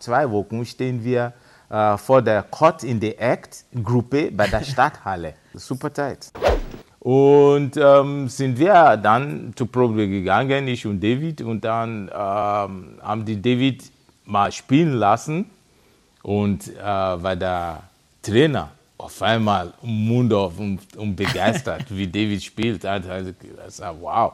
Zwei 0.00 0.30
Wochen 0.30 0.64
stehen 0.64 1.02
wir 1.02 1.32
äh, 1.68 1.98
vor 1.98 2.22
der 2.22 2.44
Caught 2.44 2.84
in 2.84 3.00
the 3.00 3.18
Act 3.18 3.64
Gruppe 3.82 4.30
bei 4.30 4.46
der 4.46 4.62
Stadthalle. 4.72 5.34
Super 5.54 5.92
Zeit. 5.92 6.30
Und 7.00 7.76
ähm, 7.76 8.28
sind 8.28 8.56
wir 8.60 8.96
dann 8.96 9.52
zur 9.56 9.66
Probe 9.72 10.06
gegangen, 10.06 10.68
ich 10.68 10.86
und 10.86 11.02
David, 11.02 11.42
und 11.42 11.64
dann 11.64 12.08
ähm, 12.14 12.98
haben 13.02 13.24
die 13.24 13.42
David 13.42 13.90
mal 14.24 14.52
spielen 14.52 14.92
lassen 14.92 15.50
und 16.22 16.68
äh, 16.76 16.80
war 16.80 17.34
der 17.34 17.82
Trainer 18.22 18.70
auf 18.98 19.20
einmal 19.20 19.72
Mund 19.82 20.32
auf 20.32 20.60
und, 20.60 20.96
und 20.96 21.16
begeistert, 21.16 21.86
wie 21.88 22.06
David 22.06 22.44
spielt. 22.44 22.84
Also, 22.84 23.32
wow. 24.00 24.32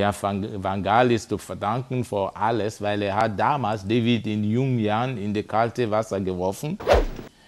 Herr 0.00 0.14
Van 0.22 0.82
Gaal 0.82 1.12
ist 1.12 1.28
zu 1.28 1.38
verdanken 1.38 2.04
für 2.04 2.34
alles, 2.34 2.80
weil 2.80 3.02
er 3.02 3.16
hat 3.16 3.38
damals 3.38 3.82
David 3.86 4.26
in 4.26 4.44
jungen 4.44 4.78
Jahren 4.78 5.16
in 5.16 5.32
das 5.32 5.46
kalte 5.46 5.90
Wasser 5.90 6.20
geworfen. 6.20 6.78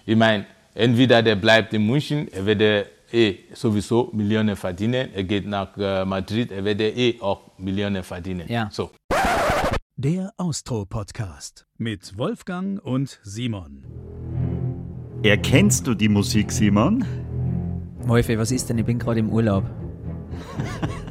Ich 0.05 0.15
meine, 0.15 0.45
entweder 0.73 1.21
der 1.21 1.35
bleibt 1.35 1.73
in 1.73 1.85
München, 1.85 2.27
er 2.31 2.45
wird 2.45 2.87
eh 3.11 3.35
sowieso 3.53 4.09
Millionen 4.13 4.55
verdienen, 4.55 5.09
er 5.13 5.23
geht 5.23 5.47
nach 5.47 5.77
äh, 5.77 6.05
Madrid, 6.05 6.51
er 6.51 6.63
wird 6.63 6.81
eh 6.81 7.19
auch 7.21 7.57
Millionen 7.57 8.03
verdienen. 8.03 8.47
Ja. 8.47 8.69
So. 8.71 8.91
Der 9.95 10.33
Austro-Podcast 10.37 11.67
mit 11.77 12.17
Wolfgang 12.17 12.83
und 12.83 13.19
Simon. 13.23 13.85
Erkennst 15.21 15.87
du 15.87 15.93
die 15.93 16.09
Musik, 16.09 16.51
Simon? 16.51 17.05
Wolfi, 18.05 18.37
was 18.37 18.51
ist 18.51 18.69
denn? 18.69 18.79
Ich 18.79 18.85
bin 18.85 18.99
gerade 18.99 19.19
im 19.19 19.29
Urlaub. 19.29 19.63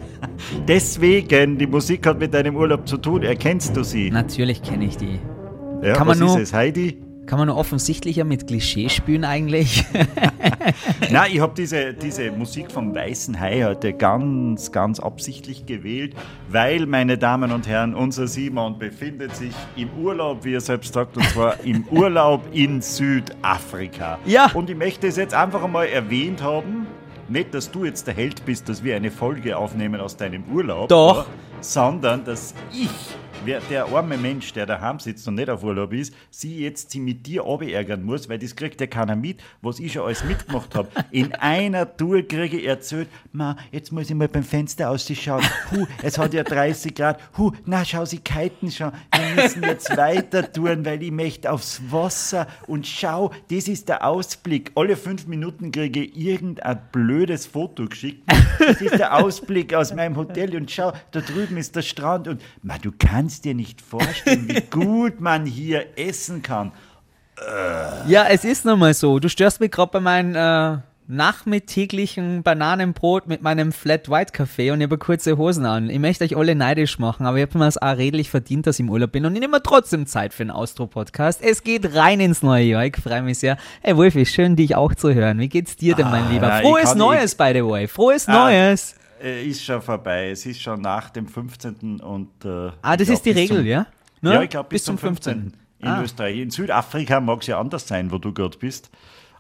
Deswegen, 0.69 1.59
die 1.59 1.67
Musik 1.67 2.07
hat 2.07 2.19
mit 2.19 2.33
deinem 2.35 2.57
Urlaub 2.57 2.87
zu 2.87 2.97
tun. 2.97 3.23
Erkennst 3.23 3.77
du 3.77 3.83
sie? 3.83 4.11
Natürlich 4.11 4.63
kenne 4.63 4.85
ich 4.85 4.97
die. 4.97 5.19
Ja, 5.83 5.95
Kann 5.95 6.07
was 6.07 6.19
man 6.19 6.29
nur- 6.29 6.37
ist 6.39 6.49
es, 6.49 6.53
Heidi? 6.55 6.99
Kann 7.25 7.39
man 7.39 7.47
nur 7.47 7.57
offensichtlicher 7.57 8.25
mit 8.25 8.49
Klischee 8.49 8.89
spielen 8.89 9.25
eigentlich? 9.25 9.85
Nein, 11.13 11.31
ich 11.33 11.39
habe 11.41 11.53
diese, 11.57 11.95
diese 11.95 12.33
Musik 12.33 12.71
vom 12.73 12.93
Weißen 12.95 13.39
Hai 13.39 13.63
heute 13.63 13.93
ganz, 13.93 14.73
ganz 14.73 14.99
absichtlich 14.99 15.65
gewählt, 15.65 16.15
weil, 16.49 16.87
meine 16.87 17.19
Damen 17.19 17.53
und 17.53 17.69
Herren, 17.69 17.95
unser 17.95 18.27
Simon 18.27 18.77
befindet 18.77 19.37
sich 19.37 19.53
im 19.77 19.89
Urlaub, 20.03 20.45
wie 20.45 20.55
er 20.55 20.61
selbst 20.61 20.95
sagt, 20.95 21.17
und 21.17 21.25
zwar 21.29 21.61
im 21.65 21.85
Urlaub 21.93 22.43
in 22.53 22.81
Südafrika. 22.83 24.19
Ja. 24.27 24.51
Und 24.53 24.69
ich 24.69 24.77
möchte 24.77 25.07
es 25.07 25.17
jetzt 25.17 25.33
einfach 25.33 25.63
einmal 25.63 25.87
erwähnt 25.87 26.43
haben. 26.43 26.89
Nicht, 27.33 27.55
dass 27.55 27.71
du 27.71 27.87
jetzt 27.87 28.07
der 28.07 28.13
Held 28.13 28.45
bist, 28.45 28.69
dass 28.69 28.85
wir 28.85 28.95
eine 28.95 29.11
Folge 29.11 29.57
aufnehmen 29.57 30.03
aus 30.03 30.19
deinem 30.19 30.45
Urlaub. 30.53 30.91
Doch. 30.91 31.17
ja, 31.17 31.27
sondern 31.63 32.23
dass 32.27 32.55
ich, 32.71 32.91
wer, 33.45 33.61
der 33.61 33.87
arme 33.87 34.17
Mensch, 34.17 34.53
der 34.53 34.67
daheim 34.67 34.99
sitzt 34.99 35.27
und 35.27 35.35
nicht 35.35 35.51
auf 35.51 35.63
Urlaub 35.63 35.93
ist, 35.93 36.15
sie 36.31 36.61
jetzt 36.61 36.91
sie 36.91 37.01
mit 37.01 37.27
dir 37.27 37.45
ärgern 37.45 38.03
muss, 38.03 38.29
weil 38.29 38.39
das 38.39 38.55
kriegt 38.55 38.81
ja 38.81 38.87
keiner 38.87 39.17
mit, 39.17 39.41
was 39.61 39.79
ich 39.81 39.93
schon 39.93 40.03
alles 40.03 40.25
mitgemacht 40.25 40.75
habe. 40.75 40.89
In 41.11 41.35
einer 41.35 41.97
Tour 41.97 42.23
kriege 42.23 42.59
ich 42.59 42.67
erzählt, 42.67 43.09
ma, 43.33 43.57
jetzt 43.71 43.93
muss 43.93 44.11
ich 44.11 44.17
mal 44.17 44.29
beim 44.29 44.43
Fenster 44.43 44.91
ausschauen. 44.91 45.43
Hu, 45.71 45.87
es 46.03 46.19
hat 46.19 46.35
ja 46.35 46.43
30 46.43 46.95
Grad. 46.95 47.21
Hu, 47.37 47.53
na, 47.65 47.85
schau, 47.85 48.05
sie 48.05 48.19
kiten 48.19 48.71
schon. 48.71 48.93
Wir 49.13 49.43
müssen 49.43 49.63
jetzt 49.63 49.97
weiter 49.97 50.51
touren, 50.53 50.85
weil 50.85 51.03
ich 51.03 51.11
möchte 51.11 51.51
aufs 51.51 51.81
Wasser. 51.91 52.47
Und 52.67 52.87
schau, 52.87 53.33
das 53.51 53.69
ist 53.69 53.89
der 53.89 54.07
Ausblick. 54.07 54.73
Alle 54.75 54.97
fünf 54.97 55.27
Minuten 55.27 55.73
kriege 55.73 56.05
ich 56.05 56.17
irgendein 56.17 56.81
blödes 56.93 57.47
Foto 57.47 57.87
geschickt. 57.87 58.23
Das 58.59 58.81
ist 58.81 58.99
der 58.99 59.17
Ausblick 59.17 59.75
aus 59.75 59.95
meinem 59.95 60.17
Hotel. 60.17 60.55
Und 60.57 60.71
schau, 60.71 60.93
da 61.11 61.21
drüben 61.21 61.57
ist 61.57 61.75
der 61.77 61.83
Strand. 61.83 62.29
Und 62.29 62.41
ma, 62.63 62.79
du 62.79 62.93
kannst 62.97 63.32
dir 63.41 63.55
nicht 63.55 63.81
vorstellen, 63.81 64.49
wie 64.49 64.61
gut 64.71 65.21
man 65.21 65.47
hier 65.47 65.87
essen 65.99 66.43
kann. 66.43 66.73
ja, 68.07 68.27
es 68.29 68.45
ist 68.45 68.65
nun 68.65 68.79
mal 68.79 68.95
so. 68.95 69.19
Du 69.19 69.29
störst 69.29 69.59
mich 69.61 69.71
gerade 69.71 69.91
bei 69.93 70.01
meinem 70.01 70.35
äh, 70.37 70.79
nachmittäglichen 71.09 72.43
Bananenbrot 72.43 73.27
mit 73.27 73.43
meinem 73.43 73.73
Flat 73.73 74.09
White 74.09 74.33
Kaffee 74.33 74.71
und 74.71 74.81
ich 74.81 74.85
habe 74.85 74.97
kurze 74.99 75.37
Hosen 75.37 75.67
an. 75.67 75.91
Ich 75.91 75.99
möchte 75.99 76.25
euch 76.25 76.37
alle 76.37 76.55
neidisch 76.55 76.99
machen, 76.99 77.27
aber 77.27 77.39
ich 77.39 77.43
habe 77.43 77.59
mir 77.59 77.65
das 77.65 77.81
auch 77.83 77.97
redlich 77.97 78.31
verdient, 78.31 78.67
dass 78.67 78.77
ich 78.77 78.81
im 78.81 78.91
Urlaub 78.91 79.11
bin 79.13 79.27
und 79.27 79.35
ich 79.35 79.41
nehme 79.41 79.63
trotzdem 79.63 80.07
Zeit 80.07 80.33
für 80.33 80.43
einen 80.45 80.51
Austro-Podcast. 80.53 81.41
Es 81.43 81.65
geht 81.65 81.95
rein 81.97 82.21
ins 82.21 82.43
neue 82.43 82.65
Jahr. 82.65 82.85
Ich 82.87 82.97
freue 82.97 83.23
mich 83.23 83.39
sehr. 83.41 83.57
Hey 83.81 83.97
Wolfi, 83.97 84.25
schön 84.25 84.55
dich 84.55 84.77
auch 84.77 84.95
zu 84.95 85.13
hören. 85.13 85.39
Wie 85.41 85.49
geht's 85.49 85.77
dir 85.77 85.97
denn, 85.97 86.11
mein 86.11 86.25
Ah, 86.27 86.31
Lieber? 86.31 86.61
Frohes 86.61 86.95
Neues, 86.95 87.35
by 87.35 87.51
the 87.55 87.65
way. 87.65 87.89
Frohes 87.89 88.29
Ah, 88.29 88.45
Neues. 88.51 88.95
Äh, 89.23 89.45
ist 89.47 89.65
schon 89.65 89.81
vorbei. 89.81 90.31
Es 90.31 90.45
ist 90.47 90.61
schon 90.61 90.81
nach 90.81 91.11
dem 91.11 91.27
15. 91.29 92.01
und. 92.01 92.45
Äh, 92.45 92.71
Ah, 92.83 92.97
das 92.97 93.09
ich 93.09 93.15
ist 93.15 93.25
die 93.27 93.33
glaub, 93.33 93.43
bis 93.43 93.51
Regel, 93.51 93.57
zum- 93.59 93.67
ja? 93.67 93.87
Ne? 94.21 94.35
Ja, 94.35 94.43
ich 94.43 94.51
glaube 94.51 94.69
bis, 94.69 94.85
zum 94.85 94.99
15. 94.99 95.53
In 95.81 95.89
Ah. 95.89 96.03
Österreich. 96.03 96.39
In 96.39 96.51
Südafrika 96.51 97.21
mag 97.21 97.41
es 97.41 97.47
ja 97.49 97.59
anders 97.61 97.87
sein, 97.89 98.11
wo 98.11 98.19
du 98.19 98.33
gerade 98.33 98.57
bist. 98.59 98.91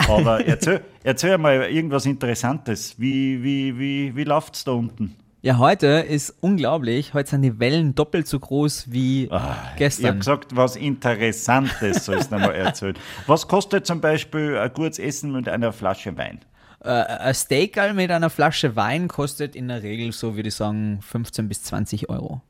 Aber 0.08 0.44
erzähl, 0.46 0.82
erzähl 1.04 1.38
mal 1.38 1.62
irgendwas 1.70 2.04
Interessantes. 2.06 2.98
Wie, 2.98 3.42
wie, 3.42 3.78
wie, 3.78 4.16
wie 4.16 4.24
läuft 4.24 4.56
es 4.56 4.64
da 4.64 4.72
unten? 4.72 5.14
Ja, 5.44 5.58
heute 5.58 5.86
ist 5.86 6.34
unglaublich. 6.40 7.14
Heute 7.14 7.30
sind 7.30 7.42
die 7.42 7.58
Wellen 7.58 7.94
doppelt 7.96 8.28
so 8.28 8.38
groß 8.38 8.92
wie 8.92 9.24
Ich 9.24 9.30
habe 9.32 9.56
gestern. 9.76 10.18
gesagt, 10.18 10.54
was 10.56 10.76
Interessantes 10.76 12.04
sollst 12.04 12.30
du 12.30 12.38
mal 12.38 12.54
erzählen. 12.54 12.94
Was 13.26 13.48
kostet 13.48 13.84
zum 13.86 14.00
Beispiel 14.00 14.56
ein 14.56 14.72
gutes 14.72 14.98
Essen 15.00 15.32
mit 15.32 15.48
einer 15.48 15.72
Flasche 15.72 16.16
Wein? 16.16 16.40
Äh, 16.84 16.88
ein 16.88 17.34
Steak 17.34 17.78
mit 17.94 18.10
einer 18.10 18.30
Flasche 18.30 18.74
Wein 18.76 19.08
kostet 19.08 19.54
in 19.54 19.68
der 19.68 19.82
Regel 19.82 20.12
so, 20.12 20.36
würde 20.36 20.48
ich 20.48 20.54
sagen, 20.54 21.00
15 21.02 21.48
bis 21.48 21.62
20 21.62 22.08
Euro. 22.08 22.42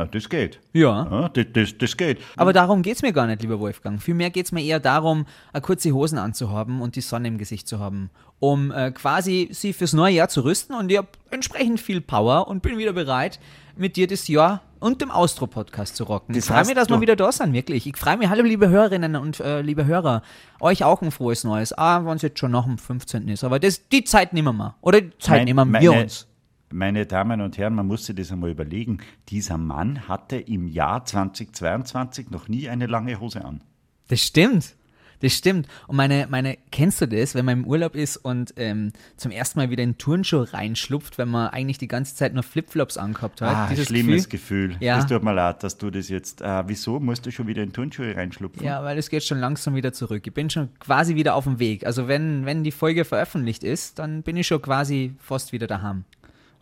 Ja, 0.00 0.06
das 0.06 0.30
geht. 0.30 0.60
Ja. 0.72 1.06
Ja, 1.10 1.28
das, 1.28 1.46
das, 1.52 1.76
das 1.76 1.96
geht. 1.96 2.20
Aber 2.36 2.54
darum 2.54 2.80
geht's 2.80 3.02
mir 3.02 3.12
gar 3.12 3.26
nicht, 3.26 3.42
lieber 3.42 3.60
Wolfgang. 3.60 4.00
Vielmehr 4.00 4.30
geht's 4.30 4.50
mir 4.50 4.62
eher 4.62 4.80
darum, 4.80 5.26
eine 5.52 5.60
kurze 5.60 5.92
Hosen 5.92 6.16
anzuhaben 6.16 6.80
und 6.80 6.96
die 6.96 7.02
Sonne 7.02 7.28
im 7.28 7.36
Gesicht 7.36 7.68
zu 7.68 7.80
haben, 7.80 8.08
um 8.38 8.70
äh, 8.70 8.92
quasi 8.92 9.48
sie 9.52 9.74
fürs 9.74 9.92
neue 9.92 10.14
Jahr 10.14 10.30
zu 10.30 10.42
rüsten. 10.42 10.74
Und 10.74 10.90
ich 10.90 10.96
habe 10.96 11.08
entsprechend 11.30 11.80
viel 11.80 12.00
Power 12.00 12.48
und 12.48 12.62
bin 12.62 12.78
wieder 12.78 12.94
bereit, 12.94 13.40
mit 13.76 13.96
dir 13.96 14.06
das 14.06 14.26
Jahr 14.26 14.62
und 14.80 15.00
dem 15.00 15.10
Austro-Podcast 15.10 15.94
zu 15.96 16.04
rocken. 16.04 16.34
Das 16.34 16.44
ich 16.44 16.50
freue 16.50 16.64
mich, 16.64 16.74
dass 16.74 16.88
wir 16.88 17.00
wieder 17.00 17.16
da 17.16 17.30
sind, 17.30 17.52
wirklich. 17.52 17.86
Ich 17.86 17.96
freue 17.96 18.16
mich, 18.16 18.28
hallo 18.28 18.42
liebe 18.42 18.68
Hörerinnen 18.68 19.14
und 19.16 19.38
äh, 19.40 19.60
liebe 19.60 19.84
Hörer, 19.86 20.22
euch 20.58 20.82
auch 20.84 21.02
ein 21.02 21.10
frohes 21.10 21.44
Neues. 21.44 21.72
Ah, 21.76 22.04
wenn 22.04 22.16
es 22.16 22.22
jetzt 22.22 22.38
schon 22.38 22.50
nach 22.50 22.64
dem 22.64 22.78
15. 22.78 23.28
ist. 23.28 23.44
Aber 23.44 23.58
das, 23.60 23.88
die 23.88 24.02
Zeit 24.04 24.32
nehmen 24.32 24.56
wir. 24.56 24.74
Oder 24.80 25.02
die 25.02 25.16
Zeit 25.18 25.38
Mein- 25.38 25.44
nehmen 25.44 25.72
wir 25.72 25.90
meine- 25.90 26.02
uns. 26.02 26.26
Meine 26.72 27.04
Damen 27.04 27.40
und 27.40 27.58
Herren, 27.58 27.74
man 27.74 27.86
muss 27.88 28.06
sich 28.06 28.14
das 28.14 28.30
einmal 28.30 28.50
überlegen. 28.50 28.98
Dieser 29.28 29.58
Mann 29.58 30.06
hatte 30.06 30.36
im 30.36 30.68
Jahr 30.68 31.04
2022 31.04 32.30
noch 32.30 32.46
nie 32.48 32.68
eine 32.68 32.86
lange 32.86 33.18
Hose 33.20 33.44
an. 33.44 33.62
Das 34.08 34.20
stimmt. 34.20 34.76
Das 35.20 35.32
stimmt. 35.32 35.68
Und 35.86 35.96
meine, 35.96 36.26
meine, 36.30 36.56
kennst 36.70 37.00
du 37.00 37.06
das, 37.06 37.34
wenn 37.34 37.44
man 37.44 37.60
im 37.60 37.66
Urlaub 37.66 37.94
ist 37.94 38.16
und 38.16 38.54
ähm, 38.56 38.92
zum 39.16 39.30
ersten 39.30 39.58
Mal 39.58 39.70
wieder 39.70 39.82
in 39.82 39.98
Turnschuhe 39.98 40.52
reinschlupft, 40.52 41.18
wenn 41.18 41.28
man 41.28 41.48
eigentlich 41.48 41.78
die 41.78 41.88
ganze 41.88 42.14
Zeit 42.14 42.34
nur 42.34 42.42
Flipflops 42.42 42.96
angehabt 42.96 43.40
hat? 43.42 43.54
Ah, 43.54 43.66
Dieses 43.68 43.86
schlimmes 43.88 44.28
Gefühl. 44.28 44.76
Ja. 44.80 44.96
Das 44.96 45.06
tut 45.06 45.22
mir 45.22 45.34
leid, 45.34 45.62
dass 45.62 45.76
du 45.76 45.90
das 45.90 46.08
jetzt. 46.08 46.40
Äh, 46.40 46.64
wieso 46.68 47.00
musst 47.00 47.26
du 47.26 47.30
schon 47.30 47.46
wieder 47.46 47.62
in 47.62 47.72
Turnschuhe 47.72 48.16
reinschlupfen? 48.16 48.64
Ja, 48.64 48.82
weil 48.82 48.98
es 48.98 49.10
geht 49.10 49.22
schon 49.24 49.38
langsam 49.38 49.74
wieder 49.74 49.92
zurück. 49.92 50.26
Ich 50.26 50.34
bin 50.34 50.48
schon 50.50 50.70
quasi 50.78 51.14
wieder 51.14 51.34
auf 51.34 51.44
dem 51.44 51.58
Weg. 51.58 51.84
Also 51.86 52.08
wenn, 52.08 52.46
wenn 52.46 52.64
die 52.64 52.72
Folge 52.72 53.04
veröffentlicht 53.04 53.62
ist, 53.62 53.98
dann 53.98 54.22
bin 54.22 54.36
ich 54.36 54.46
schon 54.46 54.62
quasi 54.62 55.14
fast 55.18 55.52
wieder 55.52 55.66
daheim. 55.66 56.04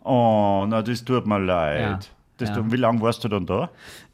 Oh, 0.03 0.65
na, 0.67 0.81
das 0.81 1.03
tut 1.03 1.27
mir 1.27 1.39
leid. 1.39 1.81
Ja, 1.81 1.99
Das 2.39 2.49
ja. 2.49 2.71
wie 2.71 2.77
lange 2.77 3.01
warst 3.01 3.23
du 3.23 3.27
dann 3.27 3.45
da? 3.45 3.69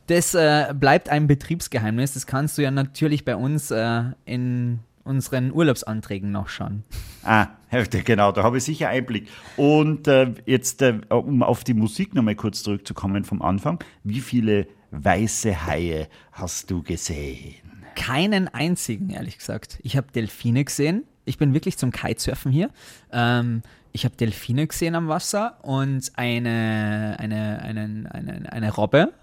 Das 0.08 0.36
äh, 0.36 0.74
bleibt 0.78 1.10
ein 1.10 1.28
Betriebsgeheimnis. 1.28 2.14
Das 2.14 2.28
kannst 2.28 2.58
du 2.58 2.62
ja 2.62 2.72
natürlich 2.72 3.26
bei 3.26 3.36
uns 3.36 3.72
äh, 3.72 4.04
in 4.26 4.80
unseren 5.04 5.52
Urlaubsanträgen 5.52 6.32
noch 6.32 6.50
schauen. 6.50 6.84
Ah, 7.24 7.48
genau, 7.72 8.32
da 8.32 8.44
habe 8.44 8.58
ich 8.58 8.64
sicher 8.64 8.90
Einblick. 8.90 9.30
Und 9.56 10.08
äh, 10.08 10.34
jetzt, 10.46 10.82
äh, 10.82 11.00
um 11.10 11.44
auf 11.44 11.64
die 11.64 11.74
Musik 11.74 12.14
nochmal 12.14 12.36
kurz 12.36 12.64
zurückzukommen 12.64 13.24
vom 13.24 13.42
Anfang. 13.42 13.80
Wie 14.04 14.20
viele 14.20 14.68
weiße 14.92 15.66
Haie 15.66 16.08
hast 16.32 16.72
du 16.72 16.84
gesehen? 16.84 17.56
Keinen 17.96 18.48
einzigen, 18.48 19.10
ehrlich 19.10 19.38
gesagt. 19.38 19.80
Ich 19.84 19.96
habe 19.96 20.08
Delfine 20.14 20.66
gesehen. 20.66 21.04
Ich 21.24 21.38
bin 21.38 21.54
wirklich 21.54 21.78
zum 21.78 21.92
Kitesurfen 21.92 22.52
hier. 22.52 22.70
Ähm, 23.12 23.62
ich 23.96 24.04
habe 24.04 24.16
Delfine 24.18 24.68
gesehen 24.68 24.94
am 24.94 25.08
Wasser 25.08 25.58
und 25.64 26.12
eine, 26.16 27.16
eine, 27.18 27.62
eine, 27.62 28.10
eine, 28.12 28.52
eine 28.52 28.74
Robbe 28.74 29.14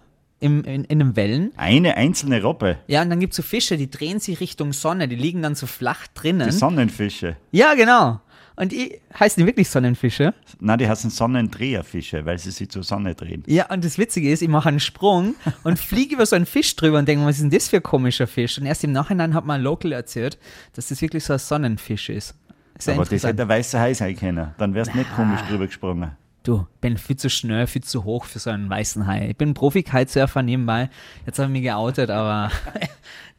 im, 0.41 0.65
in, 0.65 0.85
in 0.85 0.99
den 0.99 1.15
Wellen. 1.15 1.53
Eine 1.59 1.99
einzelne 1.99 2.43
Robbe, 2.43 2.79
Ja, 2.87 3.03
und 3.03 3.11
dann 3.11 3.21
gibt 3.21 3.35
es 3.35 3.37
so 3.37 3.43
Fische, 3.43 3.77
die 3.77 3.91
drehen 3.91 4.19
sich 4.19 4.41
Richtung 4.41 4.73
Sonne, 4.73 5.09
die 5.09 5.17
liegen 5.17 5.43
dann 5.43 5.55
so 5.55 5.67
flach 5.67 6.07
drinnen. 6.15 6.49
die 6.49 6.55
Sonnenfische. 6.55 7.37
ja, 7.51 7.75
genau. 7.75 8.21
Und 8.55 8.71
die 8.73 9.01
heißen 9.19 9.41
die 9.41 9.47
wirklich 9.47 9.69
Sonnenfische? 9.71 10.35
Nein, 10.61 10.79
die 10.79 10.87
heißen 10.87 11.11
Sonnendreherfische, 11.11 12.25
weil 12.27 12.39
sie 12.39 12.51
sich 12.51 12.69
zur 12.69 12.83
Sonne 12.83 13.15
drehen. 13.15 13.43
Ja, 13.47 13.71
und 13.71 13.83
das 13.83 13.97
Witzige 13.97 14.31
ist, 14.31 14.43
ich 14.43 14.49
mache 14.49 14.69
einen 14.69 14.81
Sprung 14.81 15.35
und 15.65 15.79
fliege 15.79 16.15
über 16.17 16.27
so 16.27 16.37
einen 16.37 16.45
Fisch 16.47 16.77
drüber 16.77 16.99
und 16.99 17.09
denke, 17.09 17.25
was 17.25 17.37
ist 17.37 17.43
denn 17.43 17.51
das 17.51 17.69
für 17.69 17.77
ein 17.77 17.83
komischer 17.83 18.27
Fisch? 18.27 18.59
Und 18.59 18.67
erst 18.67 18.85
im 18.85 18.93
Nachhinein 18.93 19.33
hat 19.35 19.49
ein 19.49 19.63
Local 19.63 19.93
erzählt, 19.93 20.39
dass 20.75 20.89
das 20.89 21.01
wirklich 21.01 21.25
so 21.25 21.33
ein 21.33 21.39
Sonnenfisch 21.39 22.11
ist. 22.11 22.35
Sehr 22.83 22.95
Aber 22.95 23.05
das 23.05 23.23
hätte 23.23 23.43
ein 23.43 23.49
weißer 23.49 23.79
Hai 23.79 23.95
sein 23.95 24.17
können. 24.17 24.51
Dann 24.59 24.75
wärst 24.75 24.93
du 24.93 24.99
nicht 24.99 25.15
komisch 25.15 25.41
drüber 25.49 25.67
gesprungen. 25.67 26.11
Du, 26.43 26.67
bin 26.81 26.99
viel 26.99 27.15
zu 27.15 27.31
schnell, 27.31 27.69
viel 27.69 27.85
zu 27.85 28.03
hoch 28.03 28.25
für 28.25 28.41
so 28.41 28.51
einen 28.51 28.69
weißen 28.69 29.07
Hai. 29.07 29.29
Ich 29.31 29.37
bin 29.37 29.55
Profi-Kitesurfer 29.55 30.43
nebenbei. 30.43 30.91
Jetzt 31.25 31.39
habe 31.39 31.47
ich 31.47 31.53
mich 31.53 31.63
geoutet, 31.63 32.11
aber 32.11 32.51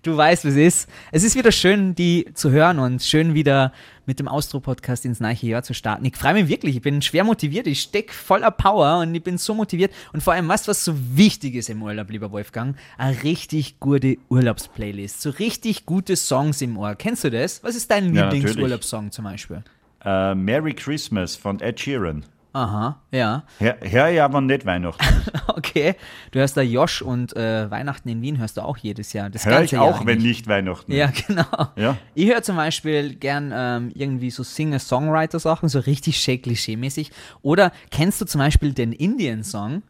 du 0.04 0.16
weißt, 0.16 0.46
wie 0.46 0.50
es 0.50 0.56
ist. 0.56 0.90
Es 1.12 1.24
ist 1.24 1.36
wieder 1.36 1.52
schön, 1.52 1.96
die 1.96 2.28
zu 2.34 2.52
hören 2.52 2.80
und 2.80 3.02
schön 3.02 3.34
wieder 3.34 3.74
mit 4.06 4.20
dem 4.20 4.28
Austro-Podcast 4.28 5.06
ins 5.06 5.20
neue 5.20 5.36
Jahr 5.36 5.64
zu 5.64 5.74
starten. 5.74 6.06
Ich 6.06 6.16
freue 6.16 6.34
mich 6.34 6.48
wirklich. 6.50 6.76
Ich 6.76 6.82
bin 6.82 7.02
schwer 7.02 7.24
motiviert. 7.24 7.68
Ich 7.68 7.82
stecke 7.82 8.14
voller 8.14 8.52
Power 8.52 9.00
und 9.00 9.16
ich 9.16 9.24
bin 9.24 9.38
so 9.38 9.54
motiviert. 9.54 9.92
Und 10.12 10.22
vor 10.22 10.34
allem, 10.34 10.48
was, 10.50 10.68
was 10.68 10.84
so 10.84 10.94
wichtig 11.16 11.56
ist 11.56 11.70
im 11.70 11.82
Urlaub, 11.82 12.10
lieber 12.10 12.32
Wolfgang? 12.32 12.76
Eine 12.98 13.24
richtig 13.24 13.80
gute 13.80 14.18
Urlaubsplaylist. 14.30 15.22
So 15.22 15.30
richtig 15.32 15.86
gute 15.86 16.16
Songs 16.16 16.62
im 16.62 16.78
Ohr. 16.78 16.96
Kennst 16.96 17.24
du 17.24 17.32
das? 17.32 17.64
Was 17.64 17.76
ist 17.76 17.90
dein 17.90 18.14
Ja, 18.14 18.30
Lieblingsurlaubssong 18.30 19.12
zum 19.12 19.24
Beispiel? 19.26 19.64
Äh, 20.04 20.36
Merry 20.36 20.74
Christmas 20.74 21.36
von 21.36 21.60
Ed 21.62 21.80
Sheeran. 21.80 22.26
Aha, 22.56 23.02
ja. 23.12 23.44
Hör, 23.58 23.78
hör 23.82 24.10
ich 24.12 24.22
aber 24.22 24.40
nicht 24.42 24.66
Weihnachten. 24.66 25.04
Okay. 25.48 25.96
Du 26.32 26.40
hörst 26.40 26.56
da 26.58 26.62
Josh 26.62 27.02
und 27.02 27.36
äh, 27.36 27.70
Weihnachten 27.72 28.08
in 28.10 28.22
Wien 28.22 28.38
hörst 28.38 28.58
du 28.58 28.62
auch 28.62 28.78
jedes 28.78 29.12
Jahr. 29.14 29.30
Das 29.30 29.46
Hör 29.46 29.62
ich 29.64 29.76
auch, 29.78 30.06
wenn 30.06 30.20
nicht 30.20 30.48
Weihnachten. 30.48 30.92
Ja, 30.92 31.12
genau. 31.28 31.46
Ja. 31.76 31.98
Ich 32.16 32.28
höre 32.30 32.42
zum 32.44 32.56
Beispiel 32.58 33.16
gern 33.16 33.52
ähm, 33.54 33.92
irgendwie 33.96 34.30
so 34.30 34.44
Singer-Songwriter-Sachen, 34.44 35.68
so 35.70 35.80
richtig 35.80 36.18
Shake-Klischee-mäßig. 36.20 37.12
Oder 37.42 37.72
kennst 37.92 38.22
du 38.22 38.26
zum 38.26 38.40
Beispiel 38.40 38.74
den 38.74 38.92
Indian-Song? 38.94 39.82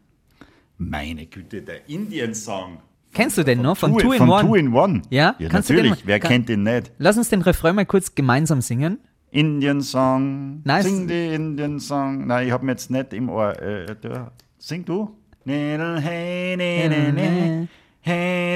Meine 0.78 1.26
Güte, 1.26 1.62
der 1.62 1.88
Indian-Song. 1.88 2.78
Kennst 3.12 3.38
du 3.38 3.44
den 3.44 3.62
noch? 3.62 3.76
Von 3.76 3.96
Two 3.96 4.12
in 4.12 4.18
von 4.18 4.28
One? 4.30 4.42
Two 4.42 4.54
in 4.56 4.72
One. 4.74 5.02
Ja? 5.10 5.34
ja 5.38 5.48
Kannst 5.48 5.68
den 5.70 5.76
natürlich. 5.76 6.00
mal- 6.04 6.06
Wer 6.06 6.20
kann- 6.20 6.30
kennt 6.30 6.48
den 6.48 6.62
nicht? 6.62 6.92
Lass 6.98 7.16
uns 7.16 7.28
den 7.28 7.42
Refrain 7.42 7.74
mal 7.76 7.86
kurz 7.86 8.14
gemeinsam 8.14 8.60
singen. 8.60 8.98
Indian 9.34 9.80
Song. 9.80 10.62
Nice. 10.64 10.84
Sing 10.84 11.08
die 11.08 11.34
Indian 11.34 11.80
Song. 11.80 12.26
Nein, 12.26 12.46
ich 12.46 12.52
habe 12.52 12.64
mir 12.64 12.72
jetzt 12.72 12.90
nicht 12.90 13.12
im 13.12 13.28
Ohr. 13.28 13.60
Äh, 13.60 13.96
du, 14.00 14.30
sing 14.58 14.84
du? 14.84 15.10
Ne, 15.44 15.76
ne, 15.76 16.56
ne. 16.56 16.56
Ne, 16.56 17.68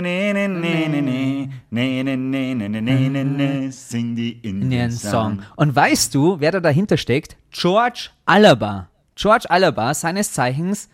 ne, 0.01 0.33
ne, 0.33 0.49
ne, 0.49 1.03
ne. 1.03 1.49
Ne, 1.71 2.03
ne, 2.05 2.17
ne, 2.17 2.55
ne, 2.55 2.69
ne, 2.69 2.81
ne, 2.81 3.09
ne, 3.11 3.25
ne. 3.25 3.73
Sing 3.73 4.15
die 4.15 4.39
Indian. 4.39 4.93
Song. 4.93 5.41
Und 5.57 5.75
weißt 5.75 6.15
du, 6.15 6.39
wer 6.39 6.53
da 6.53 6.61
dahinter 6.61 6.97
steckt? 6.97 7.37
George 7.51 8.11
Alaba. 8.25 8.89
George 9.17 9.51
Alaba, 9.51 9.95
seines 9.95 10.33
Zeichens 10.33 10.89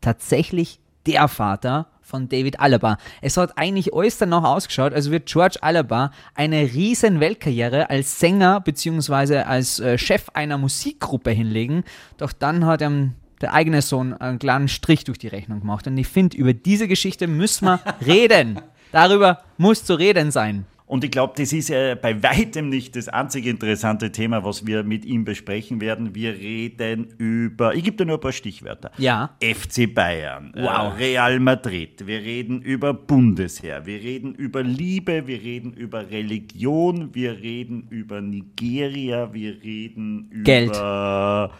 tatsächlich 0.00 0.80
der 1.06 1.28
Vater 1.28 1.88
von 2.02 2.28
David 2.28 2.60
Alaba. 2.60 2.98
Es 3.20 3.36
hat 3.36 3.56
eigentlich 3.56 3.94
alles 3.94 4.18
danach 4.18 4.44
ausgeschaut, 4.44 4.92
als 4.92 5.10
wird 5.10 5.26
George 5.26 5.58
Alaba 5.60 6.10
eine 6.34 6.62
riesen 6.62 7.20
Weltkarriere 7.20 7.88
als 7.88 8.20
Sänger 8.20 8.60
bzw. 8.60 9.38
als 9.38 9.80
äh, 9.80 9.96
Chef 9.96 10.28
einer 10.34 10.58
Musikgruppe 10.58 11.30
hinlegen. 11.30 11.84
Doch 12.18 12.32
dann 12.32 12.66
hat 12.66 12.82
ihm 12.82 13.12
der 13.40 13.54
eigene 13.54 13.82
Sohn 13.82 14.14
einen 14.14 14.38
kleinen 14.38 14.68
Strich 14.68 15.04
durch 15.04 15.18
die 15.18 15.28
Rechnung 15.28 15.60
gemacht. 15.60 15.86
Und 15.86 15.98
ich 15.98 16.08
finde, 16.08 16.36
über 16.36 16.52
diese 16.52 16.88
Geschichte 16.88 17.26
müssen 17.26 17.66
wir 17.66 17.80
reden. 18.06 18.60
Darüber 18.92 19.40
muss 19.56 19.84
zu 19.84 19.94
reden 19.94 20.30
sein. 20.30 20.66
Und 20.92 21.04
ich 21.04 21.10
glaube, 21.10 21.32
das 21.38 21.54
ist 21.54 21.70
äh, 21.70 21.96
bei 21.96 22.22
weitem 22.22 22.68
nicht 22.68 22.96
das 22.96 23.08
einzige 23.08 23.48
interessante 23.48 24.12
Thema, 24.12 24.44
was 24.44 24.66
wir 24.66 24.82
mit 24.82 25.06
ihm 25.06 25.24
besprechen 25.24 25.80
werden. 25.80 26.14
Wir 26.14 26.34
reden 26.34 27.14
über, 27.16 27.74
ich 27.74 27.82
gebe 27.82 27.96
dir 27.96 28.04
nur 28.04 28.18
ein 28.18 28.20
paar 28.20 28.30
Stichwörter. 28.32 28.90
Ja. 28.98 29.34
FC 29.42 29.86
Bayern, 29.94 30.52
Wow. 30.54 30.92
äh, 30.92 31.02
Real 31.02 31.40
Madrid, 31.40 32.06
wir 32.06 32.18
reden 32.20 32.60
über 32.60 32.92
Bundesheer, 32.92 33.86
wir 33.86 34.02
reden 34.02 34.34
über 34.34 34.62
Liebe, 34.62 35.26
wir 35.26 35.40
reden 35.40 35.72
über 35.72 36.10
Religion, 36.10 37.14
wir 37.14 37.40
reden 37.40 37.86
über 37.88 38.20
Nigeria, 38.20 39.32
wir 39.32 39.62
reden 39.62 40.42
Geld. 40.44 40.68
über 40.68 41.52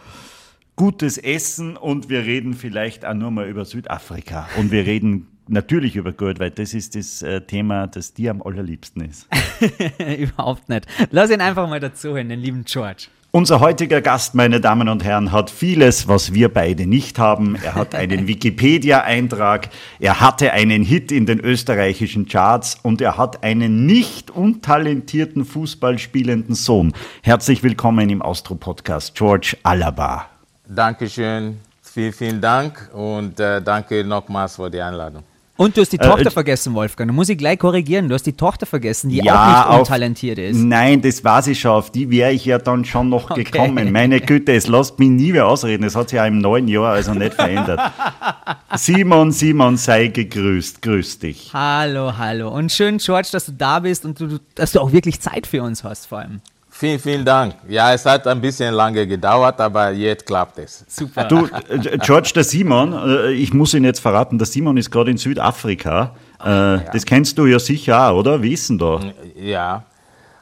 gutes 0.75 1.17
Essen 1.17 1.75
und 1.75 2.07
wir 2.09 2.19
reden 2.23 2.53
vielleicht 2.53 3.03
auch 3.03 3.15
nur 3.15 3.31
mal 3.31 3.47
über 3.49 3.65
Südafrika. 3.65 4.47
Und 4.59 4.71
wir 4.71 4.85
reden 4.85 5.27
natürlich 5.47 5.95
über 5.95 6.11
Geld, 6.11 6.39
weil 6.39 6.51
das 6.51 6.73
ist 6.73 6.95
das 6.95 7.21
äh, 7.21 7.41
Thema, 7.41 7.87
das 7.87 8.13
dir 8.13 8.31
am 8.31 8.41
allerliebsten 8.41 9.09
ist. 9.09 9.27
Überhaupt 10.17 10.69
nicht. 10.69 10.85
Lass 11.11 11.29
ihn 11.29 11.41
einfach 11.41 11.67
mal 11.67 11.79
dazuhören, 11.79 12.29
den 12.29 12.39
lieben 12.39 12.63
George. 12.65 13.07
Unser 13.35 13.59
heutiger 13.61 13.99
Gast, 13.99 14.35
meine 14.35 14.61
Damen 14.61 14.87
und 14.87 15.03
Herren, 15.03 15.31
hat 15.31 15.49
vieles, 15.49 16.07
was 16.07 16.35
wir 16.35 16.53
beide 16.53 16.85
nicht 16.85 17.17
haben. 17.17 17.55
Er 17.55 17.73
hat 17.73 17.95
einen 17.95 18.27
Wikipedia-Eintrag, 18.27 19.69
er 19.99 20.19
hatte 20.19 20.53
einen 20.53 20.83
Hit 20.83 21.11
in 21.11 21.25
den 21.25 21.39
österreichischen 21.39 22.27
Charts 22.27 22.77
und 22.83 23.01
er 23.01 23.17
hat 23.17 23.43
einen 23.43 23.87
nicht 23.87 24.29
untalentierten 24.29 25.45
Fußball 25.45 25.97
spielenden 25.97 26.53
Sohn. 26.53 26.93
Herzlich 27.23 27.63
willkommen 27.63 28.11
im 28.11 28.21
Austro-Podcast, 28.21 29.15
George 29.15 29.57
Alaba. 29.63 30.27
Dankeschön, 30.67 31.59
vielen, 31.81 32.13
vielen 32.13 32.39
Dank 32.39 32.91
und 32.93 33.39
äh, 33.39 33.63
danke 33.63 34.03
nochmals 34.03 34.57
für 34.57 34.69
die 34.69 34.79
Einladung. 34.79 35.23
Und 35.63 35.77
du 35.77 35.81
hast 35.81 35.93
die 35.93 35.97
Tochter 35.97 36.27
äh, 36.27 36.31
vergessen, 36.31 36.73
Wolfgang. 36.73 37.09
Da 37.09 37.13
muss 37.13 37.29
ich 37.29 37.37
gleich 37.37 37.57
korrigieren. 37.57 38.09
Du 38.09 38.15
hast 38.15 38.23
die 38.25 38.33
Tochter 38.33 38.65
vergessen, 38.65 39.09
die 39.09 39.17
Ja, 39.23 39.33
auch 39.33 39.47
nicht 39.47 39.67
auf- 39.67 39.79
untalentiert 39.79 40.37
ist. 40.37 40.57
Nein, 40.57 41.01
das 41.01 41.23
weiß 41.23 41.47
ich 41.47 41.59
schon. 41.59 41.71
Auf 41.71 41.89
die 41.91 42.09
wäre 42.09 42.31
ich 42.33 42.43
ja 42.43 42.57
dann 42.57 42.83
schon 42.83 43.09
noch 43.09 43.31
Okay. 43.31 43.43
gekommen. 43.45 43.91
Meine 43.91 44.19
Güte, 44.19 44.53
es 44.53 44.67
lässt 44.67 44.99
mich 44.99 45.09
nie 45.09 45.31
mehr 45.31 45.47
ausreden. 45.47 45.83
Es 45.85 45.95
hat 45.95 46.09
sich 46.09 46.17
ja 46.17 46.25
im 46.25 46.39
neuen 46.39 46.67
Jahr 46.67 46.93
also 46.93 47.13
nicht 47.13 47.33
verändert. 47.35 47.79
Simon, 48.75 49.31
Simon, 49.31 49.77
sei 49.77 50.07
gegrüßt. 50.07 50.81
Grüß 50.81 51.19
dich. 51.19 51.51
Hallo, 51.53 52.17
hallo. 52.17 52.49
Und 52.49 52.71
schön, 52.71 52.97
George, 52.97 53.29
dass 53.31 53.45
du 53.45 53.53
da 53.53 53.79
bist 53.79 54.03
und 54.05 54.19
du, 54.19 54.27
du, 54.27 54.39
dass 54.55 54.71
du 54.73 54.79
auch 54.81 54.91
wirklich 54.91 55.21
Zeit 55.21 55.47
für 55.47 55.63
uns 55.63 55.83
hast, 55.83 56.07
vor 56.07 56.19
allem. 56.19 56.41
Vielen, 56.75 56.99
vielen 56.99 57.23
Dank. 57.23 57.53
Ja, 57.69 57.93
es 57.93 58.03
hat 58.03 58.25
ein 58.27 58.41
bisschen 58.41 58.73
lange 58.73 59.05
gedauert, 59.05 59.61
aber 59.61 59.91
jetzt 59.91 60.25
klappt 60.25 60.57
es. 60.57 60.83
Super. 60.87 61.25
Du, 61.25 61.45
äh, 61.69 61.97
George, 61.99 62.31
der 62.33 62.43
Simon, 62.43 62.93
äh, 62.93 63.31
ich 63.31 63.53
muss 63.53 63.75
ihn 63.75 63.83
jetzt 63.83 63.99
verraten, 63.99 64.39
der 64.39 64.47
Simon 64.47 64.75
ist 64.77 64.89
gerade 64.89 65.11
in 65.11 65.17
Südafrika. 65.17 66.15
Äh, 66.43 66.79
Das 66.91 67.05
kennst 67.05 67.37
du 67.37 67.45
ja 67.45 67.59
sicher 67.59 68.09
auch, 68.09 68.17
oder? 68.17 68.41
Wie 68.41 68.53
ist 68.53 68.69
denn 68.69 68.79
da? 68.79 68.99
Ja. 69.35 69.83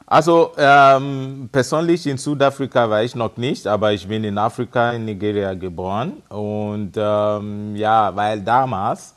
Also 0.08 0.52
ähm, 0.58 1.50
persönlich 1.52 2.08
in 2.08 2.18
Südafrika 2.18 2.90
war 2.90 3.04
ich 3.04 3.14
noch 3.14 3.36
nicht, 3.36 3.68
aber 3.68 3.92
ich 3.92 4.08
bin 4.08 4.24
in 4.24 4.38
Afrika, 4.38 4.92
in 4.92 5.06
Nigeria 5.06 5.54
geboren. 5.54 6.14
Und 6.30 6.94
ähm, 6.96 7.76
ja, 7.76 8.16
weil 8.16 8.42
damals, 8.42 9.16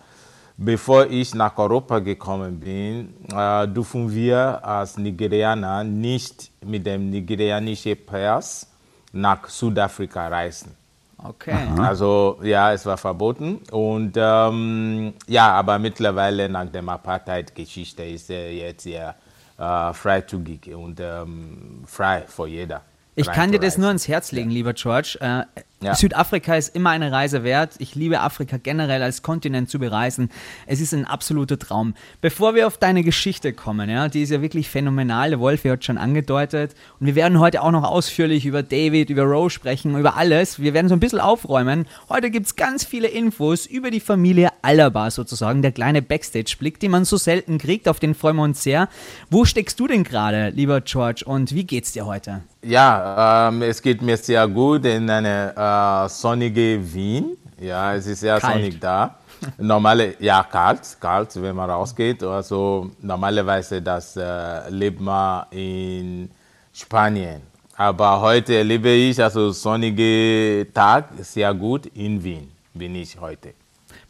bevor 0.56 1.06
ich 1.06 1.34
nach 1.34 1.56
Europa 1.58 1.98
gekommen 1.98 2.60
bin, 2.60 3.14
äh, 3.32 3.68
dürfen 3.68 4.12
wir 4.12 4.64
als 4.64 4.96
Nigerianer 4.96 5.84
nicht 5.84 6.50
mit 6.64 6.86
dem 6.86 7.10
nigerianischen 7.10 7.96
Pass 8.04 8.66
nach 9.12 9.48
Südafrika 9.48 10.28
reisen. 10.28 10.74
Okay. 11.22 11.56
Also 11.78 12.38
ja, 12.42 12.72
es 12.72 12.84
war 12.84 12.98
verboten. 12.98 13.60
Und 13.70 14.12
ähm, 14.16 15.14
ja, 15.26 15.52
aber 15.52 15.78
mittlerweile 15.78 16.48
nach 16.48 16.66
der 16.66 16.86
Apartheid-Geschichte 16.86 18.02
ist 18.04 18.28
er 18.28 18.52
jetzt 18.52 18.84
ja 18.84 19.14
äh, 19.58 19.92
freizügig 19.94 20.74
und 20.74 21.00
ähm, 21.00 21.82
frei 21.86 22.24
für 22.26 22.46
jeder. 22.46 22.82
Ich 23.16 23.30
kann 23.30 23.52
dir 23.52 23.60
das 23.60 23.78
nur 23.78 23.88
ans 23.88 24.08
Herz 24.08 24.32
legen, 24.32 24.50
lieber 24.50 24.72
George. 24.74 25.16
Äh, 25.20 25.44
Ja. 25.82 25.94
Südafrika 25.94 26.54
ist 26.54 26.74
immer 26.74 26.90
eine 26.90 27.12
Reise 27.12 27.44
wert. 27.44 27.74
Ich 27.78 27.94
liebe 27.94 28.20
Afrika 28.20 28.56
generell 28.56 29.02
als 29.02 29.22
Kontinent 29.22 29.68
zu 29.68 29.78
bereisen. 29.78 30.30
Es 30.66 30.80
ist 30.80 30.94
ein 30.94 31.04
absoluter 31.04 31.58
Traum. 31.58 31.94
Bevor 32.22 32.54
wir 32.54 32.66
auf 32.66 32.78
deine 32.78 33.02
Geschichte 33.02 33.52
kommen, 33.52 33.90
ja, 33.90 34.08
die 34.08 34.22
ist 34.22 34.30
ja 34.30 34.40
wirklich 34.40 34.70
phänomenal. 34.70 35.30
Der 35.30 35.40
Wolf 35.40 35.64
hat 35.64 35.84
schon 35.84 35.98
angedeutet. 35.98 36.74
Und 37.00 37.06
wir 37.06 37.14
werden 37.14 37.38
heute 37.38 37.62
auch 37.62 37.70
noch 37.70 37.84
ausführlich 37.84 38.46
über 38.46 38.62
David, 38.62 39.10
über 39.10 39.24
Rose 39.24 39.54
sprechen, 39.54 39.98
über 39.98 40.16
alles. 40.16 40.58
Wir 40.58 40.72
werden 40.72 40.88
so 40.88 40.94
ein 40.94 41.00
bisschen 41.00 41.20
aufräumen. 41.20 41.86
Heute 42.08 42.30
gibt 42.30 42.46
es 42.46 42.56
ganz 42.56 42.84
viele 42.84 43.08
Infos 43.08 43.66
über 43.66 43.90
die 43.90 44.00
Familie 44.00 44.50
Alaba 44.62 45.10
sozusagen. 45.10 45.60
Der 45.60 45.72
kleine 45.72 46.00
Backstage-Blick, 46.00 46.80
den 46.80 46.92
man 46.92 47.04
so 47.04 47.18
selten 47.18 47.58
kriegt. 47.58 47.88
Auf 47.88 48.00
den 48.00 48.14
freuen 48.14 48.36
wir 48.36 48.44
uns 48.44 48.62
sehr. 48.62 48.88
Wo 49.28 49.44
steckst 49.44 49.78
du 49.80 49.86
denn 49.86 50.04
gerade, 50.04 50.48
lieber 50.48 50.80
George? 50.80 51.24
Und 51.26 51.54
wie 51.54 51.64
geht's 51.64 51.92
dir 51.92 52.06
heute? 52.06 52.42
Ja, 52.66 53.48
ähm, 53.48 53.60
es 53.60 53.82
geht 53.82 54.00
mir 54.00 54.16
sehr 54.16 54.48
gut 54.48 54.86
in 54.86 55.10
eine 55.10 55.52
äh, 55.64 56.08
sonnige 56.08 56.80
Wien. 56.92 57.36
Ja, 57.60 57.94
es 57.94 58.06
ist 58.06 58.20
sehr 58.20 58.38
Kalt. 58.40 58.54
sonnig 58.54 58.80
da. 58.80 59.18
Normale, 59.58 60.16
ja, 60.20 60.42
kalt, 60.42 60.96
kalt, 61.00 61.40
wenn 61.40 61.56
man 61.56 61.70
rausgeht. 61.70 62.22
Also 62.22 62.90
normalerweise 63.00 63.82
das 63.82 64.16
äh, 64.16 64.68
lebt 64.70 65.00
man 65.00 65.46
in 65.50 66.30
Spanien. 66.72 67.42
Aber 67.76 68.20
heute 68.20 68.54
erlebe 68.54 68.90
ich 68.90 69.20
also 69.22 69.50
sonnige 69.50 70.66
Tag 70.72 71.08
sehr 71.20 71.52
gut 71.54 71.86
in 71.86 72.22
Wien. 72.22 72.50
Bin 72.72 72.94
ich 72.94 73.20
heute. 73.20 73.54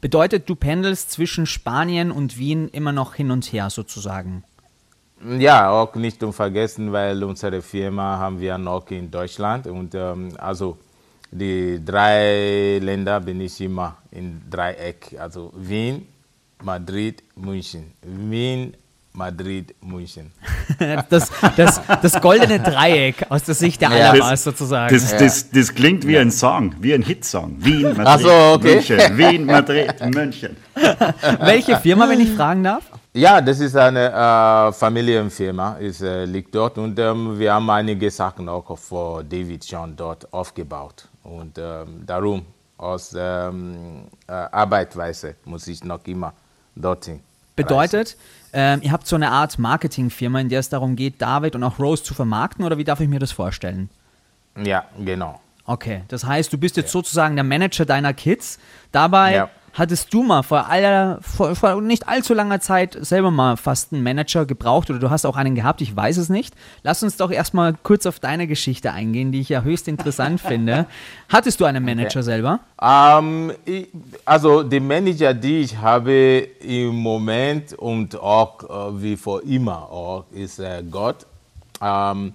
Bedeutet, 0.01 0.49
du 0.49 0.55
pendelst 0.55 1.13
zwischen 1.13 1.47
Spanien 1.47 2.11
und 2.11 2.37
Wien 2.39 2.69
immer 2.69 2.93
noch 2.93 3.15
hin 3.15 3.31
und 3.31 3.45
her 3.53 3.71
sozusagen. 3.71 4.45
Ja, 5.39 5.71
auch 5.71 5.95
nicht 5.95 6.21
zu 6.21 6.33
vergessen, 6.33 6.93
weil 6.93 7.25
unsere 7.25 7.63
Firma 7.63 8.19
haben 8.19 8.39
wir 8.39 8.59
noch 8.59 8.91
in 8.91 9.11
Deutschland 9.11 9.67
und 9.67 9.95
ähm, 9.95 10.35
also 10.37 10.77
die 11.35 11.85
drei 11.85 12.79
Länder 12.81 13.21
bin 13.21 13.41
ich 13.41 13.61
immer 13.61 13.97
in 14.13 14.41
Dreieck, 14.49 15.17
also 15.19 15.53
Wien, 15.57 16.07
Madrid, 16.63 17.23
München. 17.35 17.93
Wien, 18.03 18.77
Madrid, 19.13 19.75
München. 19.81 20.31
das, 21.11 21.31
das, 21.57 21.81
das 22.03 22.21
goldene 22.21 22.61
Dreieck 22.61 23.27
aus 23.29 23.43
der 23.43 23.55
Sicht 23.57 23.81
der 23.81 23.91
Ja. 23.91 24.11
Alabas 24.13 24.45
sozusagen. 24.45 24.95
Das, 24.95 25.17
das, 25.17 25.51
das 25.51 25.75
klingt 25.75 26.07
wie 26.07 26.19
ein 26.19 26.31
Song, 26.31 26.75
wie 26.81 26.95
ein 26.95 27.03
Hitsong. 27.03 27.57
Wien, 27.59 27.83
Madrid, 27.83 28.07
Ach 28.07 28.21
so, 28.21 28.31
okay. 28.55 28.75
München. 28.75 29.19
Wien, 29.19 29.45
Madrid, 29.47 30.15
München. 30.15 30.57
Welche 31.41 31.77
Firma, 31.79 32.09
wenn 32.09 32.21
ich 32.21 32.31
fragen 32.31 32.63
darf? 32.63 32.85
Ja, 33.13 33.41
das 33.41 33.59
ist 33.61 33.77
eine 33.77 34.11
äh, 34.11 34.73
Familienfirma, 34.73 35.75
ist, 35.79 36.01
äh, 36.03 36.25
liegt 36.25 36.55
dort 36.55 36.79
und 36.79 36.99
ähm, 36.99 37.39
wir 37.39 37.55
haben 37.55 37.71
einige 37.71 38.11
Sachen 38.11 38.49
auch 38.49 38.77
vor 38.79 39.23
David 39.23 39.65
schon 39.65 39.95
dort 39.97 40.33
aufgebaut. 40.33 41.09
Und 41.25 41.59
ähm, 41.59 42.05
darum, 42.07 42.47
aus 42.77 43.15
ähm, 43.17 44.05
äh, 44.27 44.33
Arbeitsweise 44.33 45.37
muss 45.45 45.67
ich 45.67 45.83
noch 45.85 46.05
immer 46.07 46.33
dorthin. 46.77 47.21
Bedeutet, 47.57 48.17
ähm, 48.53 48.81
ihr 48.83 48.91
habt 48.91 49.07
so 49.07 49.17
eine 49.17 49.31
Art 49.31 49.59
Marketingfirma, 49.59 50.41
in 50.41 50.49
der 50.49 50.61
es 50.61 50.69
darum 50.69 50.97
geht, 50.97 51.23
David 51.23 51.55
und 51.55 51.63
auch 51.63 51.79
Rose 51.79 52.03
zu 52.03 52.15
vermarkten, 52.15 52.65
oder 52.65 52.79
wie 52.79 52.85
darf 52.85 53.01
ich 53.01 53.09
mir 53.09 53.21
das 53.21 53.31
vorstellen? 53.31 53.91
Ja, 54.63 54.85
genau. 54.99 55.41
Okay, 55.67 56.03
das 56.09 56.25
heißt, 56.25 56.53
du 56.53 56.59
bist 56.59 56.77
jetzt 56.77 56.91
sozusagen 56.91 57.37
der 57.37 57.45
Manager 57.45 57.85
deiner 57.85 58.13
Kids. 58.13 58.59
Dabei 58.93 59.35
Ja. 59.35 59.51
Hattest 59.75 60.15
du 60.15 60.23
mal 60.23 60.43
vor, 60.43 60.69
aller, 60.69 61.19
vor, 61.21 61.55
vor 61.55 61.81
nicht 61.81 62.09
allzu 62.09 62.33
langer 62.33 62.61
Zeit 62.61 62.97
selber 63.01 63.31
mal 63.31 63.57
fast 63.57 63.93
einen 63.93 64.03
Manager 64.03 64.47
gebraucht 64.47 64.89
oder 64.89 65.01
du 65.01 65.11
hast 65.11 65.27
auch 65.27 65.37
einen 65.37 65.55
gehabt, 65.55 65.81
ich 65.81 65.95
weiß 65.95 66.17
es 66.17 66.29
nicht. 66.29 66.55
Lass 66.83 67.03
uns 67.03 67.17
doch 67.17 67.31
erstmal 67.31 67.75
kurz 67.83 68.07
auf 68.07 68.21
deine 68.21 68.47
Geschichte 68.47 68.93
eingehen, 68.93 69.33
die 69.33 69.41
ich 69.41 69.49
ja 69.49 69.63
höchst 69.63 69.89
interessant 69.89 70.41
finde. 70.41 70.87
Hattest 71.29 71.61
du 71.61 71.65
einen 71.65 71.85
Manager 71.85 72.23
selber? 72.23 72.61
Ähm, 72.81 73.53
ich, 73.65 73.89
also 74.25 74.63
die 74.63 74.81
Manager, 74.81 75.35
die 75.35 75.61
ich 75.61 75.77
habe 75.77 76.49
im 76.61 76.95
Moment 76.95 77.75
und 77.75 78.19
auch 78.19 78.63
äh, 78.63 79.03
wie 79.03 79.17
vor 79.17 79.43
immer 79.43 79.91
auch, 79.91 80.25
ist 80.33 80.61
äh, 80.61 80.83
Gott. 80.89 81.27
Ähm, 81.83 82.33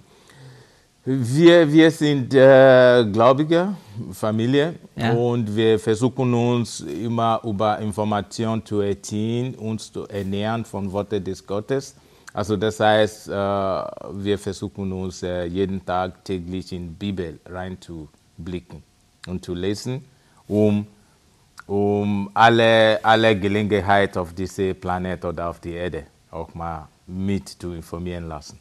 wir, 1.04 1.72
wir 1.72 1.90
sind 1.90 2.34
äh, 2.34 3.04
gläubige 3.10 3.74
Familie 4.12 4.74
Ja. 4.96 5.12
und 5.12 5.54
wir 5.54 5.78
versuchen 5.78 6.32
uns 6.34 6.80
immer 6.80 7.40
über 7.44 7.78
Informationen 7.78 8.64
zu 8.64 8.80
erziehen, 8.80 9.54
uns 9.54 9.92
zu 9.92 10.06
ernähren 10.08 10.64
von 10.64 10.90
Worten 10.92 11.22
des 11.22 11.46
Gottes. 11.46 11.94
Also 12.32 12.56
das 12.56 12.78
heißt, 12.78 13.28
äh, 13.28 13.32
wir 13.32 14.38
versuchen 14.38 14.92
uns 14.92 15.22
äh, 15.22 15.44
jeden 15.46 15.84
Tag 15.84 16.24
täglich 16.24 16.72
in 16.72 16.88
die 16.88 16.94
Bibel 16.94 17.40
reinzublicken 17.46 18.82
und 19.26 19.44
zu 19.44 19.54
lesen, 19.54 20.04
um, 20.46 20.86
um 21.66 22.30
alle, 22.34 23.04
alle 23.04 23.38
Gelegenheit 23.38 24.16
auf 24.16 24.32
diesem 24.32 24.74
Planet 24.80 25.24
oder 25.24 25.50
auf 25.50 25.60
die 25.60 25.72
Erde 25.72 26.04
auch 26.30 26.54
mal 26.54 26.86
mit 27.06 27.48
zu 27.48 27.72
informieren 27.72 28.28
lassen. 28.28 28.58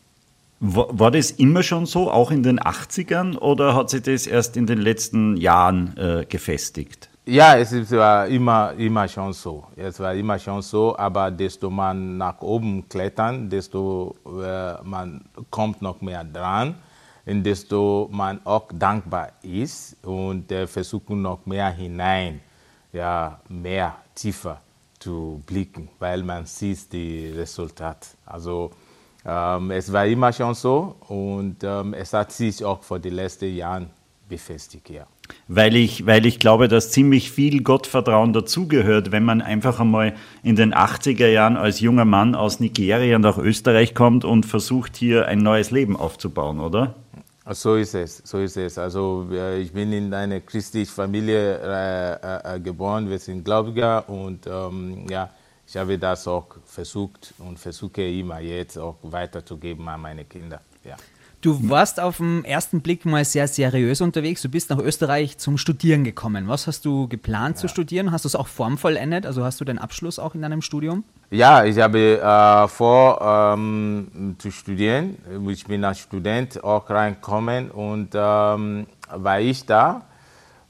War, 0.62 1.10
das 1.12 1.32
immer 1.32 1.64
schon 1.64 1.86
so, 1.86 2.12
auch 2.12 2.32
in 2.32 2.44
den 2.44 2.60
80ern, 2.60 3.38
oder 3.38 3.76
hat 3.76 3.90
sich 3.90 4.02
das 4.02 4.28
erst 4.28 4.58
in 4.58 4.66
den 4.66 4.80
letzten 4.80 5.38
Jahren 5.38 5.96
äh, 5.96 6.26
gefestigt? 6.28 7.10
Ja, 7.26 7.56
es 7.58 7.92
war 7.92 8.28
immer, 8.28 8.74
immer 8.74 9.08
schon 9.08 9.32
so. 9.34 9.68
Es 9.78 10.00
war 10.00 10.14
immer 10.16 10.38
schon 10.38 10.62
so, 10.62 10.98
aber 10.98 11.32
desto 11.32 11.70
man 11.70 12.18
nach 12.18 12.42
oben 12.42 12.90
klettern, 12.90 13.50
desto 13.50 14.16
äh, 14.26 14.84
man 14.84 15.24
kommt 15.50 15.82
noch 15.82 16.02
mehr 16.02 16.24
dran 16.24 16.76
und 17.26 17.44
desto 17.44 18.10
man 18.12 18.42
auch 18.46 18.68
dankbar 18.74 19.30
ist 19.44 19.96
und 20.04 20.52
äh, 20.52 20.66
versuchen 20.66 21.22
noch 21.22 21.46
mehr 21.46 21.70
hinein, 21.70 22.42
ja, 22.92 23.40
mehr 23.48 23.96
tiefer 24.16 24.60
zu 25.00 25.42
blicken, 25.46 25.88
weil 26.00 26.24
man 26.24 26.46
sieht 26.48 26.92
die 26.92 27.30
Resultate. 27.30 28.08
Also 28.26 28.72
es 29.24 29.92
war 29.92 30.06
immer 30.06 30.32
schon 30.32 30.54
so 30.56 30.96
und 31.08 31.58
ähm, 31.64 31.94
es 31.94 32.14
hat 32.14 32.32
sich 32.32 32.64
auch 32.64 32.82
vor 32.84 33.00
den 33.00 33.14
letzten 33.14 33.54
Jahren 33.54 33.90
befestigt, 34.30 34.90
ja. 34.90 35.06
Weil 35.48 35.76
ich, 35.76 36.06
weil 36.06 36.26
ich 36.26 36.40
glaube, 36.40 36.68
dass 36.68 36.92
ziemlich 36.92 37.32
viel 37.32 37.62
Gottvertrauen 37.62 38.34
dazugehört, 38.34 39.12
wenn 39.12 39.24
man 39.24 39.42
einfach 39.42 39.80
einmal 39.80 40.16
in 40.44 40.56
den 40.56 40.74
80er 40.74 41.28
Jahren 41.28 41.58
als 41.58 41.80
junger 41.80 42.06
Mann 42.06 42.36
aus 42.36 42.60
Nigeria 42.60 43.20
nach 43.20 43.38
Österreich 43.38 43.94
kommt 43.94 44.26
und 44.26 44.46
versucht, 44.46 44.96
hier 44.96 45.28
ein 45.28 45.40
neues 45.40 45.72
Leben 45.72 45.96
aufzubauen, 45.96 46.60
oder? 46.60 46.96
So 47.52 47.76
ist 47.76 47.96
es, 47.96 48.22
so 48.26 48.38
ist 48.38 48.58
es. 48.58 48.78
Also 48.78 49.28
äh, 49.32 49.60
ich 49.60 49.72
bin 49.72 49.92
in 49.92 50.14
einer 50.14 50.40
christlichen 50.40 50.92
Familie 50.92 51.60
äh, 51.64 52.56
äh, 52.56 52.60
geboren, 52.60 53.10
wir 53.10 53.18
sind 53.18 53.44
Gläubiger 53.44 54.08
und 54.08 54.46
ähm, 54.46 55.08
ja, 55.10 55.30
ich 55.70 55.78
habe 55.78 56.00
das 56.00 56.28
auch 56.28 56.48
versucht 56.66 57.36
und 57.38 57.60
versuche 57.60 58.02
immer 58.02 58.40
jetzt 58.40 58.78
auch 58.78 58.98
weiterzugeben 59.04 59.88
an 59.88 60.02
meine 60.02 60.26
Kinder. 60.26 60.62
Ja. 60.84 60.96
Du 61.42 61.70
warst 61.70 62.00
auf 62.00 62.18
den 62.18 62.44
ersten 62.44 62.82
Blick 62.82 63.06
mal 63.06 63.24
sehr 63.24 63.48
seriös 63.48 64.02
unterwegs. 64.02 64.42
Du 64.42 64.50
bist 64.50 64.72
nach 64.72 64.80
Österreich 64.80 65.38
zum 65.38 65.58
Studieren 65.58 66.04
gekommen. 66.04 66.48
Was 66.48 66.66
hast 66.66 66.86
du 66.86 67.08
geplant 67.08 67.60
zu 67.60 67.70
studieren? 67.70 68.12
Hast 68.12 68.26
du 68.26 68.28
es 68.28 68.36
auch 68.36 68.48
formvollendet? 68.48 69.28
Also 69.28 69.46
hast 69.46 69.62
du 69.62 69.66
den 69.66 69.78
Abschluss 69.78 70.18
auch 70.18 70.34
in 70.34 70.42
deinem 70.42 70.64
Studium? 70.64 71.04
Ja, 71.30 71.64
ich 71.64 71.78
habe 71.78 72.20
äh, 72.20 72.68
vor 72.68 73.22
ähm, 73.56 74.36
zu 74.40 74.52
studieren. 74.52 75.18
Ich 75.48 75.66
bin 75.66 75.86
als 75.86 76.00
Student 76.00 76.64
auch 76.64 76.90
reingekommen 76.90 77.70
und 77.70 78.10
ähm, 78.16 78.88
war 79.10 79.40
ich 79.40 79.66
da. 79.66 80.09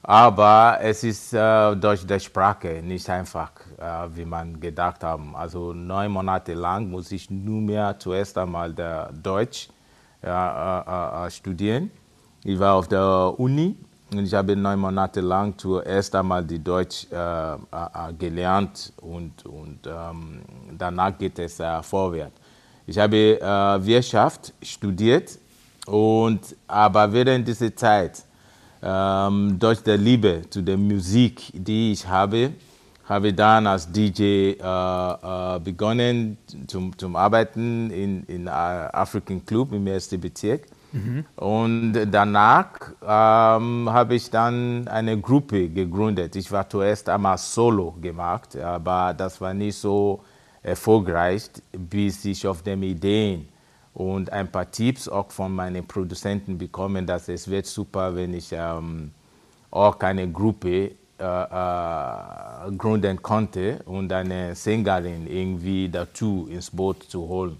Aber 0.02 0.78
es 0.80 1.04
ist 1.04 1.34
äh, 1.34 1.76
durch 1.76 2.06
die 2.06 2.18
Sprache 2.20 2.80
nicht 2.82 3.08
einfach, 3.10 3.52
äh, 3.78 4.08
wie 4.16 4.24
man 4.24 4.58
gedacht 4.58 5.04
haben. 5.04 5.36
Also 5.36 5.74
neun 5.74 6.10
Monate 6.10 6.54
lang 6.54 6.88
muss 6.90 7.12
ich 7.12 7.30
nur 7.30 7.60
mehr 7.60 7.98
zuerst 7.98 8.38
einmal 8.38 8.72
Deutsch 9.22 9.68
ja, 10.22 11.22
äh, 11.22 11.26
äh, 11.26 11.30
studieren. 11.30 11.90
Ich 12.44 12.58
war 12.58 12.74
auf 12.76 12.88
der 12.88 13.34
Uni 13.38 13.76
und 14.12 14.24
ich 14.24 14.32
habe 14.32 14.56
neun 14.56 14.78
Monate 14.78 15.20
lang 15.20 15.56
zuerst 15.58 16.14
einmal 16.14 16.44
die 16.44 16.58
Deutsch 16.58 17.06
äh, 17.12 17.16
äh, 17.16 17.56
äh, 17.56 18.12
gelernt 18.18 18.94
und, 19.02 19.44
und 19.44 19.80
ähm, 19.86 20.40
danach 20.78 21.16
geht 21.18 21.38
es 21.38 21.60
äh, 21.60 21.82
vorwärts. 21.82 22.40
Ich 22.86 22.98
habe 22.98 23.38
äh, 23.38 23.86
Wirtschaft 23.86 24.54
studiert 24.62 25.38
und 25.86 26.56
aber 26.66 27.12
während 27.12 27.46
dieser 27.46 27.74
Zeit 27.76 28.24
ähm, 28.82 29.58
durch 29.58 29.82
die 29.82 29.92
Liebe 29.92 30.42
zu 30.50 30.62
der 30.62 30.76
Musik, 30.76 31.50
die 31.52 31.92
ich 31.92 32.06
habe, 32.06 32.52
habe 33.04 33.28
ich 33.28 33.34
dann 33.34 33.66
als 33.66 33.90
DJ 33.90 34.22
äh, 34.22 34.56
äh, 34.60 35.58
begonnen 35.58 36.38
zum, 36.66 36.96
zum 36.96 37.16
Arbeiten 37.16 37.90
in, 37.90 38.22
in 38.24 38.46
äh, 38.46 38.50
African 38.50 39.44
Club 39.44 39.72
im 39.72 39.86
ersten 39.86 40.20
Bezirk. 40.20 40.66
Und 41.36 41.92
danach 42.10 42.70
ähm, 43.02 43.88
habe 43.90 44.14
ich 44.14 44.28
dann 44.30 44.88
eine 44.88 45.20
Gruppe 45.20 45.68
gegründet. 45.68 46.34
Ich 46.34 46.50
war 46.50 46.68
zuerst 46.68 47.08
einmal 47.08 47.38
solo 47.38 47.94
gemacht, 48.00 48.56
aber 48.56 49.14
das 49.14 49.40
war 49.40 49.54
nicht 49.54 49.76
so 49.76 50.20
erfolgreich, 50.62 51.48
bis 51.72 52.24
ich 52.24 52.46
auf 52.46 52.62
den 52.62 52.82
Ideen 52.82 53.48
und 53.94 54.32
ein 54.32 54.50
paar 54.50 54.70
Tipps 54.70 55.08
auch 55.08 55.30
von 55.30 55.54
meinen 55.54 55.86
Produzenten 55.86 56.58
bekommen, 56.58 57.06
dass 57.06 57.28
es 57.28 57.48
wird 57.48 57.66
super, 57.66 58.14
wenn 58.14 58.34
ich 58.34 58.50
ähm, 58.52 59.10
auch 59.70 59.98
eine 60.00 60.30
Gruppe 60.30 60.92
äh, 61.18 61.22
äh, 61.22 62.76
gründen 62.76 63.20
konnte 63.20 63.82
und 63.84 64.12
eine 64.12 64.54
Sängerin 64.54 65.26
irgendwie 65.26 65.88
dazu 65.88 66.48
ins 66.50 66.70
Boot 66.70 67.02
zu 67.04 67.28
holen. 67.28 67.58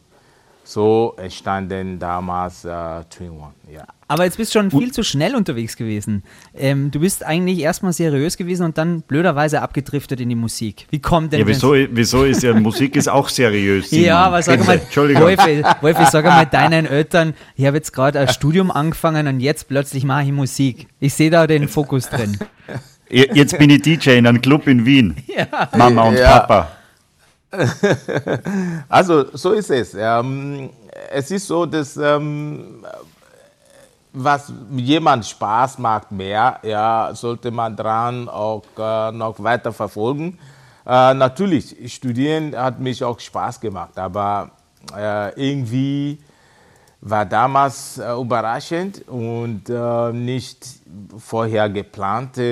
So 0.72 1.14
entstanden 1.16 1.98
damals 1.98 2.64
äh, 2.64 2.70
Twin 3.10 3.30
One. 3.30 3.50
Ja. 3.74 3.82
Aber 4.06 4.22
jetzt 4.24 4.36
bist 4.36 4.54
du 4.54 4.60
schon 4.60 4.70
viel 4.70 4.92
zu 4.92 5.02
schnell 5.02 5.34
unterwegs 5.34 5.76
gewesen. 5.76 6.22
Ähm, 6.56 6.92
du 6.92 7.00
bist 7.00 7.26
eigentlich 7.26 7.58
erstmal 7.58 7.92
seriös 7.92 8.36
gewesen 8.36 8.66
und 8.66 8.78
dann 8.78 9.02
blöderweise 9.02 9.62
abgedriftet 9.62 10.20
in 10.20 10.28
die 10.28 10.36
Musik. 10.36 10.86
Wie 10.90 11.00
kommt 11.00 11.32
denn 11.32 11.40
Ja, 11.40 11.44
das? 11.44 11.56
wieso, 11.56 11.74
wieso 11.74 12.22
ist 12.22 12.44
ja 12.44 12.54
Musik 12.54 12.94
ist 12.94 13.08
auch 13.08 13.28
seriös? 13.28 13.90
Simon. 13.90 14.04
Ja, 14.06 14.18
aber 14.26 14.42
sag 14.42 14.64
mal, 14.64 14.78
Entschuldigung. 14.78 15.24
Wolfi, 15.24 15.64
Wolfi, 15.80 16.04
sag 16.08 16.24
mal 16.24 16.46
deinen 16.52 16.86
Eltern, 16.86 17.34
ich 17.56 17.66
habe 17.66 17.76
jetzt 17.78 17.92
gerade 17.92 18.20
ein 18.20 18.28
Studium 18.28 18.70
angefangen 18.70 19.26
und 19.26 19.40
jetzt 19.40 19.66
plötzlich 19.66 20.04
mache 20.04 20.22
ich 20.22 20.30
Musik. 20.32 20.86
Ich 21.00 21.14
sehe 21.14 21.30
da 21.30 21.48
den 21.48 21.66
Fokus 21.66 22.08
drin. 22.08 22.38
Jetzt 23.08 23.58
bin 23.58 23.70
ich 23.70 23.82
DJ 23.82 24.10
in 24.18 24.26
einem 24.28 24.40
Club 24.40 24.68
in 24.68 24.86
Wien. 24.86 25.16
Mama 25.76 26.04
und 26.04 26.14
Ja. 26.16 26.38
Papa. 26.38 26.70
Also 28.88 29.36
so 29.36 29.52
ist 29.52 29.70
es. 29.70 29.94
Ähm, 29.94 30.70
es 31.10 31.30
ist 31.30 31.46
so, 31.46 31.66
dass 31.66 31.96
ähm, 31.96 32.84
was 34.12 34.52
jemand 34.72 35.26
Spaß 35.26 35.78
macht 35.78 36.10
mehr, 36.10 36.58
ja, 36.62 37.10
sollte 37.14 37.50
man 37.50 37.76
dran 37.76 38.28
auch 38.28 38.62
äh, 38.78 39.12
noch 39.12 39.42
weiter 39.42 39.72
verfolgen. 39.72 40.38
Äh, 40.86 41.14
natürlich, 41.14 41.92
studieren 41.92 42.56
hat 42.56 42.80
mich 42.80 43.02
auch 43.04 43.18
Spaß 43.20 43.60
gemacht, 43.60 43.96
aber 43.98 44.50
äh, 44.96 45.50
irgendwie 45.50 46.18
war 47.02 47.24
damals 47.24 47.98
äh, 47.98 48.12
überraschend 48.12 49.08
und 49.08 49.70
äh, 49.70 50.12
nicht 50.12 50.66
vorher 51.16 51.68
geplante 51.70 52.42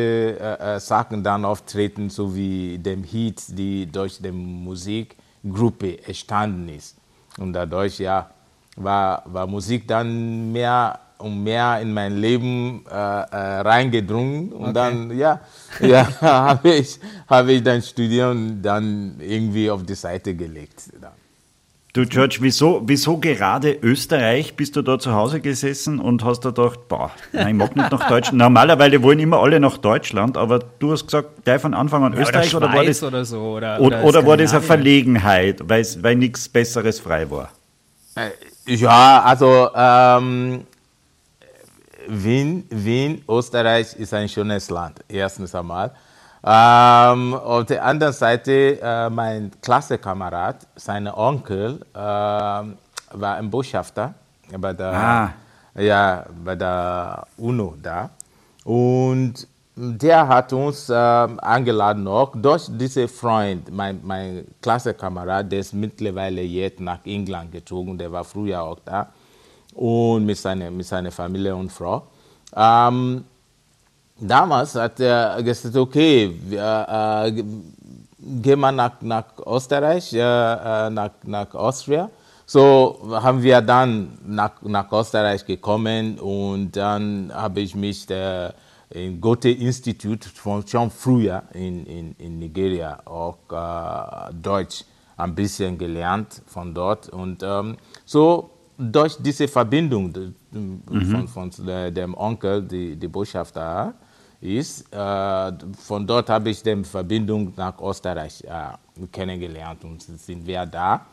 äh, 0.40 0.76
äh, 0.76 0.81
Sachen 0.81 1.23
dann 1.23 1.45
auftreten, 1.45 2.09
so 2.09 2.35
wie 2.35 2.78
dem 2.78 3.05
Hit, 3.05 3.43
die 3.49 3.87
durch 3.87 4.19
die 4.21 4.33
Musikgruppe 4.33 6.02
entstanden 6.07 6.69
ist. 6.71 6.97
Und 7.38 7.52
dadurch, 7.52 7.99
ja, 7.99 8.31
war, 8.76 9.23
war 9.26 9.47
Musik 9.47 9.87
dann 9.87 10.50
mehr 10.52 10.99
und 11.19 11.43
mehr 11.43 11.81
in 11.81 11.93
mein 11.93 12.17
Leben 12.17 12.85
äh, 12.88 12.95
äh, 12.95 13.61
reingedrungen. 13.61 14.52
Und 14.52 14.62
Okay. 14.62 14.73
dann, 14.73 15.19
ja, 15.19 15.40
ja 15.81 16.21
habe 16.21 16.75
ich, 16.75 16.99
hab 17.28 17.49
ich 17.49 17.62
dann 17.62 17.83
Studium 17.83 18.62
dann 18.62 19.17
irgendwie 19.21 19.71
auf 19.71 19.83
die 19.85 19.95
Seite 19.95 20.35
gelegt. 20.35 20.85
Dann. 21.00 21.17
Du, 21.99 22.07
George, 22.07 22.37
wieso, 22.43 22.81
wieso 22.87 23.17
gerade 23.17 23.73
Österreich? 23.83 24.55
Bist 24.55 24.76
du 24.76 24.83
da 24.83 25.00
zu 25.00 25.14
Hause 25.14 25.40
gesessen 25.40 25.99
und 25.99 26.23
hast 26.23 26.45
da 26.45 26.50
gedacht, 26.50 26.87
boah, 26.87 27.11
nein, 27.33 27.49
ich 27.49 27.55
mag 27.55 27.75
nicht 27.75 27.90
nach 27.90 28.07
Deutschland. 28.07 28.38
Normalerweise 28.38 29.02
wollen 29.02 29.19
immer 29.19 29.40
alle 29.40 29.59
nach 29.59 29.78
Deutschland, 29.78 30.37
aber 30.37 30.61
du 30.61 30.93
hast 30.93 31.07
gesagt, 31.07 31.43
gleich 31.43 31.61
von 31.61 31.75
Anfang 31.75 32.05
an 32.05 32.14
Österreich 32.14 32.55
oder 32.55 32.69
oder, 32.69 32.76
war 32.76 32.85
das, 32.85 33.02
oder 33.02 33.25
so. 33.25 33.40
Oder, 33.40 33.81
oder, 33.81 34.05
oder 34.05 34.25
war 34.25 34.37
das 34.37 34.52
eine. 34.52 34.62
Verlegenheit, 34.62 35.69
weil, 35.69 35.85
weil 36.00 36.14
nichts 36.14 36.49
Besseres 36.49 37.00
frei 37.00 37.28
war? 37.28 37.50
Äh, 38.14 38.76
Ja, 38.76 39.21
also 39.25 39.69
ähm, 39.75 40.69
Wien, 42.07 42.64
Wien, 42.71 43.25
Österreich 43.28 43.97
ist 43.97 44.14
ein 44.14 44.28
schönes 44.28 44.71
Land, 44.71 45.00
erstens 45.09 45.52
einmal. 45.52 45.90
Ähm, 46.45 47.35
auf 47.35 47.64
der 47.66 47.85
anderen 47.85 48.12
Seite, 48.12 48.78
äh, 48.80 49.11
mein 49.11 49.50
Klassekamerad, 49.61 50.66
sein 50.76 51.09
Onkel, 51.09 51.80
ähm, 51.95 52.78
war 53.12 53.37
ein 53.37 53.50
Botschafter 53.50 54.14
bei 54.57 54.73
der, 54.73 54.92
Ah. 54.92 55.30
ja, 55.75 56.25
bei 56.45 56.54
der 56.54 57.26
UNO 57.37 57.75
da. 57.83 58.11
Und 58.64 59.47
der 59.75 60.26
hat 60.26 60.52
uns 60.52 60.90
ähm, 60.92 61.38
eingeladen 61.40 62.07
auch 62.09 62.33
durch 62.35 62.66
diesen 62.68 63.09
Freund, 63.09 63.71
mein, 63.73 64.00
mein 64.02 64.45
Klassekamerad, 64.61 65.50
der 65.50 65.61
ist 65.61 65.73
mittlerweile 65.73 66.42
jetzt 66.42 66.80
nach 66.80 66.99
England 67.04 67.52
gezogen, 67.52 67.97
der 67.97 68.11
war 68.11 68.25
früher 68.25 68.62
auch 68.62 68.78
da 68.85 69.09
und 69.75 70.26
mit 70.26 70.37
seiner, 70.37 70.71
mit 70.71 70.87
seiner 70.87 71.12
Familie 71.12 71.54
und 71.54 71.71
Frau. 71.71 72.02
Ähm, 72.57 73.25
damals 74.20 74.75
hat 74.75 75.00
er 75.00 75.42
gesagt, 75.42 75.76
okay, 75.76 76.34
wir, 76.48 76.87
äh, 77.26 77.30
gehen 78.42 78.60
wir 78.60 78.72
nach, 78.72 79.00
nach 79.00 79.25
Österreich, 79.46 80.12
äh, 80.12 80.18
äh, 80.18 80.90
nach, 80.90 81.10
nach 81.25 81.54
Austria. 81.54 82.10
So 82.46 82.98
haben 83.12 83.42
wir 83.42 83.60
dann 83.60 84.18
nach, 84.26 84.52
nach 84.62 84.90
Österreich 84.90 85.44
gekommen 85.44 86.18
und 86.18 86.72
dann 86.72 87.30
habe 87.34 87.60
ich 87.60 87.75
mich 87.75 88.08
äh, 88.10 88.50
im 88.90 89.20
Goethe-Institut 89.20 90.25
von 90.25 90.66
schon 90.66 90.90
früher 90.90 91.42
in, 91.52 91.84
in, 91.84 92.14
in 92.18 92.38
Nigeria 92.38 92.98
auch 93.04 93.37
äh, 93.50 94.32
Deutsch 94.34 94.84
ein 95.18 95.34
bisschen 95.34 95.76
gelernt 95.76 96.40
von 96.46 96.72
dort. 96.72 97.10
Und 97.10 97.42
ähm, 97.42 97.76
so 98.06 98.48
durch 98.78 99.16
diese 99.20 99.46
Verbindung 99.46 100.10
de- 100.12 100.30
von, 101.10 101.28
von 101.28 101.50
der- 101.66 101.90
dem 101.90 102.14
Onkel, 102.16 102.62
die, 102.62 102.96
die 102.96 103.08
Botschafter 103.08 103.92
ist, 104.40 104.92
äh, 104.92 105.52
von 105.87 106.07
dort 106.07 106.28
habe 106.30 106.50
ich 106.50 106.62
die 106.62 106.85
Verbindung 106.85 107.52
nach 107.57 107.80
Österreich 107.80 108.42
äh, 108.45 109.07
kennengelernt 109.11 109.85
und 109.85 110.02
sind 110.02 110.47
wir 110.47 110.64
da. 110.66 111.07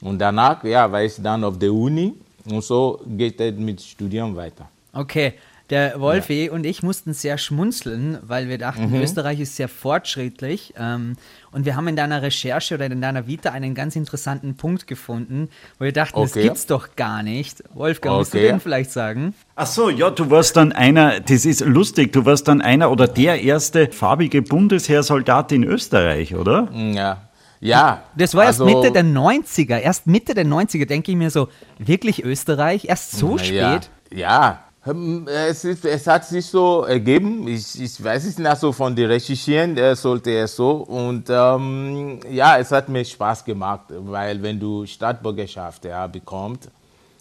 Und 0.00 0.18
danach 0.18 0.62
ja, 0.64 0.90
war 0.90 1.02
ich 1.02 1.14
dann 1.20 1.42
auf 1.44 1.58
der 1.58 1.72
Uni 1.72 2.14
und 2.50 2.62
so 2.62 3.00
geht 3.06 3.40
es 3.40 3.54
mit 3.56 3.80
Studium 3.80 4.36
weiter. 4.36 4.68
Okay, 4.92 5.34
der 5.70 6.00
Wolfi 6.00 6.48
und 6.48 6.64
ich 6.64 6.82
mussten 6.84 7.12
sehr 7.12 7.38
schmunzeln, 7.38 8.18
weil 8.22 8.48
wir 8.48 8.56
dachten, 8.58 8.90
Mhm. 8.90 9.02
Österreich 9.02 9.40
ist 9.40 9.56
sehr 9.56 9.68
fortschrittlich. 9.68 10.74
Ähm, 10.78 11.16
und 11.50 11.64
wir 11.64 11.74
haben 11.74 11.88
in 11.88 11.96
deiner 11.96 12.22
Recherche 12.22 12.74
oder 12.76 12.86
in 12.86 13.00
deiner 13.00 13.26
Vita 13.26 13.50
einen 13.50 13.74
ganz 13.74 13.96
interessanten 13.96 14.56
Punkt 14.56 14.86
gefunden, 14.86 15.48
wo 15.78 15.84
wir 15.86 15.92
dachten, 15.92 16.20
das 16.20 16.32
Okay. 16.32 16.42
gibt's 16.44 16.66
doch 16.66 16.94
gar 16.94 17.22
nicht. 17.24 17.64
Wolfgang, 17.74 18.16
musst 18.18 18.34
du 18.34 18.38
Okay. 18.38 18.48
den 18.48 18.60
vielleicht 18.60 18.92
sagen? 18.92 19.34
Ach 19.56 19.66
so, 19.66 19.90
ja, 19.90 20.10
du 20.10 20.30
warst 20.30 20.56
dann 20.56 20.70
einer, 20.72 21.18
das 21.20 21.44
ist 21.44 21.60
lustig, 21.64 22.12
du 22.12 22.24
warst 22.24 22.46
dann 22.46 22.60
einer 22.60 22.90
oder 22.92 23.08
der 23.08 23.42
erste 23.42 23.90
farbige 23.90 24.42
Bundesheersoldat 24.42 25.50
in 25.52 25.64
Österreich, 25.64 26.34
oder? 26.36 26.68
Ja, 26.72 27.22
ja. 27.60 28.02
Das 28.16 28.34
war 28.34 28.44
erst 28.44 28.60
also- 28.60 28.72
Mitte 28.72 28.92
der 28.92 29.02
90er. 29.02 29.80
Erst 29.80 30.06
Mitte 30.06 30.34
der 30.34 30.44
90er 30.44 30.86
denke 30.86 31.10
ich 31.10 31.16
mir 31.16 31.30
so, 31.30 31.48
wirklich 31.78 32.22
Österreich? 32.24 32.84
Erst 32.88 33.12
so 33.12 33.38
spät? 33.38 33.90
Ja, 34.12 34.16
ja. 34.16 34.62
Hm, 34.86 35.26
Es, 35.26 35.64
ist, 35.64 35.84
es 35.84 36.06
hat 36.06 36.24
sich 36.24 36.46
so 36.46 36.84
ergeben. 36.84 37.48
Ich, 37.48 37.80
ich 37.82 38.02
weiß 38.02 38.24
es 38.24 38.38
nicht 38.38 38.56
so 38.56 38.70
von 38.70 38.94
den 38.94 39.06
Recherchieren, 39.10 39.76
äh, 39.76 39.96
sollte 39.96 40.30
es 40.38 40.54
so. 40.54 40.70
Und 40.76 41.24
ähm, 41.28 42.20
ja, 42.30 42.56
es 42.58 42.70
hat 42.70 42.88
mir 42.88 43.04
Spaß 43.04 43.44
gemacht, 43.44 43.86
weil 43.90 44.40
wenn 44.40 44.60
du 44.60 44.86
Staatsbürgerschaft 44.86 45.84
ja, 45.86 46.06
bekommst, 46.06 46.70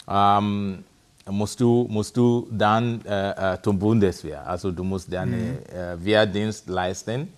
ähm, 0.07 0.83
musst, 1.27 1.59
du, 1.59 1.87
musst 1.89 2.15
du 2.15 2.47
dann 2.51 3.01
äh, 3.03 3.53
äh, 3.55 3.61
zum 3.63 3.79
Bundeswehr. 3.79 4.47
Also 4.47 4.71
du 4.71 4.83
musst 4.83 5.11
deinen 5.11 5.57
äh, 5.69 5.97
Wehrdienst 5.97 6.69
leisten. 6.69 7.33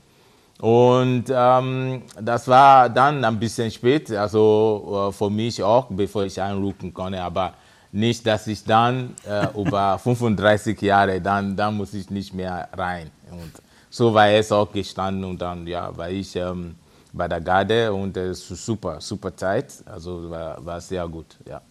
Und 0.59 1.25
ähm, 1.29 2.01
das 2.21 2.49
war 2.49 2.89
dann 2.89 3.23
ein 3.23 3.39
bisschen 3.39 3.71
spät, 3.71 4.11
also 4.11 5.07
äh, 5.09 5.13
für 5.13 5.29
mich 5.29 5.63
auch, 5.63 5.85
bevor 5.89 6.25
ich 6.25 6.41
einrücken 6.41 6.93
konnte. 6.93 7.21
Aber 7.21 7.53
nicht, 7.97 8.25
dass 8.25 8.47
ich 8.47 8.63
dann 8.63 9.15
äh, 9.27 9.47
über 9.59 9.97
35 10.03 10.81
Jahre, 10.81 11.19
dann, 11.19 11.55
dann 11.55 11.75
muss 11.75 11.93
ich 11.93 12.09
nicht 12.09 12.33
mehr 12.33 12.69
rein. 12.73 13.09
Und 13.31 13.51
so 13.89 14.13
war 14.13 14.29
es 14.29 14.51
auch 14.51 14.71
gestanden 14.71 15.23
und 15.23 15.41
dann 15.41 15.65
ja, 15.67 15.95
war 15.97 16.09
ich 16.09 16.35
ähm, 16.35 16.75
bei 17.13 17.27
der 17.27 17.41
Garde 17.41 17.91
und 17.91 18.15
es 18.15 18.49
ist 18.51 18.65
super, 18.65 19.01
super 19.01 19.35
Zeit. 19.35 19.73
Also 19.85 20.29
war, 20.29 20.63
war 20.65 20.79
sehr 20.79 21.07
gut, 21.07 21.37
ja. 21.47 21.61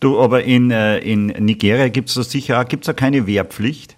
Du, 0.00 0.20
aber 0.20 0.42
in, 0.44 0.70
äh, 0.70 0.98
in 0.98 1.26
Nigeria 1.26 1.88
gibt 1.88 2.08
es 2.08 2.14
da 2.14 2.22
sicher 2.22 2.64
gibt's 2.64 2.86
da 2.86 2.92
keine 2.92 3.26
Wehrpflicht? 3.26 3.96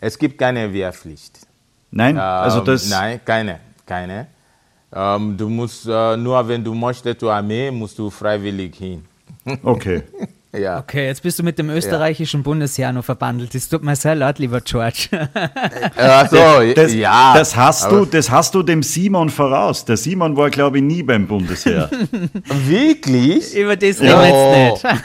Es 0.00 0.18
gibt 0.18 0.38
keine 0.38 0.72
Wehrpflicht. 0.72 1.46
Nein, 1.90 2.18
also 2.18 2.58
Ähm, 2.58 2.64
das. 2.64 2.88
Nein, 2.88 3.20
keine, 3.24 3.60
keine. 3.86 4.26
Ähm, 4.92 5.36
du 5.36 5.48
musst 5.48 5.86
äh, 5.86 6.16
nur, 6.16 6.46
wenn 6.48 6.62
du 6.62 6.74
möchtest 6.74 7.20
zur 7.20 7.32
Armee, 7.32 7.70
musst 7.70 7.98
du 7.98 8.10
freiwillig 8.10 8.76
hin. 8.76 9.04
Okay. 9.62 10.02
Ja. 10.58 10.78
Okay, 10.78 11.06
jetzt 11.06 11.22
bist 11.22 11.38
du 11.38 11.42
mit 11.42 11.58
dem 11.58 11.70
österreichischen 11.70 12.42
Bundesheer 12.42 12.92
noch 12.92 13.04
verbandelt. 13.04 13.54
Es 13.54 13.68
tut 13.68 13.82
mir 13.82 13.96
sehr 13.96 14.14
leid, 14.14 14.38
lieber 14.38 14.60
George. 14.60 15.08
Also, 15.96 16.36
Das, 16.74 16.94
ja. 16.94 17.34
das, 17.34 17.56
hast 17.56 17.90
du, 17.90 18.04
das 18.04 18.30
hast 18.30 18.54
du 18.54 18.62
dem 18.62 18.82
Simon 18.82 19.28
voraus. 19.28 19.84
Der 19.84 19.96
Simon 19.96 20.36
war, 20.36 20.50
glaube 20.50 20.78
ich, 20.78 20.84
nie 20.84 21.02
beim 21.02 21.26
Bundesheer. 21.26 21.90
Wirklich? 22.44 23.54
Über 23.54 23.76
das 23.76 24.00
reden 24.00 24.20
wir 24.20 24.68
jetzt 24.68 24.84
nicht. 24.84 24.96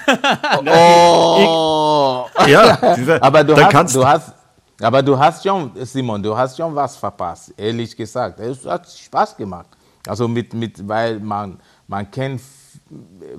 Oh. 0.68 2.26
ja, 2.48 2.96
dieser, 2.96 3.22
Aber 3.24 3.44
du 3.44 3.54
da 3.54 3.66
hast, 3.66 3.72
kannst 3.72 3.96
du 3.96 4.06
hast, 4.06 4.34
aber 4.82 5.02
du 5.04 5.18
hast 5.18 5.44
schon, 5.44 5.72
Simon, 5.84 6.22
du 6.24 6.36
hast 6.36 6.58
schon 6.58 6.74
was 6.76 6.96
verpasst, 6.96 7.54
ehrlich 7.58 7.96
gesagt. 7.96 8.40
Es 8.40 8.66
hat 8.66 8.90
Spaß 8.90 9.38
gemacht. 9.38 9.68
Also 10.08 10.28
mit, 10.28 10.54
mit 10.54 10.88
weil 10.88 11.20
man, 11.20 11.60
man 11.88 12.10
kennt 12.10 12.42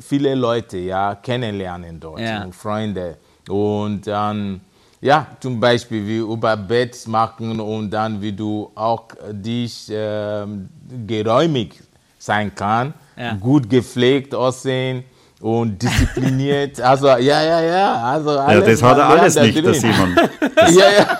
viele 0.00 0.34
Leute, 0.34 0.78
ja, 0.78 1.14
kennenlernen 1.16 1.98
dort 2.00 2.20
Ja. 2.20 2.44
und 2.44 2.54
Freunde. 2.54 3.16
Und 3.48 4.06
dann, 4.06 4.60
ja, 5.00 5.26
zum 5.40 5.58
Beispiel 5.60 6.06
wie 6.06 6.18
über 6.18 6.56
Bett 6.56 7.06
machen 7.06 7.60
und 7.60 7.90
dann 7.90 8.20
wie 8.22 8.32
du 8.32 8.70
auch 8.74 9.08
dich 9.30 9.90
ähm, 9.90 10.68
geräumig 11.06 11.80
sein 12.18 12.54
kann, 12.54 12.94
Ja. 13.16 13.34
gut 13.34 13.68
gepflegt 13.68 14.34
aussehen 14.34 15.04
und 15.42 15.82
diszipliniert. 15.82 16.80
Also 16.80 17.08
ja, 17.08 17.42
ja, 17.42 17.60
ja. 17.60 17.94
Also 18.02 18.30
ja, 18.30 18.44
alles, 18.44 18.64
das 18.80 18.82
hat 18.82 18.98
er 18.98 19.06
alles 19.08 19.34
nicht, 19.34 19.56
der 19.56 19.62
drin. 19.62 19.74
Simon. 19.74 20.16
Ja, 20.56 20.84
ja. 20.98 21.18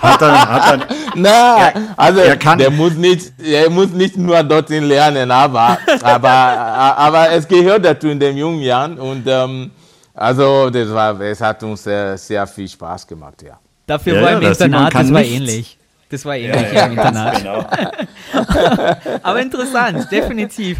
Hat 0.00 0.22
er, 0.22 0.48
hat 0.48 0.80
er, 0.80 0.86
Na, 1.16 1.72
also 1.96 2.20
er 2.20 2.36
kann- 2.36 2.58
der 2.58 2.70
muss 2.70 2.92
nicht, 2.94 3.32
er 3.42 3.68
muss 3.70 3.88
nicht 3.90 4.16
nur 4.16 4.42
dorthin 4.44 4.84
lernen, 4.84 5.30
aber, 5.30 5.76
aber, 6.02 6.28
aber 6.28 7.30
es 7.32 7.48
gehört 7.48 7.84
dazu 7.84 8.08
in 8.08 8.20
den 8.20 8.36
jungen 8.36 8.60
Jahren 8.60 8.98
und 8.98 9.24
ähm, 9.26 9.70
also 10.14 10.70
das 10.70 10.88
war, 10.92 11.20
es 11.20 11.40
hat 11.40 11.60
uns 11.64 11.82
sehr, 11.82 12.16
sehr 12.16 12.46
viel 12.46 12.68
Spaß 12.68 13.06
gemacht, 13.06 13.42
ja. 13.42 13.58
Dafür 13.86 14.14
Ja, 14.16 14.22
war 14.22 14.30
ja, 14.30 14.34
im 14.36 14.40
der 14.42 14.50
Internat, 14.52 14.92
kann 14.92 15.06
das 15.06 15.12
war 15.14 15.20
nichts. 15.20 15.36
ähnlich. 15.36 15.78
Das 16.10 16.24
war 16.24 16.36
ähnlich 16.36 16.72
im 16.72 16.92
Internat. 16.92 17.36
genau. 17.38 17.66
Aber 19.22 19.40
interessant, 19.40 20.10
definitiv. 20.10 20.78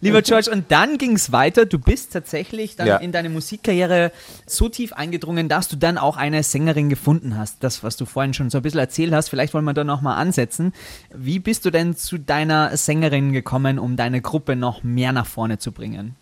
Lieber 0.00 0.22
George, 0.22 0.50
und 0.50 0.70
dann 0.70 0.98
ging 0.98 1.12
es 1.14 1.32
weiter. 1.32 1.64
Du 1.66 1.78
bist 1.78 2.12
tatsächlich 2.12 2.76
dann 2.76 2.86
Ja. 2.86 2.96
in 2.98 3.12
deine 3.12 3.28
Musikkarriere 3.30 4.12
so 4.46 4.68
tief 4.68 4.92
eingedrungen, 4.92 5.48
dass 5.48 5.68
du 5.68 5.76
dann 5.76 5.96
auch 5.98 6.16
eine 6.16 6.42
Sängerin 6.42 6.88
gefunden 6.88 7.38
hast. 7.38 7.62
Das, 7.62 7.82
was 7.82 7.96
du 7.96 8.04
vorhin 8.04 8.34
schon 8.34 8.50
so 8.50 8.58
ein 8.58 8.62
bisschen 8.62 8.80
erzählt 8.80 9.12
hast, 9.12 9.28
vielleicht 9.28 9.54
wollen 9.54 9.64
wir 9.64 9.74
da 9.74 9.84
nochmal 9.84 10.16
ansetzen. 10.18 10.72
Wie 11.14 11.38
bist 11.38 11.64
du 11.64 11.70
denn 11.70 11.96
zu 11.96 12.18
deiner 12.18 12.76
Sängerin 12.76 13.32
gekommen, 13.32 13.78
um 13.78 13.96
deine 13.96 14.20
Gruppe 14.20 14.56
noch 14.56 14.82
mehr 14.82 15.12
nach 15.12 15.26
vorne 15.26 15.58
zu 15.58 15.72
bringen? 15.72 16.16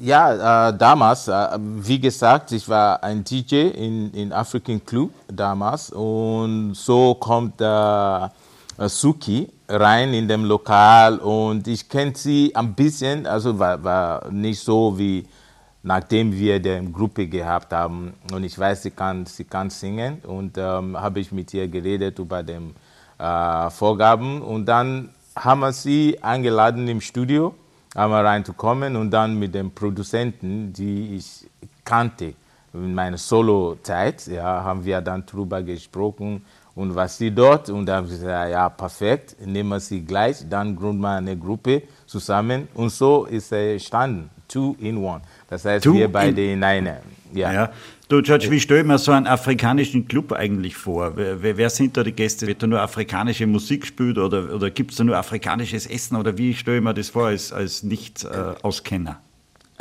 Ja, 0.00 0.68
äh, 0.68 0.78
damals, 0.78 1.28
äh, 1.28 1.58
wie 1.60 2.00
gesagt, 2.00 2.52
ich 2.52 2.66
war 2.68 3.02
ein 3.02 3.22
DJ 3.22 3.68
in, 3.68 4.10
in 4.14 4.32
African 4.32 4.82
Club 4.84 5.10
damals 5.28 5.90
und 5.90 6.72
so 6.74 7.14
kommt 7.14 7.60
äh, 7.60 8.28
Suki 8.88 9.46
rein 9.68 10.14
in 10.14 10.26
dem 10.26 10.44
Lokal 10.46 11.18
und 11.18 11.68
ich 11.68 11.86
kenne 11.86 12.12
sie 12.16 12.50
ein 12.56 12.74
bisschen, 12.74 13.26
also 13.26 13.58
war, 13.58 13.82
war 13.84 14.30
nicht 14.30 14.60
so 14.60 14.98
wie 14.98 15.26
nachdem 15.82 16.32
wir 16.32 16.60
die 16.60 16.90
Gruppe 16.90 17.28
gehabt 17.28 17.70
haben 17.72 18.14
und 18.32 18.42
ich 18.42 18.58
weiß, 18.58 18.84
sie 18.84 18.90
kann, 18.90 19.26
sie 19.26 19.44
kann 19.44 19.68
singen 19.68 20.22
und 20.26 20.56
ähm, 20.56 20.98
habe 20.98 21.20
ich 21.20 21.30
mit 21.30 21.52
ihr 21.52 21.68
geredet 21.68 22.18
über 22.18 22.42
die 22.42 22.58
äh, 23.18 23.70
Vorgaben 23.70 24.40
und 24.40 24.64
dann 24.64 25.10
haben 25.36 25.60
wir 25.60 25.72
sie 25.72 26.18
eingeladen 26.22 26.88
im 26.88 27.02
Studio, 27.02 27.54
einmal 27.94 28.26
reinzukommen 28.26 28.96
und 28.96 29.10
dann 29.10 29.38
mit 29.38 29.54
den 29.54 29.70
Produzenten, 29.72 30.72
die 30.72 31.16
ich 31.16 31.46
kannte 31.84 32.34
in 32.72 32.94
meiner 32.94 33.18
Solo-Zeit, 33.18 34.26
ja, 34.26 34.64
haben 34.64 34.84
wir 34.84 35.00
dann 35.00 35.24
darüber 35.26 35.62
gesprochen 35.62 36.44
und 36.74 36.94
was 36.94 37.18
sie 37.18 37.30
dort 37.30 37.70
und 37.70 37.86
dann 37.86 37.98
haben 37.98 38.06
sie 38.08 38.16
gesagt, 38.16 38.50
ja 38.50 38.68
perfekt, 38.68 39.36
nehmen 39.44 39.68
wir 39.68 39.80
sie 39.80 40.00
gleich, 40.04 40.44
dann 40.48 40.74
gründen 40.74 41.00
wir 41.02 41.10
eine 41.16 41.36
Gruppe 41.36 41.82
zusammen 42.06 42.66
und 42.74 42.90
so 42.90 43.26
ist 43.26 43.52
es 43.52 43.72
entstanden, 43.74 44.30
Two 44.48 44.74
in 44.80 44.98
One. 44.98 45.20
Das 45.48 45.64
heißt, 45.64 45.84
Two 45.84 45.94
wir 45.94 46.10
beide 46.12 46.42
in- 46.42 46.54
in 46.54 46.64
eine. 46.64 47.00
Ja. 47.32 47.52
Ja. 47.52 47.70
Du, 48.06 48.20
George, 48.20 48.50
wie 48.50 48.60
stelle 48.60 48.80
ich 48.80 48.86
mir 48.86 48.98
so 48.98 49.12
einen 49.12 49.26
afrikanischen 49.26 50.06
Club 50.06 50.32
eigentlich 50.32 50.76
vor? 50.76 51.16
Wer, 51.16 51.56
wer, 51.56 51.70
sind 51.70 51.96
da 51.96 52.02
die 52.02 52.12
Gäste? 52.12 52.46
Wird 52.46 52.62
da 52.62 52.66
nur 52.66 52.80
afrikanische 52.80 53.46
Musik 53.46 53.80
gespielt 53.80 54.18
oder, 54.18 54.54
oder 54.54 54.70
gibt 54.70 54.90
es 54.90 54.98
da 54.98 55.04
nur 55.04 55.16
afrikanisches 55.16 55.86
Essen? 55.86 56.16
Oder 56.16 56.36
wie 56.36 56.52
stelle 56.52 56.78
ich 56.78 56.84
mir 56.84 56.92
das 56.92 57.08
vor 57.08 57.28
als, 57.28 57.50
als 57.50 57.82
Nicht-Auskenner? 57.82 59.20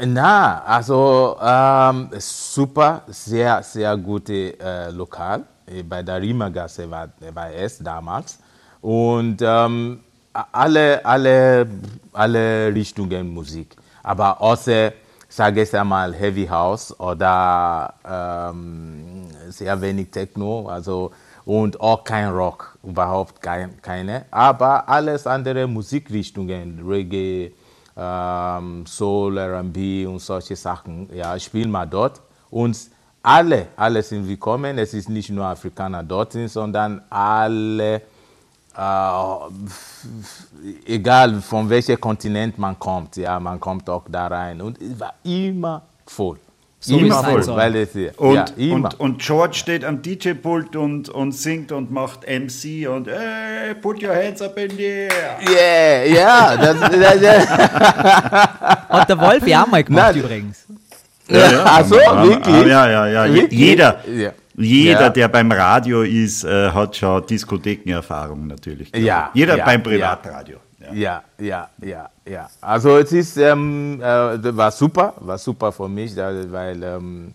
Na, 0.05 0.63
also 0.63 1.37
ähm, 1.41 2.09
super, 2.17 3.03
sehr, 3.07 3.61
sehr 3.61 3.97
gute 3.97 4.57
äh, 4.57 4.89
Lokal. 4.91 5.43
Äh, 5.65 5.83
Bei 5.83 6.01
der 6.01 6.21
Riemergasse 6.21 6.89
war, 6.89 7.09
war 7.33 7.53
es 7.53 7.79
damals. 7.79 8.39
Und 8.79 9.41
ähm, 9.41 9.99
alle, 10.31 11.05
alle, 11.05 11.67
alle 12.13 12.73
Richtungen 12.73 13.33
Musik. 13.33 13.75
Aber 14.01 14.41
außer, 14.41 14.93
sage 15.35 15.63
ich 15.63 15.75
einmal, 15.75 16.13
Heavy 16.13 16.45
House 16.45 16.93
oder 16.99 17.91
ähm, 18.07 19.27
sehr 19.49 19.81
wenig 19.81 20.11
Techno. 20.11 20.67
Also, 20.67 21.11
und 21.43 21.81
auch 21.81 22.03
kein 22.03 22.29
Rock, 22.29 22.77
überhaupt 22.83 23.41
kein, 23.41 23.81
keine. 23.81 24.25
Aber 24.29 24.87
alles 24.87 25.25
andere 25.25 25.65
Musikrichtungen, 25.65 26.87
Reggae, 26.87 27.51
ähm, 27.97 28.85
Soul, 28.85 29.37
R&B 29.37 30.05
und 30.05 30.19
solche 30.19 30.55
Sachen, 30.55 31.09
ja, 31.11 31.37
spielen 31.39 31.71
wir 31.71 31.87
dort. 31.87 32.21
Und 32.51 32.77
alle, 33.23 33.69
alle 33.75 34.03
sind 34.03 34.27
willkommen. 34.27 34.77
Es 34.77 34.93
ist 34.93 35.09
nicht 35.09 35.31
nur 35.31 35.45
Afrikaner 35.45 36.03
dort, 36.03 36.33
sondern 36.45 37.01
alle, 37.09 38.03
äh, 38.75 39.35
egal 40.85 41.41
von 41.41 41.69
welchem 41.69 41.99
Kontinent 41.99 42.57
man 42.57 42.77
kommt, 42.79 43.15
ja, 43.17 43.39
man 43.39 43.59
kommt 43.59 43.89
auch 43.89 44.03
da 44.09 44.27
rein. 44.27 44.61
Und 44.61 44.81
es 44.81 44.99
war 44.99 45.13
immer 45.23 45.81
voll. 46.05 46.37
So 46.79 46.97
immer 46.97 47.23
voll, 47.23 47.47
weil 47.47 47.75
es 47.77 47.93
hier, 47.93 48.11
Und, 48.17 48.35
ja, 48.35 48.45
immer. 48.57 48.75
und, 48.75 48.99
und 48.99 49.19
George 49.21 49.53
steht 49.53 49.85
am 49.85 50.01
DJ-Pult 50.01 50.75
und, 50.75 51.07
und 51.07 51.31
singt 51.31 51.71
und 51.71 51.91
macht 51.91 52.27
MC 52.27 52.89
und 52.89 53.07
hey, 53.07 53.73
put 53.75 54.03
your 54.03 54.13
hands 54.13 54.41
up 54.41 54.57
in 54.57 54.69
the 54.71 54.83
air. 54.83 55.09
yeah, 55.49 56.03
ja, 56.03 56.57
das, 56.57 56.81
Hat 58.89 59.07
der 59.07 59.17
Wolf 59.17 59.47
ja 59.47 59.63
auch 59.63 59.67
mal 59.67 59.81
gemacht 59.81 60.11
Nein. 60.15 60.23
übrigens. 60.23 60.65
Ach 61.63 61.85
so, 61.85 61.95
wirklich? 61.95 62.67
Ja, 62.67 62.89
ja, 62.89 63.07
ja. 63.07 63.33
Wirklich? 63.33 63.59
Jeder, 63.59 63.99
Ja. 64.13 64.31
Jeder 64.55 65.01
Ja. 65.01 65.09
der 65.09 65.27
beim 65.27 65.51
Radio 65.51 66.03
ist, 66.03 66.43
äh, 66.43 66.69
hat 66.71 66.95
schon 66.95 67.25
Diskothekenerfahrung 67.25 68.47
natürlich. 68.47 68.91
Ja. 68.95 69.31
Jeder 69.33 69.57
ja, 69.57 69.65
beim. 69.65 69.81
Privatradio. 69.83 70.57
Ja. 70.91 71.23
Ja, 71.39 71.69
ja, 71.81 72.09
ja. 72.27 72.49
Also 72.59 72.97
es 72.97 73.11
ist, 73.13 73.37
ähm, 73.37 74.01
äh, 74.01 74.55
war 74.57 74.71
super, 74.71 75.13
war 75.19 75.37
super 75.37 75.71
für 75.71 75.87
mich, 75.87 76.15
weil 76.15 76.83
ähm, 76.83 77.33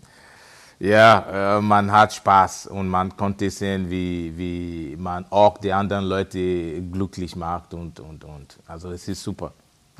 ja, 0.79 1.57
äh, 1.57 1.61
man 1.61 1.91
hat 1.91 2.13
Spaß 2.13 2.67
und 2.67 2.87
man 2.87 3.15
konnte 3.17 3.49
sehen, 3.49 3.89
wie, 3.89 4.31
wie 4.37 4.95
man 4.97 5.25
auch 5.29 5.57
die 5.57 5.73
anderen 5.73 6.05
Leute 6.05 6.81
glücklich 6.91 7.35
macht 7.35 7.73
und, 7.73 7.99
und, 7.99 8.23
und. 8.23 8.57
Also 8.67 8.91
es 8.91 9.07
ist 9.07 9.21
super. 9.23 9.51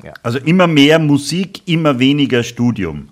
Ja. 0.02 0.14
Also 0.22 0.38
immer 0.38 0.66
mehr 0.66 0.98
Musik, 0.98 1.68
immer 1.68 1.98
weniger 1.98 2.42
Studium. 2.42 3.10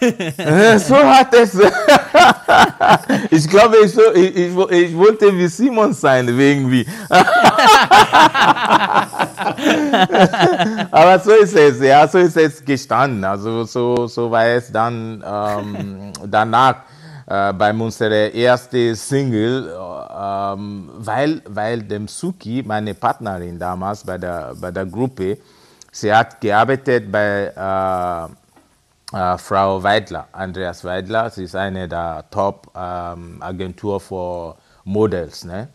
Äh, 0.00 0.78
so 0.78 0.96
hat 0.96 1.34
es. 1.34 1.54
ich 3.30 3.48
glaube, 3.48 3.76
ich, 3.84 3.96
ich, 4.14 4.36
ich, 4.36 4.54
wo- 4.54 4.68
ich 4.68 4.96
wollte 4.96 5.36
wie 5.36 5.48
Simon 5.48 5.92
sein, 5.92 6.26
wegen 6.38 6.70
wie. 6.70 6.86
Aber 10.90 11.18
so 11.18 11.32
ist 11.32 11.54
es, 11.56 11.80
ja, 11.80 12.06
so 12.08 12.18
ist 12.18 12.36
es 12.36 12.64
gestanden. 12.64 13.24
Also 13.24 13.64
so, 13.64 14.06
so 14.06 14.30
war 14.30 14.46
es 14.46 14.70
dann 14.70 15.22
ähm, 15.26 16.12
danach 16.26 16.76
äh, 17.26 17.52
bei 17.52 17.72
unserer 17.72 18.32
ersten 18.34 18.94
Single, 18.94 19.68
äh, 19.68 20.52
ähm, 20.54 20.90
weil, 20.98 21.42
weil 21.48 21.82
dem 21.82 22.08
Suki, 22.08 22.62
meine 22.66 22.94
Partnerin 22.94 23.58
damals 23.58 24.04
bei 24.04 24.16
der, 24.18 24.52
bei 24.60 24.70
der 24.70 24.86
Gruppe, 24.86 25.38
sie 25.92 26.12
hat 26.12 26.40
gearbeitet 26.40 27.10
bei 27.10 27.52
äh, 27.54 28.28
Frau 29.10 29.82
Weidler, 29.82 30.26
Andreas 30.32 30.84
Weidler. 30.84 31.30
Sie 31.30 31.44
ist 31.44 31.56
eine 31.56 31.88
der 31.88 32.24
Top-Agentur 32.30 34.00
für 34.00 34.54
Models. 34.84 35.44
Ne? 35.44 35.68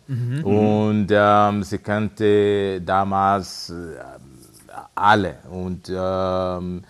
Und 0.44 1.08
ähm, 1.10 1.62
sie 1.64 1.78
kannte 1.78 2.80
damals 2.80 3.70
äh, 3.70 3.96
alle. 4.94 5.34
Und 5.50 5.90
ähm, 5.92 6.82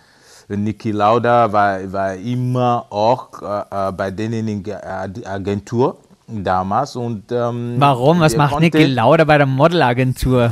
Niki 0.47 0.91
Lauda 0.91 1.51
war, 1.51 1.91
war 1.91 2.13
immer 2.13 2.85
auch 2.91 3.29
äh, 3.41 3.87
äh, 3.89 3.91
bei 3.91 4.11
denen 4.11 4.47
in 4.47 4.61
der 4.63 4.85
Ag- 4.85 5.25
Agentur 5.27 5.97
damals. 6.27 6.95
Und, 6.95 7.31
ähm, 7.31 7.75
Warum? 7.79 8.19
Was 8.19 8.35
macht 8.37 8.53
konnte- 8.53 8.77
Niki 8.77 8.85
Lauda 8.93 9.23
bei 9.23 9.37
der 9.39 9.47
Modelagentur? 9.47 10.51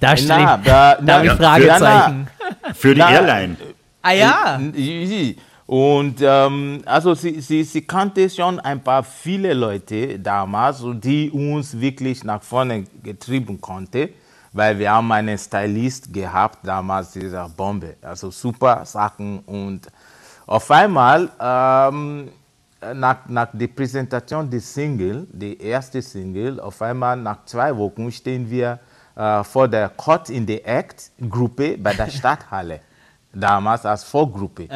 Da 0.00 0.08
Na, 0.08 0.14
ich, 0.14 0.26
da- 0.26 0.96
da 1.00 1.14
habe 1.16 1.26
ich 1.26 1.32
Fragezeichen. 1.32 2.28
Für 2.74 2.94
die 2.94 3.00
Na, 3.00 3.10
Airline. 3.10 3.56
Ah 4.06 4.12
ja, 4.12 4.60
Ja. 4.74 5.34
Und 5.66 6.20
ähm, 6.20 6.82
also 6.86 7.14
sie, 7.14 7.40
sie, 7.40 7.64
sie 7.64 7.82
kannte 7.82 8.30
schon 8.30 8.60
ein 8.60 8.80
paar 8.80 9.02
viele 9.02 9.52
Leute 9.52 10.16
damals, 10.20 10.84
die 11.02 11.28
uns 11.28 11.80
wirklich 11.80 12.22
nach 12.22 12.40
vorne 12.40 12.84
getrieben 13.02 13.60
konnte, 13.60 14.10
weil 14.52 14.78
wir 14.78 14.92
haben 14.92 15.10
einen 15.10 15.36
Stylist 15.36 16.12
gehabt 16.12 16.60
damals, 16.62 17.10
dieser 17.10 17.48
Bombe, 17.48 17.96
also 18.00 18.30
super 18.30 18.84
Sachen 18.84 19.40
und 19.40 19.88
auf 20.46 20.70
einmal 20.70 21.28
ähm, 21.40 22.28
nach, 22.94 23.28
nach 23.28 23.48
der 23.52 23.66
Präsentation 23.66 24.48
der 24.48 24.60
Single, 24.60 25.26
die 25.32 25.60
erste 25.60 26.00
Single, 26.00 26.60
auf 26.60 26.80
einmal 26.80 27.16
nach 27.16 27.44
zwei 27.44 27.76
Wochen 27.76 28.12
stehen 28.12 28.48
wir 28.48 28.78
äh, 29.16 29.42
vor 29.42 29.66
der 29.66 29.88
Caught 29.88 30.30
in 30.30 30.46
the 30.46 30.62
Act 30.62 31.10
Gruppe 31.28 31.76
bei 31.76 31.92
der 31.92 32.08
Stadthalle, 32.16 32.80
damals 33.36 33.84
als 33.84 34.04
Vorgruppe. 34.04 34.68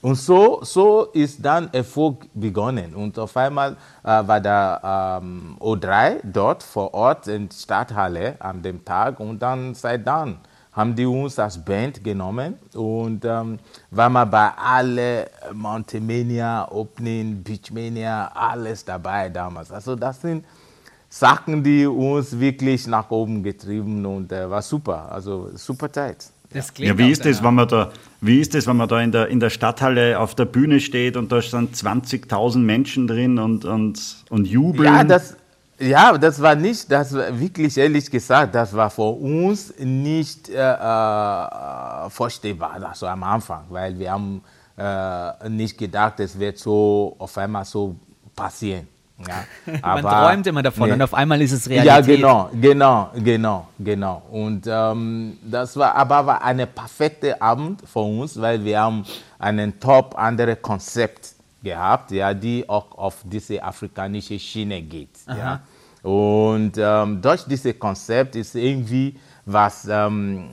Und 0.00 0.14
so, 0.14 0.60
so 0.62 1.06
ist 1.12 1.44
dann 1.44 1.72
Erfolg 1.72 2.26
begonnen. 2.32 2.94
Und 2.94 3.18
auf 3.18 3.36
einmal 3.36 3.72
äh, 4.04 4.26
war 4.26 4.40
der 4.40 5.20
ähm, 5.20 5.56
O3 5.58 6.20
dort 6.22 6.62
vor 6.62 6.94
Ort 6.94 7.26
in 7.26 7.48
der 7.48 7.56
Stadthalle 7.56 8.36
an 8.38 8.62
dem 8.62 8.84
Tag 8.84 9.18
und 9.18 9.40
dann 9.40 9.74
seit 9.74 10.06
dann 10.06 10.38
haben 10.70 10.94
die 10.94 11.06
uns 11.06 11.36
als 11.40 11.58
Band 11.58 12.04
genommen 12.04 12.54
und 12.72 13.24
ähm, 13.24 13.58
waren 13.90 14.12
wir 14.12 14.26
bei 14.26 14.50
alle 14.56 15.28
Mountainmania, 15.52 16.70
Opening, 16.70 17.42
Beachmania, 17.42 18.30
alles 18.32 18.84
dabei 18.84 19.28
damals. 19.28 19.72
Also 19.72 19.96
das 19.96 20.20
sind 20.20 20.44
Sachen, 21.08 21.64
die 21.64 21.84
uns 21.84 22.38
wirklich 22.38 22.86
nach 22.86 23.10
oben 23.10 23.42
getrieben 23.42 24.06
und 24.06 24.30
äh, 24.30 24.48
war 24.48 24.62
super. 24.62 25.10
Also 25.10 25.50
super 25.54 25.90
Zeit. 25.90 26.30
Das 26.50 26.72
klingt 26.72 26.88
Ja, 26.88 26.98
wie 26.98 27.10
ist 27.10 27.24
das, 27.24 27.42
wenn 27.42 27.54
man 27.54 27.68
da, 27.68 27.92
wie 28.20 28.40
ist 28.40 28.54
das, 28.54 28.66
wenn 28.66 28.76
man 28.76 28.88
da 28.88 29.00
in 29.00 29.12
der, 29.12 29.28
in 29.28 29.40
der 29.40 29.50
Stadthalle 29.50 30.18
auf 30.18 30.34
der 30.34 30.46
Bühne 30.46 30.80
steht 30.80 31.16
und 31.16 31.30
da 31.30 31.42
sind 31.42 31.74
20.000 31.74 32.58
Menschen 32.58 33.06
drin 33.06 33.38
und, 33.38 33.64
und, 33.64 34.24
und 34.30 34.46
jubeln? 34.46 34.84
Ja, 34.84 35.04
das, 35.04 35.36
ja, 35.78 36.16
das 36.18 36.40
war 36.40 36.54
nicht, 36.54 36.90
das 36.90 37.14
war 37.14 37.38
wirklich 37.38 37.76
ehrlich 37.76 38.10
gesagt, 38.10 38.54
das 38.54 38.74
war 38.74 38.90
für 38.90 39.02
uns 39.02 39.74
nicht 39.78 40.48
äh, 40.48 40.54
äh, 40.54 42.10
vorstellbar, 42.10 42.82
also 42.82 43.06
am 43.06 43.22
Anfang, 43.22 43.64
weil 43.68 43.98
wir 43.98 44.10
haben 44.10 44.42
äh, 44.76 45.48
nicht 45.48 45.76
gedacht, 45.76 46.18
es 46.20 46.38
wird 46.38 46.58
so 46.58 47.14
auf 47.18 47.36
einmal 47.38 47.64
so 47.64 47.94
passieren. 48.34 48.88
Ja. 49.26 49.44
Man 49.82 50.04
Aber- 50.04 50.10
träumt 50.30 50.46
immer 50.46 50.62
davon 50.62 50.88
Nee. 50.88 50.94
und 50.94 51.02
auf 51.02 51.12
einmal 51.14 51.40
ist 51.42 51.52
es 51.52 51.66
Ja, 51.66 51.82
Realität. 51.82 52.16
genau, 52.16 52.50
genau, 52.60 53.10
genau, 53.16 53.66
genau. 53.78 54.22
Und 54.30 54.66
ähm, 54.68 55.38
das 55.42 55.76
war 55.76 55.94
aber 55.96 56.24
war 56.26 56.42
eine 56.42 56.66
perfekte 56.66 57.40
Abend 57.42 57.82
für 57.86 57.98
uns, 58.00 58.40
weil 58.40 58.64
wir 58.64 58.80
haben 58.80 59.04
einen 59.38 59.78
top 59.80 60.16
andere 60.16 60.54
Konzept 60.56 61.34
gehabt, 61.62 62.12
ja, 62.12 62.32
die 62.32 62.68
auch 62.68 62.96
auf 62.96 63.16
diese 63.24 63.60
afrikanische 63.62 64.38
Schiene 64.38 64.80
geht. 64.82 65.10
Ja. 65.26 65.60
Und 66.02 66.72
ähm, 66.78 67.20
durch 67.20 67.42
dieses 67.44 67.76
Konzept 67.76 68.36
ist 68.36 68.54
irgendwie 68.54 69.18
was 69.44 69.88
ähm, 69.90 70.50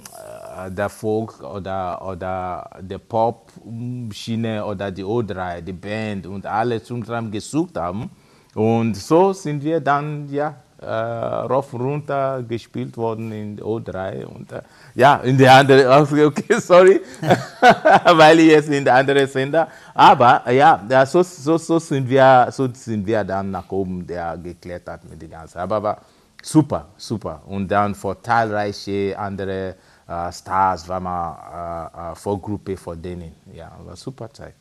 äh, 0.57 0.71
der 0.71 0.89
Folk 0.89 1.43
oder, 1.43 2.01
oder 2.03 2.67
der 2.81 2.97
Pop-Schiene 2.97 4.65
oder 4.65 4.89
die 4.91 5.03
O3, 5.03 5.61
die 5.61 5.73
Band 5.73 6.25
und 6.27 6.45
alle 6.45 6.81
zusammen 6.81 7.29
gesucht 7.31 7.77
haben. 7.77 8.09
Und 8.55 8.95
so 8.95 9.33
sind 9.33 9.61
wir 9.63 9.81
dann 9.81 10.29
ja 10.29 10.55
äh, 10.81 10.87
rauf 10.87 11.73
und 11.73 11.81
runter 11.81 12.41
gespielt 12.47 12.95
worden 12.95 13.31
in 13.31 13.59
O3 13.59 14.23
und 14.25 14.51
äh, 14.51 14.61
ja, 14.93 15.17
in 15.17 15.37
der 15.37 15.55
andere, 15.55 16.25
okay, 16.25 16.59
sorry, 16.59 17.01
weil 18.15 18.39
ich 18.39 18.47
jetzt 18.47 18.69
in 18.69 18.85
der 18.85 18.95
anderen 18.95 19.27
Sender, 19.27 19.67
aber 19.93 20.49
ja, 20.51 21.05
so, 21.05 21.21
so, 21.21 21.57
so, 21.57 21.79
sind 21.79 22.07
wir, 22.07 22.47
so 22.51 22.69
sind 22.73 23.05
wir 23.05 23.25
dann 23.25 23.51
nach 23.51 23.69
oben 23.69 24.07
der 24.07 24.37
geklettert 24.37 25.03
mit 25.09 25.21
den 25.21 25.31
ganzen, 25.31 25.57
aber, 25.57 25.75
aber 25.75 25.97
super, 26.41 26.87
super. 26.95 27.41
Und 27.47 27.69
dann 27.69 27.93
vor 27.93 28.21
zahlreiche 28.21 29.17
andere 29.17 29.75
äh, 30.07 30.31
Stars 30.31 30.87
war 30.87 30.99
man 30.99 31.35
äh, 31.35 32.11
äh, 32.11 32.15
Vorgruppe 32.15 32.77
von 32.77 33.01
denen. 33.01 33.33
Ja, 33.53 33.71
war 33.83 33.95
super 33.95 34.31
Zeit. 34.31 34.55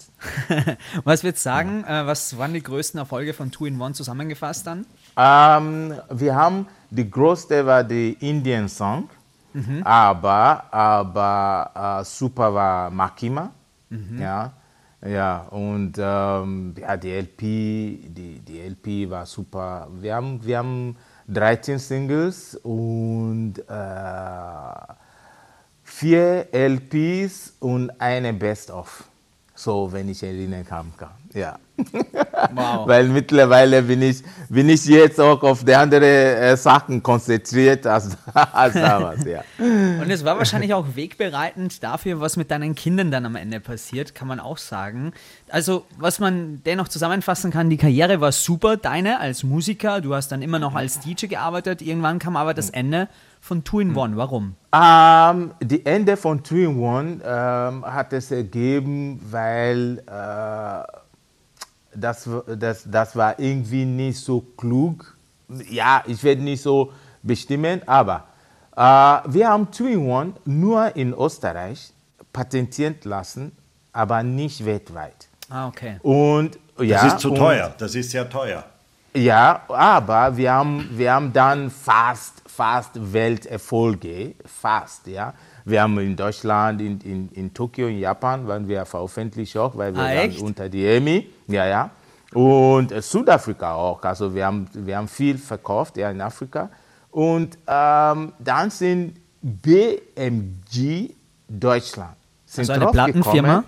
was 1.05 1.23
würdest 1.23 1.45
du 1.45 1.51
sagen, 1.51 1.85
äh, 1.85 2.07
was 2.07 2.37
waren 2.39 2.55
die 2.55 2.63
größten 2.63 2.99
Erfolge 2.99 3.35
von 3.35 3.51
Two 3.51 3.67
in 3.67 3.81
One 3.81 3.93
zusammengefasst 3.93 4.67
dann? 4.67 4.87
Ähm, 5.17 5.95
wir 6.11 6.35
haben, 6.35 6.67
die 6.91 7.11
größte 7.11 7.65
war 7.67 7.85
die 7.85 8.13
Indian 8.21 8.69
Song, 8.69 9.11
mhm. 9.53 9.83
aber, 9.83 10.73
aber 10.73 12.01
äh, 12.01 12.05
super 12.05 12.55
war 12.55 12.91
Makima. 12.91 13.51
Mhm. 13.91 14.21
Ja, 14.21 14.53
ja, 15.07 15.47
und 15.51 15.93
ähm, 15.99 16.75
ja, 16.81 16.97
die 16.97 17.11
LP, 17.11 17.41
die, 17.41 18.41
die 18.41 18.61
LP 18.61 19.11
war 19.11 19.27
super. 19.27 19.89
Wir 20.01 20.15
haben, 20.15 20.43
wir 20.43 20.57
haben 20.57 20.97
13 21.29 21.79
Singles 21.79 22.55
und 22.63 23.59
äh, 23.59 24.95
vier 25.97 26.49
LPs 26.53 27.55
und 27.61 28.01
eine 28.01 28.33
Best-of. 28.33 29.05
So, 29.55 29.93
wenn 29.93 30.09
ich 30.09 30.21
erinnern 30.25 30.67
kann. 30.67 30.93
Ja. 31.33 31.57
Wow. 32.53 32.87
Weil 32.89 33.09
mittlerweile 33.09 33.83
bin 33.83 34.03
ich, 34.03 34.25
bin 34.49 34.69
ich 34.69 34.85
jetzt 34.87 35.21
auch 35.21 35.41
auf 35.45 35.65
die 35.65 35.73
anderen 35.73 36.03
äh, 36.03 36.57
Sachen 36.57 37.01
konzentriert 37.01 37.87
als, 37.87 38.17
als 38.35 38.75
damals. 38.75 39.25
Ja. 39.25 39.45
Und 39.59 40.11
es 40.11 40.25
war 40.25 40.37
wahrscheinlich 40.37 40.75
auch 40.75 40.97
wegbereitend 40.97 41.85
dafür, 41.85 42.21
was 42.21 42.37
mit 42.37 42.51
deinen 42.51 42.75
Kindern 42.75 43.13
dann 43.13 43.27
am 43.27 43.37
Ende 43.37 43.61
passiert, 43.61 44.17
kann 44.17 44.27
man 44.27 44.41
auch 44.41 44.59
sagen. 44.59 45.13
Also, 45.49 45.85
was 45.97 46.19
man 46.19 46.63
dennoch 46.65 46.89
zusammenfassen 46.89 47.53
kann, 47.53 47.71
die 47.71 47.77
Karriere 47.77 48.21
war 48.21 48.33
super, 48.33 48.77
deine 48.77 49.21
als 49.21 49.45
Musiker. 49.45 50.01
Du 50.01 50.13
hast 50.17 50.33
dann 50.33 50.43
immer 50.43 50.59
noch 50.59 50.75
als 50.75 50.99
DJ 50.99 51.27
gearbeitet. 51.27 51.81
Irgendwann 51.81 52.19
kam 52.19 52.37
aber 52.37 52.55
das 52.55 52.71
Ende 52.71 53.09
von 53.45 53.63
Two 53.63 53.81
in 53.81 53.95
One? 53.95 54.17
Warum? 54.17 54.57
Ähm, 54.73 55.53
die 55.61 55.85
Ende 55.85 56.17
von 56.17 56.43
Two 56.43 56.57
in 56.57 56.79
One 56.79 57.21
ähm, 57.23 57.85
hat 57.85 58.15
es 58.15 58.31
ergeben, 58.31 59.21
weil 59.31 59.99
äh, 60.07 60.83
das, 61.95 62.29
das, 62.59 62.85
das 62.91 63.15
war 63.15 63.39
irgendwie 63.39 63.85
nicht 63.85 64.19
so 64.19 64.41
klug. 64.41 65.15
Ja, 65.69 66.03
ich 66.07 66.25
werde 66.25 66.43
nicht 66.43 66.63
so 66.63 66.91
bestimmen, 67.23 67.87
aber 67.87 68.25
äh, 68.75 68.81
wir 68.81 69.51
haben 69.51 69.71
Two 69.71 69.89
in 69.89 70.09
One 70.09 70.33
nur 70.47 70.97
in 70.97 71.13
Österreich 71.13 71.93
patentiert 72.33 73.05
lassen, 73.05 73.53
aber 73.93 74.23
nicht 74.23 74.65
weltweit. 74.65 75.29
Ah, 75.51 75.69
okay. 75.69 75.99
Und, 76.03 76.59
ja, 76.79 77.03
das 77.03 77.13
ist 77.13 77.21
zu 77.21 77.31
teuer, 77.33 77.75
das 77.77 77.95
ist 77.95 78.11
sehr 78.11 78.27
teuer. 78.27 78.65
Ja, 79.13 79.63
aber 79.69 80.35
wir 80.35 80.51
haben, 80.51 80.89
wir 80.91 81.13
haben 81.13 81.33
dann 81.33 81.71
fast 81.71 82.43
fast 82.57 83.13
Welterfolge, 83.13 84.35
fast, 84.45 85.07
ja. 85.07 85.35
Wir 85.65 85.83
haben 85.83 85.99
in 85.99 86.15
Deutschland, 86.15 86.81
in, 86.81 87.01
in, 87.01 87.29
in 87.33 87.53
Tokio, 87.53 87.89
in 87.89 87.99
Japan, 87.99 88.47
waren 88.47 88.69
wir 88.69 88.85
veröffentlicht 88.85 89.57
auch, 89.57 89.77
weil 89.77 89.95
wir 89.95 90.03
ah, 90.03 90.15
waren 90.15 90.37
unter 90.39 90.69
die 90.69 90.85
EMI, 90.85 91.29
ja, 91.49 91.67
ja. 91.67 91.91
Und 92.33 92.93
äh, 92.93 93.03
Südafrika 93.03 93.75
auch, 93.75 94.03
also 94.03 94.35
wir 94.35 94.47
haben, 94.47 94.69
wir 94.73 94.97
haben 94.97 95.09
viel 95.09 95.39
verkauft, 95.39 95.97
ja, 95.97 96.11
in 96.11 96.21
Afrika. 96.21 96.71
Und 97.11 97.59
ähm, 97.67 98.33
dann 98.39 98.71
sind 98.71 99.21
BMG 99.41 101.15
Deutschland. 101.49 102.17
Sind 102.47 102.71
also 102.71 102.83
eine 102.83 102.91
Plattenfirma? 102.91 103.65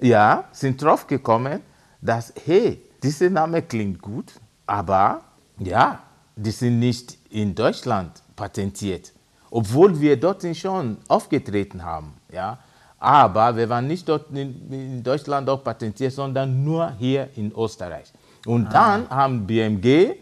Ja, 0.00 0.44
sind 0.52 0.82
drauf 0.82 1.06
gekommen, 1.06 1.60
dass, 2.00 2.32
hey, 2.46 2.82
dieser 3.02 3.30
Name 3.30 3.62
klingt 3.62 4.00
gut, 4.00 4.32
aber 4.66 5.22
ja, 5.58 6.00
die 6.36 6.50
sind 6.50 6.78
nicht 6.78 7.19
in 7.30 7.54
Deutschland 7.54 8.22
patentiert, 8.36 9.12
obwohl 9.50 10.00
wir 10.00 10.18
dort 10.18 10.44
schon 10.56 10.98
aufgetreten 11.08 11.84
haben. 11.84 12.14
Ja? 12.32 12.58
Aber 12.98 13.56
wir 13.56 13.68
waren 13.68 13.86
nicht 13.86 14.08
dort 14.08 14.30
in, 14.30 14.70
in 14.72 15.02
Deutschland 15.02 15.48
auch 15.48 15.64
patentiert, 15.64 16.12
sondern 16.12 16.62
nur 16.62 16.92
hier 16.98 17.28
in 17.36 17.52
Österreich. 17.56 18.12
Und 18.46 18.66
ah. 18.66 18.70
dann 18.70 19.10
haben 19.10 19.46
BMG 19.46 20.16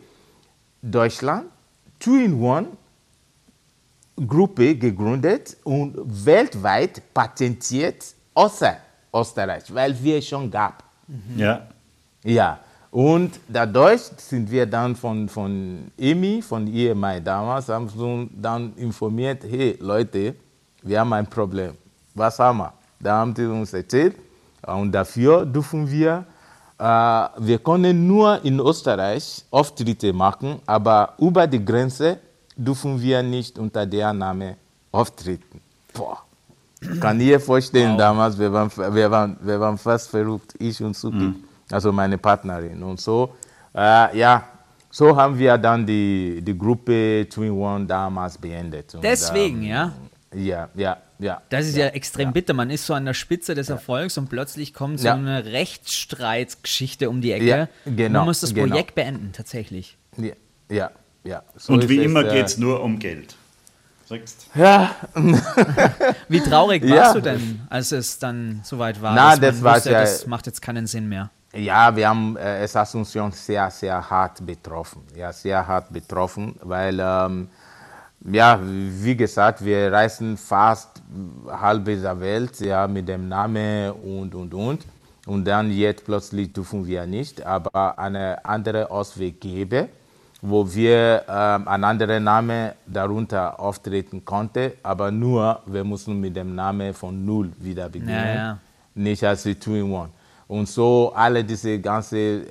Deutschland 0.82 1.46
Two-in-One 1.98 2.68
Gruppe 4.26 4.76
gegründet 4.76 5.56
und 5.64 5.96
weltweit 6.24 7.02
patentiert 7.14 8.04
außer 8.34 8.76
Österreich, 9.14 9.72
weil 9.72 10.00
wir 10.02 10.20
schon 10.22 10.50
gab. 10.50 10.82
Mhm. 11.06 11.38
Ja. 11.38 11.66
Ja. 12.24 12.60
Und 12.90 13.38
dadurch 13.48 14.00
sind 14.16 14.50
wir 14.50 14.64
dann 14.64 14.96
von, 14.96 15.28
von 15.28 15.90
EMI, 15.98 16.40
von 16.40 16.66
EMI 16.66 17.20
damals, 17.22 17.68
haben 17.68 17.88
uns 17.88 18.30
dann 18.34 18.72
informiert, 18.76 19.44
hey 19.44 19.76
Leute, 19.80 20.34
wir 20.82 21.00
haben 21.00 21.12
ein 21.12 21.26
Problem. 21.26 21.72
Was 22.14 22.38
haben 22.38 22.58
wir? 22.58 22.72
Da 22.98 23.18
haben 23.18 23.34
sie 23.36 23.46
uns 23.46 23.72
erzählt 23.74 24.16
und 24.66 24.90
dafür 24.90 25.44
dürfen 25.44 25.88
wir, 25.90 26.24
äh, 26.78 26.84
wir 26.84 27.58
können 27.58 28.06
nur 28.06 28.42
in 28.42 28.58
Österreich 28.58 29.44
Auftritte 29.50 30.12
machen, 30.12 30.60
aber 30.64 31.12
über 31.18 31.46
die 31.46 31.62
Grenze 31.62 32.18
dürfen 32.56 33.00
wir 33.00 33.22
nicht 33.22 33.58
unter 33.58 33.84
der 33.84 34.12
Name 34.14 34.56
auftreten. 34.90 35.60
Boah. 35.92 36.22
Kann 37.00 37.20
ich 37.20 37.26
mir 37.26 37.40
vorstellen, 37.40 37.92
wow. 37.92 37.98
damals, 37.98 38.38
wir 38.38 38.52
waren, 38.52 38.70
wir, 38.94 39.10
waren, 39.10 39.36
wir 39.40 39.60
waren 39.60 39.76
fast 39.76 40.08
verrückt, 40.08 40.54
ich 40.58 40.82
und 40.82 40.96
Suki. 40.96 41.16
Mhm 41.16 41.47
also 41.70 41.92
meine 41.92 42.18
Partnerin. 42.18 42.82
Und 42.82 43.00
so, 43.00 43.34
äh, 43.74 44.16
ja, 44.18 44.48
so 44.90 45.16
haben 45.16 45.38
wir 45.38 45.58
dann 45.58 45.86
die, 45.86 46.40
die 46.42 46.56
Gruppe 46.56 47.26
Twin 47.30 47.52
One 47.52 47.86
damals 47.86 48.38
beendet. 48.38 48.94
Und, 48.94 49.04
Deswegen, 49.04 49.62
ähm, 49.62 49.68
ja? 49.68 49.92
Ja, 50.34 50.68
ja, 50.74 50.98
ja. 51.18 51.42
Das 51.48 51.66
ist 51.66 51.76
ja, 51.76 51.86
ja 51.86 51.92
extrem 51.92 52.28
ja. 52.28 52.32
bitter. 52.32 52.54
Man 52.54 52.70
ist 52.70 52.86
so 52.86 52.94
an 52.94 53.04
der 53.04 53.14
Spitze 53.14 53.54
des 53.54 53.70
Erfolgs 53.70 54.18
und 54.18 54.28
plötzlich 54.28 54.74
kommt 54.74 55.00
so 55.00 55.06
ja. 55.06 55.14
eine 55.14 55.44
Rechtsstreitgeschichte 55.46 57.08
um 57.08 57.20
die 57.20 57.32
Ecke. 57.32 57.46
Ja, 57.46 57.68
genau. 57.84 58.20
Man 58.20 58.28
muss 58.28 58.40
das 58.40 58.54
genau. 58.54 58.68
Projekt 58.68 58.94
beenden, 58.94 59.32
tatsächlich. 59.32 59.96
Ja, 60.16 60.32
ja. 60.70 60.90
ja. 61.24 61.42
So 61.56 61.72
und 61.72 61.88
wie 61.88 62.02
immer 62.02 62.24
geht 62.24 62.46
es 62.46 62.58
nur 62.58 62.82
um 62.82 62.98
Geld. 62.98 63.36
Sagst. 64.06 64.48
Ja. 64.54 64.94
wie 66.28 66.40
traurig 66.40 66.88
warst 66.88 67.16
du 67.16 67.20
denn, 67.20 67.60
als 67.68 67.92
es 67.92 68.18
dann 68.18 68.60
soweit 68.64 69.02
war? 69.02 69.14
Na, 69.14 69.36
das 69.36 69.62
war 69.62 69.84
ja. 69.84 70.00
Das 70.00 70.26
macht 70.26 70.46
jetzt 70.46 70.62
keinen 70.62 70.86
Sinn 70.86 71.08
mehr. 71.08 71.30
Ja, 71.54 71.94
wir 71.94 72.08
haben 72.08 72.36
äh, 72.36 72.62
es 72.62 72.76
Asunción 72.76 73.32
sehr, 73.32 73.70
sehr 73.70 74.10
hart 74.10 74.44
betroffen. 74.44 75.02
Ja, 75.16 75.32
sehr 75.32 75.66
hart 75.66 75.90
betroffen, 75.90 76.54
weil, 76.62 77.00
ähm, 77.00 77.48
ja, 78.24 78.60
wie 78.62 79.16
gesagt, 79.16 79.64
wir 79.64 79.90
reisen 79.90 80.36
fast 80.36 81.00
halbe 81.48 81.96
der 81.96 82.20
Welt 82.20 82.60
ja, 82.60 82.86
mit 82.86 83.08
dem 83.08 83.28
Namen 83.28 83.92
und, 83.92 84.34
und, 84.34 84.52
und. 84.52 84.84
Und 85.26 85.44
dann 85.44 85.70
jetzt 85.70 86.04
plötzlich 86.04 86.52
dürfen 86.52 86.86
wir 86.86 87.06
nicht, 87.06 87.44
aber 87.44 87.98
eine 87.98 88.44
andere 88.44 88.90
Ausweg 88.90 89.40
gäbe, 89.40 89.88
wo 90.40 90.70
wir 90.72 91.24
ähm, 91.28 91.68
einen 91.68 91.84
anderen 91.84 92.24
Namen 92.24 92.72
darunter 92.86 93.58
auftreten 93.58 94.24
konnten, 94.24 94.72
aber 94.82 95.10
nur, 95.10 95.60
wir 95.66 95.84
mussten 95.84 96.18
mit 96.20 96.36
dem 96.36 96.54
Namen 96.54 96.94
von 96.94 97.24
Null 97.24 97.52
wieder 97.58 97.88
beginnen, 97.88 98.10
ja, 98.10 98.34
ja. 98.34 98.58
nicht 98.94 99.24
als 99.24 99.42
die 99.42 99.54
Two-in-One. 99.54 100.10
Und 100.48 100.66
so 100.66 101.12
alle 101.14 101.44
diese 101.44 101.78
ganze 101.78 102.16
äh, 102.16 102.46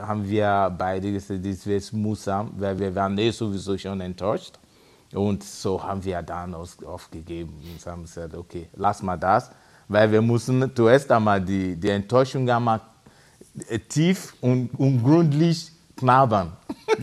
haben 0.00 0.26
wir 0.28 0.74
beide 0.76 1.12
gesagt, 1.12 1.44
das 1.44 1.66
wird 1.66 1.92
mühsam, 1.92 2.50
weil 2.56 2.78
wir 2.78 2.94
waren 2.94 3.16
eh 3.18 3.30
sowieso 3.30 3.76
schon 3.76 4.00
enttäuscht. 4.00 4.58
Und 5.12 5.44
so 5.44 5.82
haben 5.82 6.02
wir 6.02 6.22
dann 6.22 6.54
aufgegeben 6.54 7.52
und 7.62 7.86
haben 7.86 8.02
gesagt, 8.02 8.34
okay, 8.34 8.68
lass 8.74 9.02
mal 9.02 9.18
das, 9.18 9.50
weil 9.88 10.10
wir 10.10 10.22
mussten 10.22 10.74
zuerst 10.74 11.12
einmal 11.12 11.38
die, 11.42 11.76
die 11.76 11.90
Enttäuschung 11.90 12.48
einmal 12.48 12.80
tief 13.90 14.34
und, 14.40 14.70
und 14.78 15.04
gründlich 15.04 15.70
knabbern. 15.96 16.52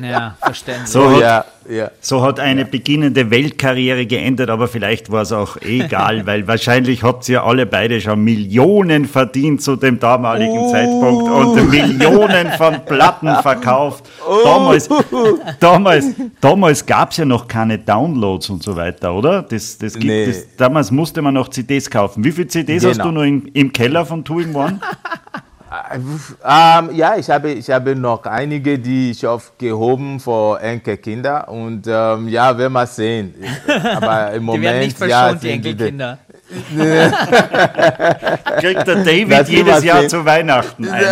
Ja, 0.02 0.36
verständlich. 0.42 0.90
So 0.90 1.10
hat, 1.12 1.22
ja, 1.22 1.46
ja. 1.70 1.92
so 2.00 2.22
hat 2.22 2.40
eine 2.40 2.66
beginnende 2.66 3.30
Weltkarriere 3.32 4.06
geendet, 4.06 4.50
aber 4.50 4.68
vielleicht 4.68 5.12
war 5.12 5.24
es 5.24 5.32
auch 5.32 5.58
egal, 5.62 6.26
weil 6.26 6.48
wahrscheinlich 6.48 7.04
habt 7.04 7.28
ihr 7.30 7.44
alle 7.44 7.66
beide 7.66 8.00
schon 8.00 8.24
Millionen 8.24 9.06
verdient 9.06 9.62
zu 9.62 9.76
dem 9.76 10.00
damaligen 10.00 10.70
Zeitpunkt 10.70 11.30
und 11.32 11.70
Millionen 11.70 12.52
von 12.52 12.86
Platten 12.86 13.34
verkauft. 13.42 14.06
Damals, 14.44 14.90
damals, 15.60 16.06
damals 16.40 16.86
gab 16.86 17.12
es 17.12 17.18
ja 17.18 17.26
noch 17.26 17.48
keine 17.48 17.78
Downloads 17.80 18.50
und 18.50 18.64
so 18.64 18.76
weiter, 18.76 19.14
oder? 19.14 19.42
Das, 19.42 19.78
das 19.78 19.94
gibt 19.94 20.06
Nee. 20.06 20.24
es. 20.26 20.56
Damals 20.58 20.92
musste 20.92 21.22
man 21.22 21.34
noch 21.34 21.50
CDs 21.50 21.90
kaufen. 21.90 22.24
Wie 22.24 22.32
viele 22.32 22.48
CDs 22.48 22.86
hast 22.86 22.98
Genau. 22.98 23.06
du 23.06 23.12
noch 23.12 23.24
im, 23.24 23.50
im 23.54 23.74
Keller 23.74 24.06
von 24.06 24.24
Two 24.24 24.40
in 24.40 24.56
One? 24.56 24.80
Ähm, 25.72 26.90
ja, 26.96 27.16
ich 27.16 27.30
habe, 27.30 27.52
ich 27.52 27.70
habe 27.70 27.96
noch 27.96 28.26
einige, 28.26 28.80
die 28.80 29.12
ich 29.12 29.26
aufgehoben 29.28 30.20
für 30.20 30.60
Enkelkinder. 30.60 31.48
Und 31.48 31.86
ähm, 31.88 32.28
ja, 32.28 32.58
werden 32.58 32.74
wir 32.74 32.88
sehen. 32.88 33.36
Aber 33.96 34.32
im 34.32 34.40
Die 34.40 34.46
Moment, 34.46 34.64
werden 34.64 34.80
nicht 34.80 35.00
ja, 35.00 35.08
verschont, 35.08 35.44
die 35.44 35.48
sind 35.48 35.66
Enkelkinder. 35.66 36.18
Kriegt 38.60 38.88
der 38.88 38.96
David 39.04 39.32
Das 39.32 39.48
will 39.48 39.58
jedes 39.58 39.84
Jahr 39.84 40.00
sehen. 40.00 40.10
zu 40.10 40.26
Weihnachten 40.26 40.90
ein. 40.94 41.04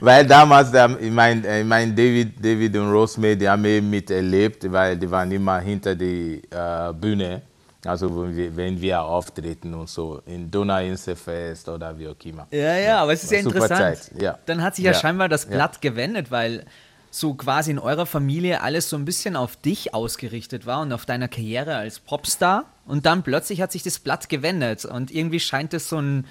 Weil 0.00 0.26
damals, 0.26 0.70
der, 0.70 0.88
ich 0.98 1.10
meine, 1.10 1.60
ich 1.60 1.66
mein 1.66 1.94
David, 1.94 2.42
David 2.42 2.74
und 2.78 2.90
Rosemary, 2.90 3.36
die 3.36 3.46
haben 3.48 3.64
eben 3.66 3.90
miterlebt, 3.90 4.72
weil 4.72 4.96
die 4.96 5.10
waren 5.10 5.30
immer 5.30 5.58
hinter 5.60 5.94
die 5.94 6.40
äh, 6.50 6.92
Bühne. 6.94 7.42
Also 7.84 8.22
wenn 8.22 8.36
wir, 8.36 8.56
wenn 8.56 8.80
wir 8.80 9.02
auftreten 9.02 9.72
und 9.74 9.88
so, 9.88 10.22
in 10.26 10.50
Donauinselfest 10.50 11.68
oder 11.68 11.98
wie 11.98 12.08
auch 12.08 12.16
immer. 12.24 12.46
Ja, 12.50 12.76
ja, 12.76 13.02
aber 13.02 13.12
es 13.12 13.24
ist 13.24 13.32
ja 13.32 13.38
interessant. 13.38 14.10
Ja. 14.20 14.38
Dann 14.46 14.62
hat 14.62 14.76
sich 14.76 14.84
ja, 14.84 14.92
Ja, 14.92 14.98
scheinbar 14.98 15.28
das 15.28 15.44
ja. 15.44 15.50
Blatt 15.50 15.80
gewendet, 15.80 16.30
weil 16.30 16.66
so 17.10 17.34
quasi 17.34 17.72
in 17.72 17.78
eurer 17.78 18.06
Familie 18.06 18.60
alles 18.62 18.88
so 18.88 18.96
ein 18.96 19.04
bisschen 19.04 19.34
auf 19.34 19.56
dich 19.56 19.94
ausgerichtet 19.94 20.66
war 20.66 20.80
und 20.82 20.92
auf 20.92 21.06
deiner 21.06 21.28
Karriere 21.28 21.76
als 21.76 21.98
Popstar. 21.98 22.66
Und 22.86 23.06
dann 23.06 23.22
plötzlich 23.22 23.60
hat 23.60 23.72
sich 23.72 23.82
das 23.82 23.98
Blatt 23.98 24.28
gewendet. 24.28 24.84
Und 24.84 25.10
irgendwie 25.10 25.40
scheint 25.40 25.74
es 25.74 25.88
so 25.88 25.98
ein 25.98 26.26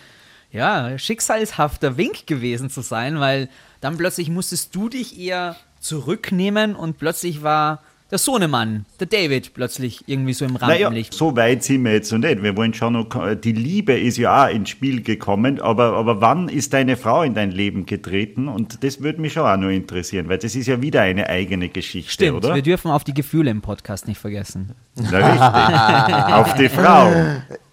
ja, 0.52 0.98
schicksalshafter 0.98 1.98
Wink 1.98 2.28
gewesen 2.28 2.70
zu 2.70 2.82
sein, 2.82 3.20
weil 3.20 3.50
dann 3.82 3.98
plötzlich 3.98 4.30
musstest 4.30 4.74
du 4.76 4.90
dich 4.90 5.20
eher 5.20 5.56
zurücknehmen 5.80 6.76
und 6.76 6.98
plötzlich 6.98 7.44
war 7.44 7.84
der 8.12 8.18
Sohnemann, 8.18 8.86
der 9.00 9.08
David, 9.08 9.54
plötzlich 9.54 10.04
irgendwie 10.08 10.34
so 10.34 10.46
im 10.46 10.54
Naja, 10.54 10.86
Rampenlicht. 10.88 11.14
so 11.14 11.36
weit 11.36 11.64
sind 11.64 11.84
wir 11.84 11.94
jetzt 11.94 12.12
noch 12.12 12.20
nicht. 12.20 12.42
Wir 12.42 12.58
wollen 12.58 12.74
schon 12.74 12.94
noch, 12.94 13.08
die 13.36 13.52
Liebe 13.52 13.94
ist 13.94 14.18
ja 14.18 14.46
auch 14.46 14.50
ins 14.50 14.70
Spiel 14.70 15.04
gekommen, 15.04 15.62
aber, 15.62 15.94
aber 15.94 16.20
wann 16.20 16.50
ist 16.50 16.74
deine 16.74 16.98
Frau 16.98 17.22
in 17.22 17.36
dein 17.36 17.52
Leben 17.52 17.86
getreten? 17.86 18.48
Und 18.48 18.84
das 18.84 19.02
würde 19.02 19.22
mich 19.22 19.34
schon 19.34 19.46
auch 19.46 19.58
noch 19.58 19.70
interessieren, 19.70 20.28
weil 20.28 20.40
das 20.40 20.56
ist 20.56 20.68
ja 20.68 20.82
wieder 20.82 21.02
eine 21.02 21.30
eigene 21.30 21.70
Geschichte, 21.70 22.12
Stimmt, 22.12 22.46
oder? 22.46 22.56
wir 22.56 22.64
dürfen 22.64 22.90
auf 22.90 23.04
die 23.04 23.14
Gefühle 23.14 23.52
im 23.52 23.62
Podcast 23.62 24.08
nicht 24.08 24.20
vergessen. 24.20 24.72
Na, 24.96 25.18
richtig. 25.18 26.34
Auf 26.34 26.54
die 26.56 26.70
Frau. 26.70 27.12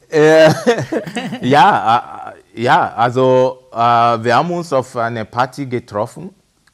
Ja, 1.42 2.32
äh, 2.54 2.62
ja 2.62 2.94
also 2.94 3.58
äh, 3.72 3.76
wir 3.76 4.36
haben 4.36 4.50
uns 4.52 4.72
auf 4.72 4.96
eine 4.96 5.24
Party 5.24 5.66
getroffen. 5.66 6.30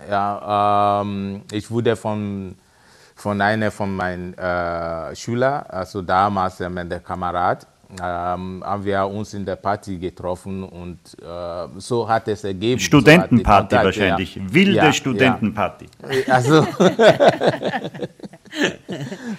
Ja, 0.08 1.00
ähm, 1.02 1.40
ich 1.50 1.70
wurde 1.70 1.96
von, 1.96 2.56
von 3.22 3.40
einer 3.40 3.70
von 3.70 3.94
meinen 3.94 4.36
äh, 4.36 5.14
Schülern, 5.14 5.64
also 5.68 6.02
damals 6.02 6.60
äh, 6.60 6.68
mein 6.68 6.90
Kamerad, 7.04 7.66
ähm, 8.02 8.62
haben 8.64 8.84
wir 8.84 9.06
uns 9.06 9.34
in 9.34 9.44
der 9.44 9.56
Party 9.56 9.96
getroffen 9.96 10.64
und 10.64 10.98
äh, 11.22 11.68
so 11.78 12.08
hat 12.08 12.26
es 12.26 12.42
ergeben. 12.42 12.80
so 12.80 12.86
Studentenparty 12.86 13.76
Kontakte, 13.76 13.84
wahrscheinlich. 13.84 14.34
Ja. 14.34 14.42
Wilde 14.54 14.76
Ja, 14.76 14.92
Studentenparty. 14.92 15.86
Ja. 16.26 16.34
Also, 16.34 16.60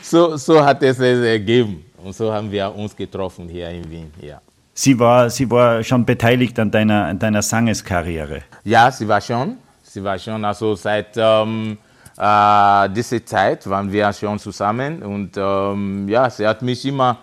so, 0.02 0.38
so 0.38 0.64
hat 0.64 0.82
es 0.84 1.00
es 1.00 1.20
ergeben. 1.20 1.84
Und 2.04 2.16
so 2.16 2.32
haben 2.32 2.50
wir 2.52 2.74
uns 2.74 2.96
getroffen 2.96 3.50
hier 3.50 3.70
in 3.70 3.90
Wien. 3.90 4.12
Ja. 4.22 4.40
Sie 4.74 4.98
war, 4.98 5.30
sie 5.30 5.50
war 5.50 5.84
schon 5.84 6.06
beteiligt 6.06 6.58
an 6.58 6.72
deiner, 6.72 7.06
an 7.06 7.20
deiner 7.20 7.42
Sangeskarriere. 7.42 8.44
Ja, 8.64 8.90
sie 8.92 9.08
war 9.08 9.20
schon. 9.20 9.58
Sie 9.84 10.04
war 10.04 10.18
schon, 10.18 10.44
also 10.46 10.76
seit 10.76 11.16
ähm, 11.18 11.78
äh, 12.18 12.90
dieser 12.90 13.26
Zeit 13.26 13.70
waren 13.70 13.92
wir 13.92 14.12
schon 14.14 14.40
zusammen 14.40 15.02
und 15.04 15.32
ähm, 15.38 16.08
ja, 16.08 16.30
sie 16.30 16.48
hat 16.48 16.62
mich 16.62 16.86
immer 16.86 17.18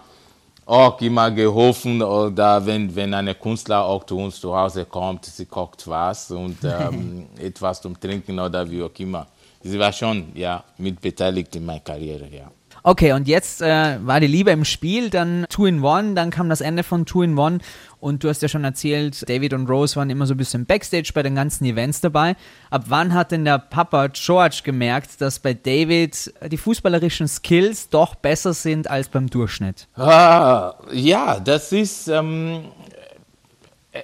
auch 0.71 1.01
immer 1.01 1.31
geholfen 1.33 2.01
oder 2.01 2.65
wenn, 2.65 2.95
wenn 2.95 3.13
eine 3.13 3.35
Künstler 3.35 3.85
auch 3.85 4.05
zu 4.05 4.17
uns 4.17 4.41
zu 4.41 4.57
Hause 4.57 4.85
kommt, 4.85 5.25
sie 5.25 5.47
kocht 5.47 5.87
was 5.89 6.31
und 6.31 6.59
ähm, 6.65 7.27
etwas 7.39 7.81
zum 7.81 7.99
Trinken 7.99 8.39
oder 8.39 8.71
wie 8.71 8.83
auch 8.83 8.99
immer. 8.99 9.27
Sie 9.63 9.79
war 9.79 9.93
schon 9.93 10.29
ja, 10.35 10.63
mit 10.79 11.01
beteiligt 11.01 11.55
in 11.57 11.67
meiner 11.67 11.81
Karriere, 11.81 12.29
ja. 12.33 12.51
Okay, 12.83 13.13
und 13.13 13.29
jetzt 13.29 13.61
äh, 13.61 13.99
war 14.03 14.21
die 14.21 14.27
Liebe 14.27 14.53
im 14.53 14.65
Spiel, 14.65 15.11
dann 15.11 15.45
Two 15.51 15.67
in 15.67 15.83
One, 15.83 16.15
dann 16.15 16.31
kam 16.31 16.49
das 16.49 16.63
Ende 16.63 16.83
von 16.83 17.05
Two 17.05 17.23
in 17.23 17.37
One 17.37 17.59
und 18.01 18.25
du 18.25 18.29
hast 18.29 18.43
ja 18.43 18.49
schon 18.49 18.65
erzählt, 18.65 19.29
David 19.29 19.53
und 19.53 19.69
Rose 19.69 19.97
waren 19.97 20.11
immer 20.11 20.27
so 20.27 20.35
ein 20.35 20.37
bisschen 20.37 20.67
Backstage 20.67 21.11
bei 21.15 21.23
den 21.23 21.35
ganzen 21.35 21.65
Events 21.65 22.01
dabei. 22.01 22.35
Ab 22.71 22.85
wann 22.89 23.15
hat 23.15 23.31
denn 23.31 23.45
der 23.45 23.59
Papa 23.59 24.09
George 24.09 24.63
gemerkt, 24.65 25.21
dass 25.21 25.39
bei 25.39 25.55
David 25.55 26.33
die 26.51 26.57
fußballerischen 26.57 27.29
Skills 27.29 27.89
doch 27.91 28.15
besser 28.15 28.55
sind 28.55 28.89
als 28.89 29.09
beim 29.09 29.29
Durchschnitt? 29.29 29.87
Ah, 29.97 30.75
ja, 30.93 31.39
das 31.39 31.73
ist, 31.73 32.09
ähm, 32.09 32.65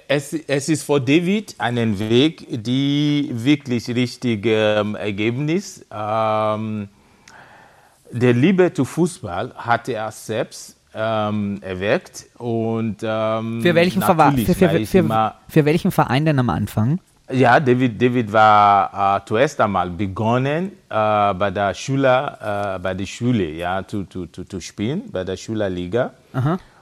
es, 0.07 0.33
es 0.33 0.69
ist 0.69 0.83
für 0.83 1.01
David 1.01 1.55
einen 1.57 1.97
Weg, 1.97 2.45
die 2.63 3.29
wirklich 3.31 3.87
richtige 3.89 4.75
ähm, 4.79 4.95
Ergebnis. 4.95 5.85
Ähm, 5.91 6.89
der 8.11 8.33
Liebe 8.33 8.71
zu 8.73 8.85
Fußball 8.85 9.53
hatte 9.55 9.93
er 9.93 10.11
selbst 10.11 10.76
ähm, 10.97 11.59
erweckt 11.61 12.25
und 12.37 12.97
ähm, 13.03 13.61
Für 13.61 13.75
welchen, 13.75 14.01
für, 14.01 14.15
für, 14.55 15.33
für, 15.47 15.65
welchen 15.65 15.91
Verein 15.91 16.25
denn 16.25 16.39
am 16.39 16.49
Anfang? 16.49 16.99
ja, 17.31 17.59
David, 17.59 18.01
David 18.01 18.31
war 18.31 19.17
äh, 19.17 19.25
zuerst 19.25 19.59
einmal 19.59 19.89
begonnen 19.89 20.71
äh, 20.89 21.33
bei 21.33 21.51
der 21.51 21.73
Schüler, 21.73 22.75
äh, 22.75 22.79
bei 22.79 22.93
der 22.93 23.05
Schule, 23.05 23.49
ja, 23.51 23.85
zu, 23.85 24.05
zu, 24.05 24.27
zu, 24.27 24.45
zu 24.45 24.61
spielen, 24.61 25.03
bei 25.11 25.23
der 25.23 25.35
Schülerliga. 25.35 26.11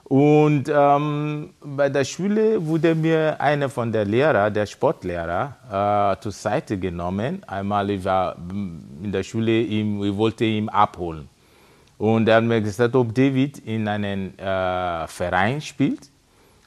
Und 0.03 0.69
ähm, 0.71 1.49
bei 1.61 1.89
der 1.89 2.03
Schule 2.03 2.63
wurde 2.63 2.93
mir 2.93 3.41
einer 3.41 3.69
von 3.69 3.91
der 3.91 4.05
Lehrer, 4.05 4.51
der 4.51 4.67
Sportlehrer, 4.67 6.13
äh, 6.17 6.21
zur 6.21 6.31
Seite 6.31 6.77
genommen. 6.77 7.41
Einmal 7.47 7.89
ich 7.89 8.03
war 8.03 8.35
in 9.01 9.11
der 9.11 9.23
Schule, 9.23 9.61
ihm, 9.61 10.03
ich 10.03 10.15
wollte 10.15 10.45
ihn 10.45 10.69
abholen. 10.69 11.27
Und 11.97 12.27
er 12.27 12.37
hat 12.37 12.43
mir 12.43 12.61
gesagt, 12.61 12.95
ob 12.95 13.13
David 13.13 13.59
in 13.59 13.87
einem 13.87 14.37
äh, 14.37 15.07
Verein 15.07 15.61
spielt. 15.61 16.09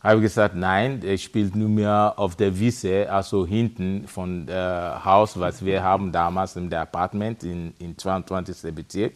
Habe 0.02 0.16
ich 0.16 0.22
gesagt, 0.22 0.54
nein, 0.54 1.02
er 1.04 1.18
spielt 1.18 1.56
nur 1.56 1.68
mehr 1.68 2.14
auf 2.16 2.36
der 2.36 2.56
Wiese, 2.56 3.10
also 3.10 3.44
hinten 3.44 4.06
von 4.06 4.46
dem 4.46 5.04
Haus, 5.04 5.38
was 5.38 5.64
wir 5.64 5.82
haben 5.82 6.12
damals 6.12 6.54
der 6.54 6.82
Apartment 6.82 7.42
in, 7.42 7.74
in 7.80 7.98
22. 7.98 8.74
Bezirk. 8.74 9.12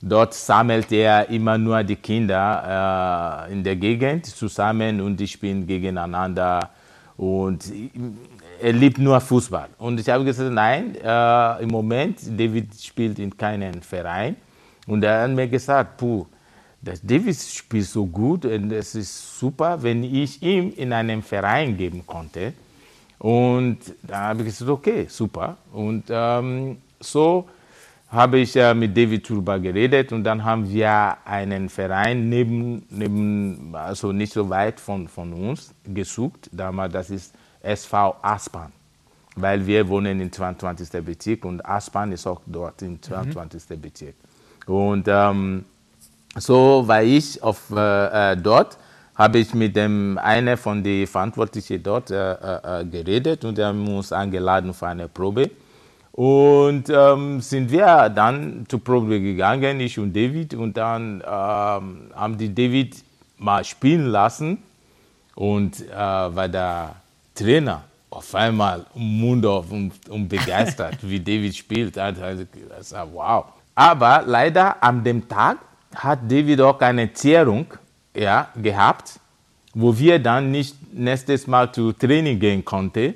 Dort 0.00 0.34
sammelt 0.34 0.92
er 0.92 1.28
immer 1.28 1.56
nur 1.56 1.82
die 1.82 1.96
Kinder 1.96 3.46
äh, 3.48 3.52
in 3.52 3.64
der 3.64 3.76
Gegend 3.76 4.26
zusammen 4.26 5.00
und 5.00 5.16
die 5.18 5.26
spielen 5.26 5.66
gegeneinander. 5.66 6.70
Und 7.16 7.72
er 8.60 8.72
liebt 8.72 8.98
nur 8.98 9.20
Fußball. 9.20 9.68
Und 9.78 9.98
ich 9.98 10.08
habe 10.08 10.24
gesagt, 10.24 10.52
nein, 10.52 10.94
äh, 10.96 11.62
im 11.62 11.68
Moment, 11.68 12.20
David 12.38 12.74
spielt 12.80 13.18
in 13.18 13.36
keinem 13.36 13.82
Verein. 13.82 14.36
Und 14.88 15.04
er 15.04 15.22
hat 15.22 15.30
mir 15.30 15.46
gesagt, 15.46 15.98
puh, 15.98 16.26
das 16.80 17.00
Davis 17.02 17.54
spielt 17.54 17.84
so 17.84 18.06
gut 18.06 18.46
und 18.46 18.72
es 18.72 18.94
ist 18.94 19.38
super, 19.38 19.82
wenn 19.82 20.02
ich 20.02 20.42
ihm 20.42 20.72
in 20.76 20.92
einem 20.92 21.22
Verein 21.22 21.76
geben 21.76 22.06
konnte. 22.06 22.54
Und 23.18 23.78
dann 24.02 24.20
habe 24.20 24.40
ich 24.42 24.46
gesagt, 24.46 24.70
okay, 24.70 25.06
super. 25.08 25.58
Und 25.72 26.04
ähm, 26.08 26.78
so 27.00 27.46
habe 28.10 28.38
ich 28.38 28.56
äh, 28.56 28.72
mit 28.72 28.96
David 28.96 29.28
darüber 29.28 29.58
geredet 29.58 30.12
und 30.12 30.24
dann 30.24 30.42
haben 30.42 30.66
wir 30.66 31.18
einen 31.26 31.68
Verein 31.68 32.30
neben, 32.30 32.86
neben 32.88 33.74
also 33.74 34.12
nicht 34.12 34.32
so 34.32 34.48
weit 34.48 34.80
von, 34.80 35.06
von 35.06 35.34
uns 35.34 35.74
gesucht. 35.84 36.48
Damals, 36.50 36.94
das 36.94 37.10
ist 37.10 37.34
SV 37.60 38.16
Aspan, 38.22 38.72
weil 39.36 39.66
wir 39.66 39.86
wohnen 39.86 40.18
im 40.20 40.32
22. 40.32 41.04
Bezirk 41.04 41.44
und 41.44 41.66
Aspan 41.66 42.12
ist 42.12 42.26
auch 42.26 42.40
dort 42.46 42.80
im 42.80 43.02
22. 43.02 43.78
Bezirk. 43.78 44.14
Und 44.68 45.08
ähm, 45.08 45.64
so 46.36 46.86
war 46.86 47.02
ich 47.02 47.42
auf, 47.42 47.70
äh, 47.74 48.32
äh, 48.32 48.36
dort, 48.36 48.76
habe 49.14 49.38
ich 49.38 49.54
mit 49.54 49.74
dem 49.74 50.18
einer 50.22 50.56
von 50.56 50.82
den 50.82 51.06
Verantwortlichen 51.06 51.82
dort 51.82 52.10
äh, 52.10 52.32
äh, 52.32 52.84
geredet 52.84 53.44
und 53.44 53.58
er 53.58 53.68
hat 53.68 53.74
uns 53.74 54.12
eingeladen 54.12 54.72
für 54.74 54.86
eine 54.86 55.08
Probe. 55.08 55.50
Und 56.12 56.90
ähm, 56.90 57.40
sind 57.40 57.70
wir 57.70 58.08
dann 58.08 58.66
zur 58.68 58.82
Probe 58.82 59.20
gegangen, 59.20 59.80
ich 59.80 59.98
und 59.98 60.14
David, 60.14 60.54
und 60.54 60.76
dann 60.76 61.22
ähm, 61.24 62.10
haben 62.14 62.36
die 62.36 62.52
David 62.54 62.96
mal 63.38 63.64
spielen 63.64 64.06
lassen 64.06 64.58
und 65.34 65.80
äh, 65.80 65.94
war 65.96 66.48
der 66.48 66.96
Trainer 67.34 67.84
auf 68.10 68.34
einmal 68.34 68.84
Mund 68.94 69.46
auf 69.46 69.70
und, 69.70 69.92
und 70.08 70.28
begeistert, 70.28 70.98
wie 71.02 71.20
David 71.20 71.54
spielt. 71.54 71.96
Also, 71.96 72.42
das 72.68 72.92
war 72.92 73.12
wow. 73.12 73.44
Aber 73.78 74.24
leider 74.26 74.82
an 74.82 75.04
dem 75.04 75.28
Tag 75.28 75.58
hat 75.94 76.28
David 76.28 76.60
auch 76.62 76.80
eine 76.80 77.12
Zerrung 77.12 77.66
ja, 78.12 78.48
gehabt, 78.56 79.20
wo 79.72 79.96
wir 79.96 80.18
dann 80.18 80.50
nicht 80.50 80.74
nächstes 80.92 81.46
Mal 81.46 81.70
zu 81.70 81.92
Training 81.92 82.40
gehen 82.40 82.64
konnten. 82.64 83.14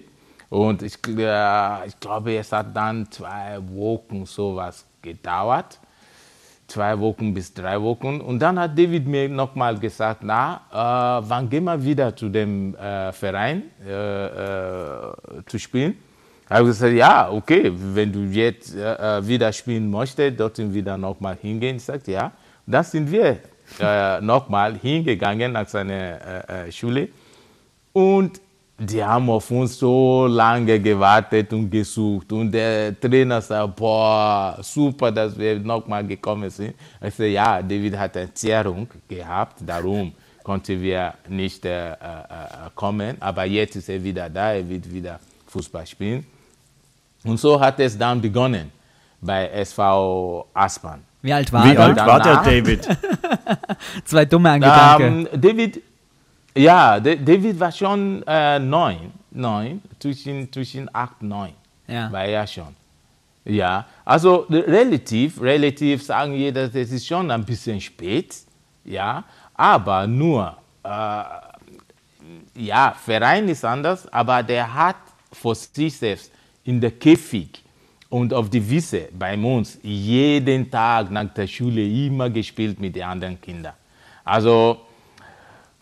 Und 0.50 0.82
ich, 0.82 0.96
äh, 1.08 1.86
ich 1.88 1.98
glaube, 1.98 2.36
es 2.36 2.52
hat 2.52 2.76
dann 2.76 3.10
zwei 3.10 3.58
Wochen 3.74 4.24
sowas 4.24 4.86
gedauert. 5.02 5.80
Zwei 6.68 6.96
Wochen 7.00 7.34
bis 7.34 7.52
drei 7.52 7.82
Wochen. 7.82 8.20
Und 8.20 8.38
dann 8.38 8.56
hat 8.56 8.78
David 8.78 9.08
mir 9.08 9.28
nochmal 9.28 9.76
gesagt, 9.80 10.20
na, 10.22 10.60
äh, 10.70 11.28
wann 11.28 11.50
gehen 11.50 11.64
wir 11.64 11.82
wieder 11.82 12.14
zu 12.14 12.28
dem 12.28 12.76
äh, 12.76 13.10
Verein 13.10 13.64
äh, 13.84 14.26
äh, 14.26 15.12
zu 15.44 15.58
spielen? 15.58 15.96
Habe 16.52 16.66
gesagt, 16.66 16.94
ja, 16.94 17.30
okay, 17.30 17.72
wenn 17.74 18.12
du 18.12 18.20
jetzt 18.20 18.74
äh, 18.74 19.26
wieder 19.26 19.52
spielen 19.52 19.90
möchtest, 19.90 20.38
dorthin 20.38 20.72
wieder 20.72 20.96
nochmal 20.96 21.36
hingehen. 21.40 21.76
Ich 21.76 21.84
sagte, 21.84 22.12
ja. 22.12 22.32
Dann 22.66 22.84
sind 22.84 23.10
wir 23.10 23.38
nochmal 24.20 24.76
hingegangen 24.76 25.52
nach 25.52 25.66
seiner 25.66 26.70
Schule. 26.70 27.08
Und 27.92 28.40
die 28.78 29.02
haben 29.04 29.30
auf 29.30 29.50
uns 29.50 29.78
so 29.78 30.26
lange 30.26 30.80
gewartet 30.80 31.52
und 31.52 31.70
gesucht. 31.70 32.32
Und 32.32 32.50
der 32.50 32.98
Trainer 32.98 33.40
sagt, 33.40 33.76
boah, 33.76 34.58
super, 34.60 35.12
dass 35.12 35.38
wir 35.38 35.58
nochmal 35.60 36.06
gekommen 36.06 36.50
sind. 36.50 36.74
Ich 37.00 37.14
sage, 37.14 37.30
ja, 37.30 37.62
David 37.62 37.96
hat 37.96 38.16
eine 38.16 38.34
Zerrung 38.34 38.88
gehabt, 39.06 39.58
darum 39.64 40.12
konnten 40.42 40.82
wir 40.82 41.14
nicht 41.28 41.64
äh, 41.64 41.92
äh, 41.92 41.96
kommen. 42.74 43.16
Aber 43.20 43.44
jetzt 43.44 43.76
ist 43.76 43.88
er 43.88 44.02
wieder 44.02 44.28
da, 44.28 44.54
er 44.54 44.68
wird 44.68 44.92
wieder 44.92 45.20
Fußball 45.46 45.86
spielen. 45.86 46.26
Und 47.24 47.38
so 47.38 47.60
hat 47.60 47.78
es 47.80 47.96
dann 47.96 48.20
begonnen 48.20 48.70
bei 49.20 49.48
SV 49.48 50.46
Aspern. 50.54 51.00
Wie 51.22 51.32
alt 51.32 51.52
war 51.52 51.64
Wie 51.64 51.78
alt 51.78 51.96
war 51.96 52.20
der 52.20 52.36
David? 52.36 52.88
Zwei 54.04 54.24
dumme 54.24 54.54
Gedanken. 54.54 55.28
Ähm, 55.32 55.40
David 55.40 55.82
ja, 56.54 57.00
David 57.00 57.58
war 57.58 57.72
schon 57.72 58.22
äh, 58.26 58.58
neun, 58.58 59.12
neun, 59.30 59.80
zwischen, 59.98 60.52
zwischen 60.52 60.88
acht, 60.94 61.22
neun 61.22 61.52
ja. 61.86 62.12
war 62.12 62.24
er 62.24 62.46
schon. 62.46 62.76
Ja, 63.44 63.86
also 64.04 64.46
relativ, 64.50 65.40
relativ 65.40 66.04
sagen 66.04 66.34
jeder, 66.34 66.68
das 66.68 66.90
ist 66.90 67.06
schon 67.06 67.30
ein 67.30 67.44
bisschen 67.44 67.80
spät, 67.80 68.36
ja, 68.84 69.24
aber 69.54 70.06
nur, 70.06 70.56
äh, 70.84 71.22
ja, 72.54 72.94
Verein 73.02 73.48
ist 73.48 73.64
anders, 73.64 74.06
aber 74.12 74.42
der 74.42 74.72
hat 74.72 74.96
für 75.32 75.54
sich 75.54 75.96
selbst 75.96 76.30
in 76.64 76.80
der 76.80 76.92
Käfig 76.92 77.62
und 78.08 78.32
auf 78.34 78.50
die 78.50 78.68
Wiese 78.68 79.08
bei 79.18 79.36
uns 79.36 79.78
jeden 79.82 80.70
Tag 80.70 81.10
nach 81.10 81.32
der 81.32 81.46
Schule 81.46 81.82
immer 81.82 82.28
gespielt 82.30 82.78
mit 82.78 82.94
den 82.94 83.04
anderen 83.04 83.40
Kindern. 83.40 83.74
Also 84.24 84.80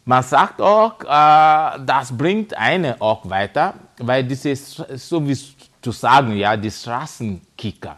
man 0.05 0.22
sagt 0.22 0.61
auch, 0.61 1.01
äh, 1.03 1.85
das 1.85 2.16
bringt 2.16 2.57
eine 2.57 3.01
auch 3.01 3.28
weiter, 3.28 3.74
weil 3.99 4.31
ist 4.31 4.76
so 4.95 5.26
wie 5.28 5.37
zu 5.83 5.93
sagen, 5.93 6.37
ja, 6.37 6.57
die 6.57 6.70
Straßenkicker 6.70 7.97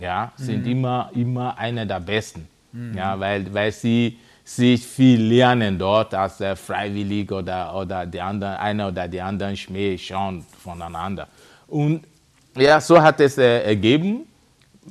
ja, 0.00 0.32
sind 0.36 0.64
mhm. 0.64 0.72
immer, 0.72 1.10
immer 1.14 1.58
einer 1.58 1.86
der 1.86 2.00
besten, 2.00 2.48
mhm. 2.72 2.96
ja, 2.96 3.18
weil, 3.18 3.52
weil 3.52 3.72
sie 3.72 4.18
sich 4.42 4.84
viel 4.86 5.22
lernen 5.22 5.78
dort 5.78 6.14
als 6.14 6.40
äh, 6.40 6.54
freiwillig 6.54 7.30
oder, 7.32 7.74
oder 7.74 8.04
die 8.04 8.20
anderen, 8.20 8.56
einer 8.56 8.88
oder 8.88 9.08
die 9.08 9.20
anderen 9.20 9.56
Schmäh 9.56 9.96
schauen 9.96 10.44
voneinander. 10.62 11.28
Und 11.66 12.04
ja, 12.56 12.80
so 12.80 13.00
hat 13.00 13.20
es 13.20 13.38
äh, 13.38 13.62
ergeben. 13.62 14.26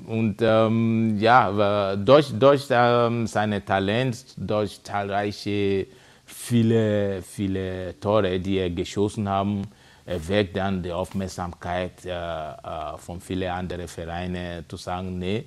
Und 0.07 0.37
ähm, 0.41 1.17
ja, 1.19 1.95
durch, 1.95 2.31
durch 2.37 2.65
ähm, 2.71 3.27
seine 3.27 3.63
Talent, 3.63 4.25
durch 4.37 4.81
zahlreiche 4.83 5.85
viele, 6.25 7.21
viele 7.21 7.99
Tore, 7.99 8.39
die 8.39 8.57
er 8.57 8.69
geschossen 8.71 9.29
haben, 9.29 9.61
erweckt 10.05 10.57
dann 10.57 10.83
die 10.83 10.91
Aufmerksamkeit 10.91 12.05
äh, 12.05 12.09
äh, 12.09 12.97
von 12.97 13.21
vielen 13.21 13.49
anderen 13.49 13.87
Vereinen 13.87 14.65
zu 14.67 14.77
sagen, 14.77 15.17
nee, 15.19 15.45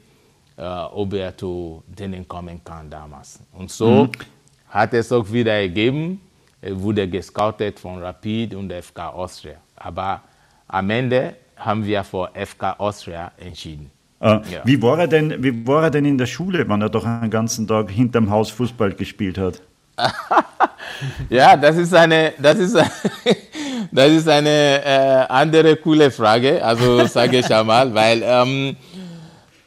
äh, 0.56 0.62
ob 0.62 1.12
er 1.14 1.36
zu 1.36 1.82
denen 1.86 2.26
kommen 2.26 2.62
kann 2.64 2.88
damals. 2.88 3.40
Und 3.52 3.70
so 3.70 4.04
mhm. 4.04 4.12
hat 4.68 4.94
es 4.94 5.12
auch 5.12 5.30
wieder 5.30 5.52
ergeben, 5.52 6.20
er 6.60 6.80
wurde 6.80 7.06
gescoutet 7.08 7.78
von 7.78 8.02
Rapid 8.02 8.54
und 8.54 8.72
FK 8.72 9.10
Austria. 9.10 9.56
Aber 9.76 10.22
am 10.66 10.88
Ende 10.90 11.36
haben 11.56 11.84
wir 11.84 12.04
für 12.04 12.30
FK 12.34 12.72
Austria 12.78 13.32
entschieden. 13.38 13.90
Ah, 14.18 14.40
ja. 14.50 14.60
wie, 14.64 14.80
war 14.80 14.98
er 14.98 15.08
denn, 15.08 15.42
wie 15.42 15.66
war 15.66 15.84
er 15.84 15.90
denn 15.90 16.04
in 16.06 16.16
der 16.16 16.26
Schule, 16.26 16.66
wenn 16.68 16.80
er 16.80 16.88
doch 16.88 17.04
einen 17.04 17.30
ganzen 17.30 17.66
Tag 17.66 17.90
hinterm 17.90 18.30
Haus 18.30 18.50
Fußball 18.50 18.92
gespielt 18.92 19.36
hat? 19.36 19.60
ja, 21.30 21.56
das 21.56 21.76
ist 21.76 21.94
eine, 21.94 22.32
das 22.38 22.58
ist, 22.58 22.76
das 23.92 24.10
ist 24.10 24.28
eine 24.28 24.84
äh, 24.84 25.26
andere 25.28 25.76
coole 25.76 26.10
Frage. 26.10 26.64
Also 26.64 27.06
sage 27.06 27.38
ich 27.38 27.54
einmal, 27.54 27.92
weil 27.94 28.22
ähm, 28.24 28.76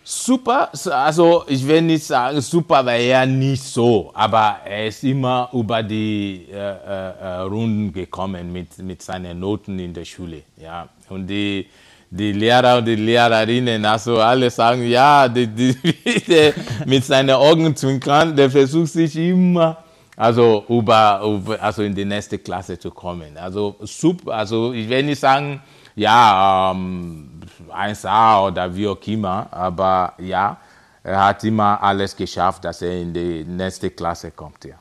super, 0.10 0.70
also 0.92 1.44
ich 1.48 1.68
will 1.68 1.82
nicht 1.82 2.06
sagen 2.06 2.42
super, 2.42 2.86
weil 2.86 3.02
er 3.02 3.26
nicht 3.26 3.64
so, 3.64 4.12
aber 4.14 4.58
er 4.66 4.88
ist 4.88 5.04
immer 5.04 5.50
über 5.54 5.84
die 5.84 6.48
äh, 6.52 6.56
äh, 6.56 7.12
äh, 7.22 7.36
Runden 7.42 7.94
gekommen 7.94 8.52
mit, 8.52 8.78
mit 8.80 9.02
seinen 9.02 9.40
Noten 9.40 9.78
in 9.78 9.94
der 9.94 10.06
Schule. 10.06 10.44
Ja, 10.58 10.90
und 11.10 11.28
die 11.28 11.68
die 12.12 12.32
Lehrer 12.32 12.80
und 12.80 12.86
die 12.86 12.96
Lehrerinnen, 12.96 13.86
also 13.86 14.18
alle 14.18 14.50
sagen, 14.50 14.88
ja, 14.88 15.30
die, 15.30 15.46
die, 15.46 15.74
die, 16.28 16.54
mit 16.88 17.06
seinen 17.06 17.30
Augen 17.30 17.76
zwinkern, 17.76 18.36
der 18.36 18.50
versucht 18.50 18.94
sich 18.94 19.16
immer 19.16 19.78
also 20.20 20.66
über, 20.68 21.22
also 21.62 21.82
in 21.82 21.96
die 21.96 22.04
nächste 22.04 22.40
Klasse 22.40 22.78
zu 22.78 22.92
kommen. 22.92 23.38
Also 23.38 23.78
super, 23.84 24.34
also 24.34 24.74
ich 24.74 24.90
will 24.90 25.04
nicht 25.04 25.20
sagen, 25.20 25.62
ja, 25.96 26.72
ähm, 26.76 27.39
1A 27.70 28.48
oder 28.48 28.76
wie 28.76 28.88
auch 28.88 29.06
immer, 29.06 29.48
aber 29.52 30.14
ja, 30.18 30.58
er 31.04 31.26
hat 31.26 31.44
immer 31.44 31.82
alles 31.82 32.16
geschafft, 32.16 32.66
dass 32.66 32.82
er 32.82 33.02
in 33.02 33.14
die 33.14 33.44
nächste 33.44 33.90
Klasse 33.90 34.32
kommt, 34.32 34.66
ja. 34.66 34.76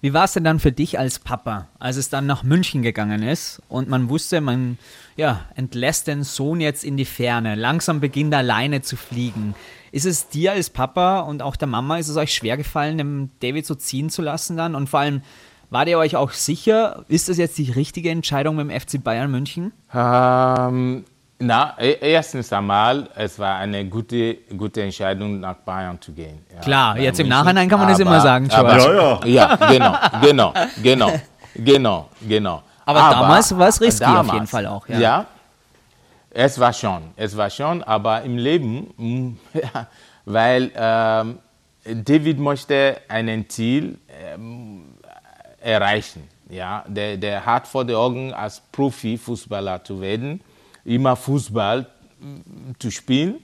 Wie 0.00 0.12
war 0.12 0.24
es 0.24 0.32
denn 0.32 0.42
dann 0.42 0.58
für 0.58 0.72
dich 0.72 0.98
als 0.98 1.20
Papa, 1.20 1.68
als 1.78 1.96
es 1.96 2.08
dann 2.08 2.26
nach 2.26 2.42
München 2.42 2.82
gegangen 2.82 3.22
ist 3.22 3.62
und 3.68 3.88
man 3.88 4.08
wusste, 4.08 4.40
man 4.40 4.76
ja, 5.16 5.42
entlässt 5.54 6.08
den 6.08 6.24
Sohn 6.24 6.60
jetzt 6.60 6.82
in 6.82 6.96
die 6.96 7.04
Ferne, 7.04 7.54
langsam 7.54 8.00
beginnt 8.00 8.32
er 8.32 8.40
alleine 8.40 8.82
zu 8.82 8.96
fliegen. 8.96 9.54
Ist 9.92 10.06
es 10.06 10.28
dir 10.28 10.52
als 10.52 10.70
Papa 10.70 11.20
und 11.20 11.40
auch 11.40 11.54
der 11.54 11.68
Mama, 11.68 11.98
ist 11.98 12.08
es 12.08 12.16
euch 12.16 12.34
schwer 12.34 12.56
gefallen, 12.56 12.98
den 12.98 13.30
David 13.40 13.64
so 13.64 13.76
ziehen 13.76 14.10
zu 14.10 14.22
lassen 14.22 14.56
dann? 14.56 14.74
Und 14.74 14.88
vor 14.88 15.00
allem, 15.00 15.22
Wart 15.72 15.88
ihr 15.88 15.96
euch 15.96 16.16
auch 16.16 16.32
sicher, 16.32 17.02
ist 17.08 17.30
das 17.30 17.38
jetzt 17.38 17.56
die 17.56 17.70
richtige 17.70 18.10
Entscheidung 18.10 18.56
mit 18.56 18.68
dem 18.68 18.78
FC 18.78 19.02
Bayern 19.02 19.30
München? 19.30 19.72
Ähm, 19.94 21.04
na, 21.42 21.74
e-, 21.78 21.98
erstens 22.00 22.52
einmal, 22.52 23.08
es 23.14 23.38
war 23.38 23.56
eine 23.56 23.84
gute, 23.84 24.34
gute 24.56 24.82
Entscheidung, 24.82 25.40
nach 25.40 25.56
Bayern 25.56 26.00
zu 26.00 26.12
gehen. 26.12 26.44
Ja, 26.54 26.60
Klar, 26.60 26.96
jetzt 26.96 27.18
München. 27.18 27.24
im 27.24 27.28
Nachhinein 27.30 27.68
kann 27.68 27.78
man 27.78 27.88
aber, 27.88 27.98
das 27.98 28.00
immer 28.00 28.20
sagen, 28.20 28.50
aber, 28.50 28.78
ja, 28.78 29.20
ja. 29.24 29.26
ja, 29.26 29.56
genau, 29.56 29.96
genau, 30.22 30.52
genau, 30.82 31.12
genau, 31.54 32.08
genau. 32.20 32.62
Aber, 32.84 33.00
aber 33.00 33.14
damals 33.14 33.56
war 33.56 33.68
es 33.68 33.80
risky 33.80 34.04
damals, 34.04 34.28
auf 34.28 34.34
jeden 34.34 34.46
Fall 34.46 34.66
auch. 34.66 34.88
Ja. 34.88 34.98
ja, 34.98 35.26
es 36.30 36.58
war 36.58 36.72
schon, 36.72 37.02
es 37.16 37.36
war 37.36 37.50
schon, 37.50 37.82
aber 37.82 38.22
im 38.22 38.38
Leben, 38.38 39.38
weil 40.24 40.70
ähm, 40.74 41.38
David 41.84 42.38
möchte 42.38 42.98
ein 43.08 43.48
Ziel 43.48 43.98
ähm, 44.08 44.94
erreichen. 45.60 46.28
Ja, 46.48 46.84
der, 46.86 47.16
der 47.16 47.46
hat 47.46 47.66
vor 47.66 47.84
den 47.84 47.96
Augen, 47.96 48.34
als 48.34 48.60
Profifußballer 48.72 49.82
zu 49.84 50.00
werden, 50.00 50.40
immer 50.84 51.16
Fußball 51.16 51.86
zu 52.78 52.90
spielen. 52.90 53.36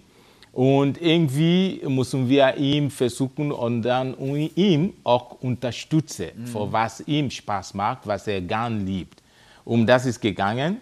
Und 0.53 1.01
irgendwie 1.01 1.80
müssen 1.86 2.28
wir 2.28 2.57
ihm 2.57 2.91
versuchen 2.91 3.53
und 3.53 3.82
dann 3.82 4.16
ihm 4.57 4.95
auch 5.05 5.41
unterstützen, 5.41 6.30
mhm. 6.34 6.47
für 6.47 6.72
was 6.72 7.01
ihm 7.07 7.30
Spaß 7.30 7.74
macht, 7.74 8.07
was 8.07 8.26
er 8.26 8.41
gern 8.41 8.84
liebt. 8.84 9.22
Um 9.64 9.86
das 9.86 10.07
ist 10.07 10.20
gegangen. 10.20 10.80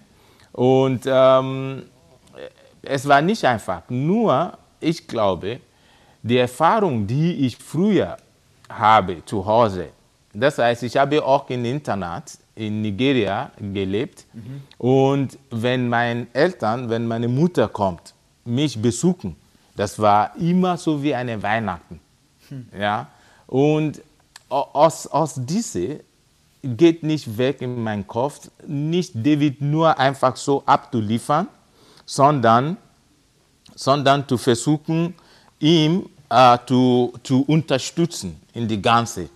Und 0.52 1.02
ähm, 1.06 1.82
es 2.82 3.06
war 3.06 3.20
nicht 3.20 3.44
einfach. 3.44 3.82
Nur, 3.90 4.56
ich 4.80 5.06
glaube, 5.06 5.60
die 6.22 6.38
Erfahrung, 6.38 7.06
die 7.06 7.46
ich 7.46 7.56
früher 7.56 8.16
habe 8.68 9.22
zu 9.24 9.44
Hause, 9.44 9.88
das 10.32 10.58
heißt, 10.58 10.84
ich 10.84 10.96
habe 10.96 11.22
auch 11.24 11.48
im 11.50 11.64
Internat 11.64 12.38
in 12.56 12.82
Nigeria 12.82 13.50
gelebt. 13.60 14.24
Mhm. 14.32 14.62
Und 14.78 15.38
wenn 15.50 15.88
meine 15.88 16.26
Eltern, 16.32 16.88
wenn 16.90 17.06
meine 17.06 17.28
Mutter 17.28 17.68
kommt, 17.68 18.14
mich 18.44 18.80
besuchen, 18.80 19.36
das 19.76 19.98
war 19.98 20.34
immer 20.36 20.76
so 20.76 21.02
wie 21.02 21.14
eine 21.14 21.40
Weihnachten. 21.42 22.00
Hm. 22.48 22.66
Ja? 22.78 23.08
Und 23.46 24.00
aus, 24.48 25.06
aus 25.06 25.34
dieser 25.36 25.96
geht 26.62 27.02
nicht 27.02 27.36
weg 27.36 27.60
in 27.60 27.82
meinen 27.82 28.06
Kopf, 28.06 28.48
nicht 28.66 29.12
David 29.14 29.60
nur 29.60 29.96
einfach 29.98 30.36
so 30.36 30.62
abzuliefern, 30.66 31.46
sondern, 32.04 32.76
sondern 33.74 34.26
zu 34.26 34.38
versuchen, 34.38 35.14
ihm 35.60 36.08
äh, 36.30 36.58
zu, 36.66 37.12
zu 37.22 37.44
unterstützen 37.46 38.40
in 38.52 38.66
die 38.66 38.80
ganze. 38.80 39.28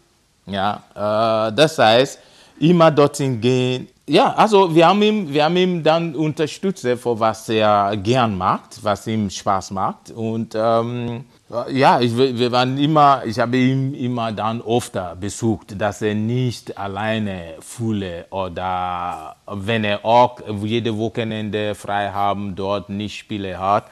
Ja, 0.46 0.82
äh, 0.94 1.54
das 1.54 1.78
heißt, 1.78 2.18
immer 2.60 2.90
dorthin 2.90 3.40
gehen. 3.40 3.88
Ja, 4.06 4.32
also 4.34 4.74
wir 4.74 4.88
haben 4.88 5.02
ihn, 5.02 5.32
wir 5.32 5.44
haben 5.44 5.56
ihn 5.56 5.82
dann 5.82 6.14
unterstützt, 6.16 6.82
für 6.82 7.20
was 7.20 7.48
er 7.48 7.96
gern 7.96 8.36
macht, 8.36 8.82
was 8.82 9.06
ihm 9.06 9.30
Spaß 9.30 9.70
macht. 9.70 10.10
Und 10.10 10.54
ähm, 10.56 11.24
ja, 11.70 12.00
ich, 12.00 12.16
wir 12.16 12.52
waren 12.52 12.76
immer, 12.78 13.22
ich 13.24 13.38
habe 13.38 13.56
ihn 13.56 13.94
immer 13.94 14.32
dann 14.32 14.62
öfter 14.62 15.16
besucht, 15.16 15.80
dass 15.80 16.02
er 16.02 16.14
nicht 16.14 16.76
alleine 16.76 17.54
fühle 17.60 18.26
oder 18.30 19.36
wenn 19.46 19.84
er 19.84 20.04
auch 20.04 20.40
jede 20.62 20.96
Wochenende 20.96 21.74
frei 21.74 22.10
haben, 22.10 22.54
dort 22.56 22.88
nicht 22.88 23.16
Spiele 23.16 23.58
hat. 23.58 23.84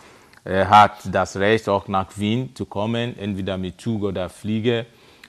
Er 0.45 0.69
hat 0.69 0.93
das 1.05 1.37
Recht, 1.37 1.69
auch 1.69 1.89
nach 1.89 2.07
Wien 2.17 2.51
zu 2.55 2.65
kommen, 2.65 3.19
entweder 3.19 3.57
mit 3.57 3.81
Zug 3.81 4.03
oder 4.03 4.29
Fliege. 4.29 4.87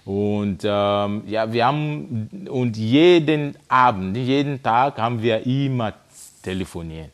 Und 0.10 0.62
ähm, 0.64 1.22
ja, 1.28 1.54
wir 1.54 1.68
haben 1.68 2.48
und 2.50 2.76
jeden 2.76 3.56
Abend, 3.68 4.18
jeden 4.18 4.64
Tag 4.64 4.98
haben 4.98 5.22
wir 5.22 5.46
immer 5.46 5.94
telefoniert. 6.42 7.12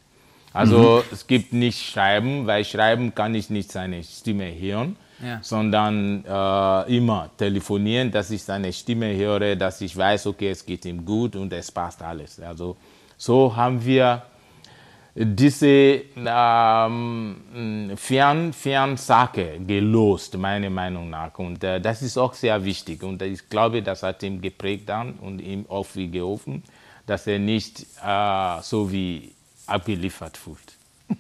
Also 0.53 1.03
mhm. 1.03 1.11
es 1.11 1.27
gibt 1.27 1.51
nicht 1.51 1.91
Schreiben, 1.91 2.47
weil 2.47 2.63
Schreiben 2.63 3.13
kann 3.13 3.35
ich 3.35 3.49
nicht 3.49 3.69
seine 3.69 4.01
Stimme 4.01 4.45
hören, 4.57 4.95
ja. 5.21 5.39
sondern 5.41 6.23
äh, 6.23 6.95
immer 6.95 7.29
telefonieren, 7.35 8.11
dass 8.11 8.31
ich 8.31 8.41
seine 8.41 8.71
Stimme 8.71 9.13
höre, 9.13 9.57
dass 9.57 9.81
ich 9.81 9.97
weiß, 9.97 10.27
okay, 10.27 10.51
es 10.51 10.65
geht 10.65 10.85
ihm 10.85 11.03
gut 11.03 11.35
und 11.35 11.51
es 11.51 11.69
passt 11.73 12.01
alles. 12.01 12.39
Also 12.39 12.77
so 13.17 13.53
haben 13.53 13.83
wir 13.83 14.23
diese 15.15 16.01
ähm, 16.17 17.35
Fern, 17.95 18.51
Fernsache 18.51 19.59
gelost, 19.65 20.37
meiner 20.37 20.69
Meinung 20.69 21.09
nach. 21.09 21.39
Und 21.39 21.63
äh, 21.63 21.79
das 21.79 22.01
ist 22.01 22.17
auch 22.17 22.33
sehr 22.33 22.63
wichtig. 22.65 23.01
Und 23.01 23.21
ich 23.21 23.47
glaube, 23.49 23.81
das 23.81 24.03
hat 24.03 24.23
ihm 24.23 24.41
geprägt 24.41 24.89
dann 24.89 25.13
und 25.13 25.39
ihm 25.39 25.65
auch 25.69 25.85
viel 25.85 26.11
geholfen, 26.11 26.63
dass 27.05 27.27
er 27.27 27.39
nicht 27.39 27.85
äh, 28.05 28.61
so 28.61 28.91
wie 28.91 29.31
abgeliefert 29.67 30.35
fühlt. 30.35 30.75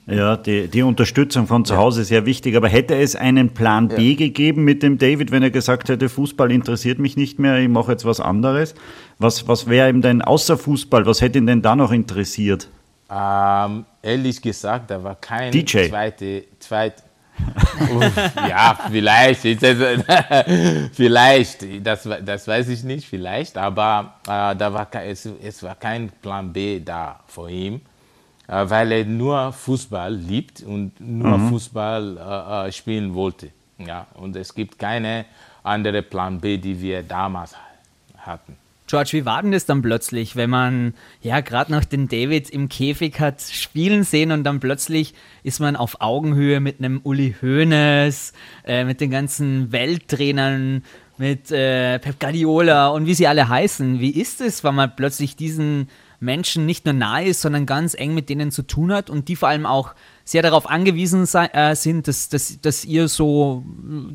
Ja, 0.07 0.35
die, 0.35 0.67
die 0.67 0.81
Unterstützung 0.81 1.47
von 1.47 1.63
zu 1.63 1.77
Hause 1.77 2.01
ist 2.01 2.09
sehr 2.09 2.25
wichtig. 2.25 2.57
Aber 2.57 2.67
hätte 2.67 2.95
es 2.95 3.15
einen 3.15 3.53
Plan 3.53 3.87
B 3.87 4.11
ja. 4.11 4.17
gegeben 4.17 4.65
mit 4.65 4.83
dem 4.83 4.97
David, 4.97 5.31
wenn 5.31 5.41
er 5.41 5.51
gesagt 5.51 5.87
hätte, 5.87 6.09
Fußball 6.09 6.51
interessiert 6.51 6.99
mich 6.99 7.15
nicht 7.15 7.39
mehr, 7.39 7.59
ich 7.59 7.69
mache 7.69 7.93
jetzt 7.93 8.03
was 8.03 8.19
anderes? 8.19 8.75
Was, 9.19 9.47
was 9.47 9.67
wäre 9.67 9.89
ihm 9.89 10.01
denn 10.01 10.21
außer 10.21 10.57
Fußball, 10.57 11.05
was 11.05 11.21
hätte 11.21 11.37
ihn 11.37 11.47
denn 11.47 11.61
da 11.61 11.77
noch 11.77 11.93
interessiert? 11.93 12.67
Ähm, 13.09 13.85
ehrlich 14.01 14.41
gesagt, 14.41 14.89
da 14.89 15.03
war 15.03 15.15
kein 15.15 15.51
DJ. 15.51 15.87
zweite, 15.87 16.43
zweit, 16.59 17.03
ja, 18.49 18.79
vielleicht, 18.89 19.41
vielleicht, 20.93 21.85
das, 21.85 22.09
das 22.23 22.47
weiß 22.47 22.69
ich 22.69 22.83
nicht, 22.83 23.07
vielleicht, 23.07 23.57
aber 23.57 24.15
äh, 24.23 24.55
da 24.55 24.73
war, 24.73 24.87
es, 25.03 25.25
es 25.25 25.61
war 25.61 25.75
kein 25.75 26.09
Plan 26.09 26.51
B 26.51 26.79
da 26.79 27.19
für 27.27 27.49
ihn, 27.49 27.81
äh, 28.47 28.67
weil 28.67 28.91
er 28.91 29.05
nur 29.05 29.53
Fußball 29.53 30.13
liebt 30.13 30.63
und 30.63 30.99
nur 30.99 31.37
mhm. 31.37 31.49
Fußball 31.49 32.17
äh, 32.17 32.67
äh 32.67 32.71
spielen 32.71 33.13
wollte. 33.13 33.51
Ja, 33.77 34.07
und 34.15 34.35
es 34.35 34.53
gibt 34.53 34.79
keine 34.79 35.25
andere 35.61 36.01
Plan 36.01 36.39
B, 36.39 36.57
die 36.57 36.79
wir 36.79 37.03
damals 37.03 37.55
hatten. 38.17 38.57
George, 38.87 39.09
wie 39.13 39.25
war 39.25 39.41
denn 39.41 39.51
das 39.51 39.65
dann 39.65 39.81
plötzlich, 39.81 40.35
wenn 40.35 40.49
man 40.49 40.93
ja 41.21 41.41
gerade 41.41 41.71
noch 41.71 41.85
den 41.85 42.07
David 42.07 42.49
im 42.51 42.69
Käfig 42.69 43.19
hat 43.19 43.41
spielen 43.41 44.03
sehen 44.03 44.31
und 44.31 44.43
dann 44.43 44.59
plötzlich 44.59 45.15
ist 45.43 45.59
man 45.59 45.75
auf 45.75 46.01
Augenhöhe 46.01 46.59
mit 46.59 46.79
einem 46.79 47.01
Uli 47.03 47.35
Hoeneß, 47.41 48.33
äh, 48.65 48.83
mit 48.83 49.01
den 49.01 49.09
ganzen 49.09 49.71
Welttrainern, 49.71 50.83
mit 51.17 51.51
äh, 51.51 51.97
Pep 51.99 52.19
Guardiola 52.19 52.89
und 52.89 53.07
wie 53.07 53.15
sie 53.15 53.27
alle 53.27 53.49
heißen. 53.49 53.99
Wie 53.99 54.11
ist 54.11 54.41
es, 54.41 54.63
wenn 54.63 54.75
man 54.75 54.95
plötzlich 54.95 55.35
diesen 55.35 55.89
Menschen 56.19 56.65
nicht 56.65 56.85
nur 56.85 56.93
nahe 56.93 57.25
ist, 57.25 57.41
sondern 57.41 57.65
ganz 57.65 57.93
eng 57.93 58.13
mit 58.13 58.29
denen 58.29 58.51
zu 58.51 58.63
tun 58.63 58.93
hat 58.93 59.09
und 59.09 59.27
die 59.27 59.35
vor 59.35 59.49
allem 59.49 59.65
auch 59.65 59.93
sehr 60.23 60.41
darauf 60.41 60.69
angewiesen 60.69 61.25
sei, 61.25 61.47
äh, 61.47 61.75
sind, 61.75 62.07
dass, 62.07 62.29
dass, 62.29 62.59
dass 62.61 62.85
ihr 62.85 63.07
so 63.07 63.63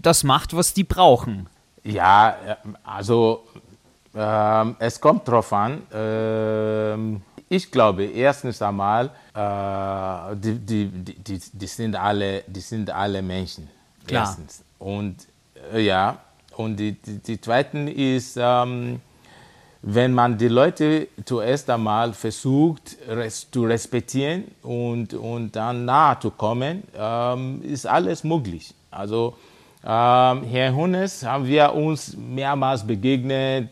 das 0.01 0.25
macht, 0.25 0.55
was 0.55 0.75
die 0.75 0.85
brauchen? 0.85 1.49
Ja, 1.83 2.37
äh, 2.47 2.57
also 2.85 3.45
ähm, 4.15 4.77
es 4.79 5.01
kommt 5.01 5.27
darauf 5.29 5.53
an. 5.53 5.83
Ähm, 5.93 7.23
ich 7.49 7.71
glaube, 7.71 8.05
erstens 8.05 8.63
einmal, 8.63 9.11
äh, 9.35 10.37
die, 10.37 10.59
die, 10.59 10.87
die, 10.89 11.41
die, 11.53 11.67
sind 11.67 11.97
alle, 11.97 12.45
die 12.47 12.61
sind 12.61 12.91
alle 12.91 13.23
Menschen. 13.23 13.69
Klar. 14.07 14.23
Erstens. 14.23 14.63
Und 14.79 15.17
äh, 15.73 15.81
ja, 15.81 16.19
und 16.57 16.77
die, 16.77 16.93
die, 16.93 17.19
die 17.19 17.41
zweiten 17.41 17.89
ist, 17.89 18.37
ähm, 18.41 19.01
wenn 19.83 20.13
man 20.13 20.37
die 20.37 20.49
Leute 20.49 21.09
zuerst 21.25 21.71
einmal 21.71 22.13
versucht 22.13 22.99
res 23.09 23.51
zu 23.51 23.65
respektieren 23.65 24.45
und, 24.63 25.15
und 25.15 25.57
dann 25.57 25.85
nahe 25.87 26.19
zu 26.21 26.31
kommen, 26.31 26.83
ähm, 26.95 27.63
ist 27.63 27.87
alles 27.87 28.23
möglich. 28.23 28.75
Also 28.91 29.37
ähm, 29.83 30.45
Herr 30.45 30.75
Hunnes 30.75 31.25
haben 31.25 31.47
wir 31.47 31.75
uns 31.75 32.17
mehrmals 32.17 32.87
begegnet, 32.87 33.69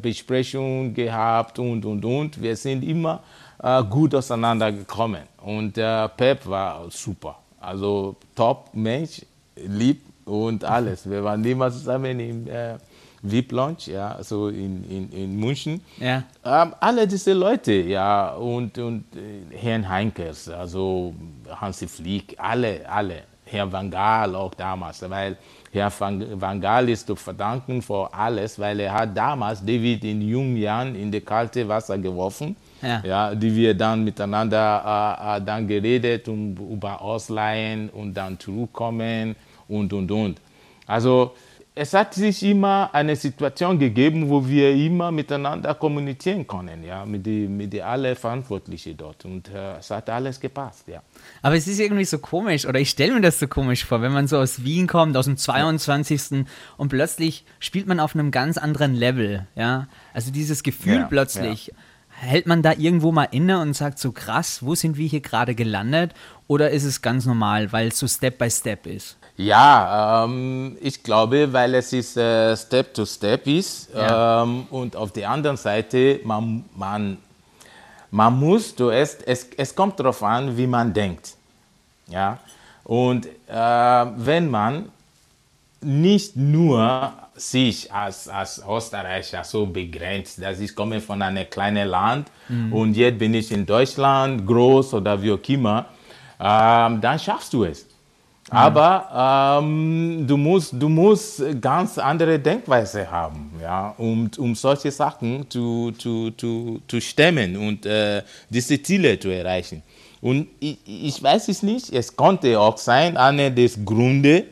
Besprechungen 0.00 0.92
gehabt 0.92 1.58
und, 1.58 1.84
und, 1.84 2.04
und. 2.04 2.42
Wir 2.42 2.54
sind 2.56 2.84
immer 2.84 3.20
äh, 3.62 3.82
gut 3.84 4.14
auseinandergekommen. 4.14 5.22
Und 5.42 5.78
äh, 5.78 6.08
Pep 6.08 6.46
war 6.46 6.90
super. 6.90 7.38
Also 7.60 8.16
top 8.34 8.68
Mensch, 8.74 9.22
lieb 9.56 10.02
und 10.24 10.64
alles. 10.64 11.08
Wir 11.08 11.24
waren 11.24 11.44
immer 11.44 11.70
zusammen 11.70 12.20
im 12.20 12.46
äh, 12.46 12.76
VIP 13.22 13.52
Lounge, 13.52 13.86
ja, 13.86 14.12
also 14.12 14.48
in, 14.48 14.84
in, 14.88 15.10
in 15.10 15.36
München. 15.36 15.80
Ja. 15.98 16.22
Ähm, 16.44 16.74
alle 16.78 17.06
diese 17.06 17.32
Leute, 17.32 17.72
ja, 17.72 18.34
und, 18.34 18.78
und 18.78 19.04
äh, 19.16 19.56
Herrn 19.56 19.88
Heinkers, 19.88 20.48
also 20.48 21.14
Hansi 21.48 21.88
Flick, 21.88 22.36
alle, 22.38 22.88
alle. 22.88 23.22
Herr 23.50 23.70
Van 23.70 23.90
Gaal 23.90 24.34
auch 24.34 24.54
damals, 24.54 25.08
weil 25.08 25.36
Herr 25.72 25.92
Van 25.98 26.60
Gaal 26.60 26.88
ist 26.88 27.06
zu 27.06 27.16
verdanken 27.16 27.82
für 27.82 28.12
alles, 28.12 28.58
weil 28.58 28.80
er 28.80 28.92
hat 28.92 29.16
damals 29.16 29.60
David 29.60 30.04
in 30.04 30.22
jungen 30.22 30.56
Jahren 30.56 30.94
in 30.94 31.12
das 31.12 31.24
kalte 31.24 31.68
Wasser 31.68 31.98
geworfen, 31.98 32.56
ja. 32.80 33.02
ja 33.04 33.34
die 33.34 33.54
wir 33.54 33.74
dann 33.74 34.04
miteinander 34.04 34.82
äh, 35.24 35.36
äh, 35.36 35.44
dann 35.44 35.66
geredet 35.66 36.28
um, 36.28 36.56
über 36.56 37.00
Ausleihen 37.00 37.90
und 37.90 38.14
dann 38.14 38.38
zurückkommen 38.38 39.36
und 39.68 39.92
und 39.92 40.10
und. 40.10 40.40
Also 40.86 41.32
es 41.80 41.94
hat 41.94 42.12
sich 42.12 42.42
immer 42.42 42.90
eine 42.92 43.14
Situation 43.14 43.78
gegeben, 43.78 44.28
wo 44.28 44.46
wir 44.46 44.74
immer 44.74 45.12
miteinander 45.12 45.74
kommunizieren 45.74 46.44
können, 46.44 46.82
ja, 46.82 47.06
mit 47.06 47.24
den 47.24 47.56
mit 47.56 47.72
die 47.72 47.80
alle 47.80 48.16
Verantwortlichen 48.16 48.96
dort. 48.96 49.24
Und 49.24 49.48
äh, 49.48 49.78
es 49.78 49.88
hat 49.90 50.10
alles 50.10 50.40
gepasst, 50.40 50.88
ja. 50.88 51.00
Aber 51.40 51.54
es 51.54 51.68
ist 51.68 51.78
irgendwie 51.78 52.04
so 52.04 52.18
komisch, 52.18 52.66
oder 52.66 52.80
ich 52.80 52.90
stelle 52.90 53.14
mir 53.14 53.20
das 53.20 53.38
so 53.38 53.46
komisch 53.46 53.84
vor, 53.84 54.02
wenn 54.02 54.12
man 54.12 54.26
so 54.26 54.38
aus 54.38 54.64
Wien 54.64 54.88
kommt, 54.88 55.16
aus 55.16 55.26
dem 55.26 55.36
22. 55.36 56.30
Ja. 56.30 56.38
und 56.76 56.88
plötzlich 56.88 57.44
spielt 57.60 57.86
man 57.86 58.00
auf 58.00 58.14
einem 58.14 58.32
ganz 58.32 58.58
anderen 58.58 58.94
Level, 58.94 59.46
ja. 59.54 59.86
Also 60.12 60.32
dieses 60.32 60.64
Gefühl 60.64 60.96
ja, 60.96 61.06
plötzlich. 61.06 61.68
Ja. 61.68 61.74
Hält 62.20 62.48
man 62.48 62.62
da 62.62 62.72
irgendwo 62.72 63.12
mal 63.12 63.28
inne 63.30 63.60
und 63.60 63.74
sagt 63.74 64.00
so 64.00 64.10
krass, 64.10 64.64
wo 64.64 64.74
sind 64.74 64.96
wir 64.96 65.06
hier 65.06 65.20
gerade 65.20 65.54
gelandet? 65.54 66.12
Oder 66.48 66.70
ist 66.70 66.82
es 66.82 67.02
ganz 67.02 67.24
normal, 67.26 67.70
weil 67.70 67.88
es 67.88 67.98
so 68.00 68.08
Step 68.08 68.38
by 68.38 68.50
Step 68.50 68.88
ist? 68.88 69.16
Ja, 69.38 70.24
ähm, 70.24 70.76
ich 70.80 71.00
glaube, 71.00 71.52
weil 71.52 71.76
es 71.76 71.92
ist 71.92 72.16
äh, 72.16 72.56
Step 72.56 72.92
to 72.92 73.06
Step 73.06 73.46
ist 73.46 73.88
ja. 73.94 74.42
ähm, 74.42 74.66
und 74.70 74.96
auf 74.96 75.12
der 75.12 75.30
anderen 75.30 75.56
Seite, 75.56 76.18
man, 76.24 76.64
man, 76.74 77.18
man 78.10 78.36
muss, 78.36 78.74
du 78.74 78.90
es, 78.90 79.14
es, 79.24 79.48
es 79.56 79.72
kommt 79.72 80.00
darauf 80.00 80.24
an, 80.24 80.56
wie 80.56 80.66
man 80.66 80.92
denkt. 80.92 81.36
Ja? 82.08 82.38
Und 82.82 83.26
äh, 83.26 84.06
wenn 84.16 84.50
man 84.50 84.90
nicht 85.82 86.34
nur 86.34 87.12
sich 87.36 87.92
als, 87.92 88.28
als 88.28 88.60
Österreicher 88.68 89.44
so 89.44 89.66
begrenzt, 89.66 90.42
dass 90.42 90.58
ich 90.58 90.74
komme 90.74 91.00
von 91.00 91.22
einem 91.22 91.48
kleinen 91.48 91.86
Land 91.86 92.26
mhm. 92.48 92.72
und 92.72 92.96
jetzt 92.96 93.20
bin 93.20 93.34
ich 93.34 93.52
in 93.52 93.64
Deutschland 93.64 94.44
groß 94.44 94.94
oder 94.94 95.22
wie 95.22 95.30
auch 95.30 95.48
immer, 95.48 95.86
ähm, 96.40 97.00
dann 97.00 97.20
schaffst 97.20 97.52
du 97.52 97.62
es. 97.62 97.87
Aber 98.50 99.60
ähm, 99.62 100.24
du, 100.26 100.36
musst, 100.36 100.72
du 100.72 100.88
musst 100.88 101.42
ganz 101.60 101.98
andere 101.98 102.38
Denkweise 102.38 103.10
haben, 103.10 103.52
ja, 103.60 103.94
um, 103.98 104.30
um 104.38 104.54
solche 104.54 104.90
Sachen 104.90 105.48
zu, 105.50 105.92
zu, 105.98 106.30
zu, 106.30 106.80
zu 106.88 107.00
stemmen 107.00 107.56
und 107.56 107.84
äh, 107.84 108.22
diese 108.48 108.82
Ziele 108.82 109.18
zu 109.18 109.28
erreichen. 109.28 109.82
Und 110.20 110.48
ich, 110.60 110.78
ich 110.86 111.22
weiß 111.22 111.48
es 111.48 111.62
nicht, 111.62 111.92
es 111.92 112.16
konnte 112.16 112.58
auch 112.58 112.78
sein, 112.78 113.16
einer 113.16 113.50
des 113.50 113.78
Gründe, 113.84 114.44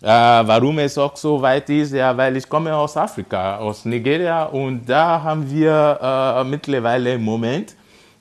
Äh, 0.00 0.06
warum 0.06 0.78
es 0.78 0.96
auch 0.96 1.16
so 1.16 1.42
weit 1.42 1.68
ist, 1.70 1.92
ja, 1.92 2.16
weil 2.16 2.36
ich 2.36 2.48
komme 2.48 2.72
aus 2.72 2.96
Afrika, 2.96 3.56
aus 3.56 3.84
Nigeria 3.84 4.44
und 4.44 4.88
da 4.88 5.20
haben 5.20 5.50
wir 5.50 5.98
äh, 6.00 6.44
mittlerweile 6.44 7.14
im 7.14 7.24
Moment 7.24 7.74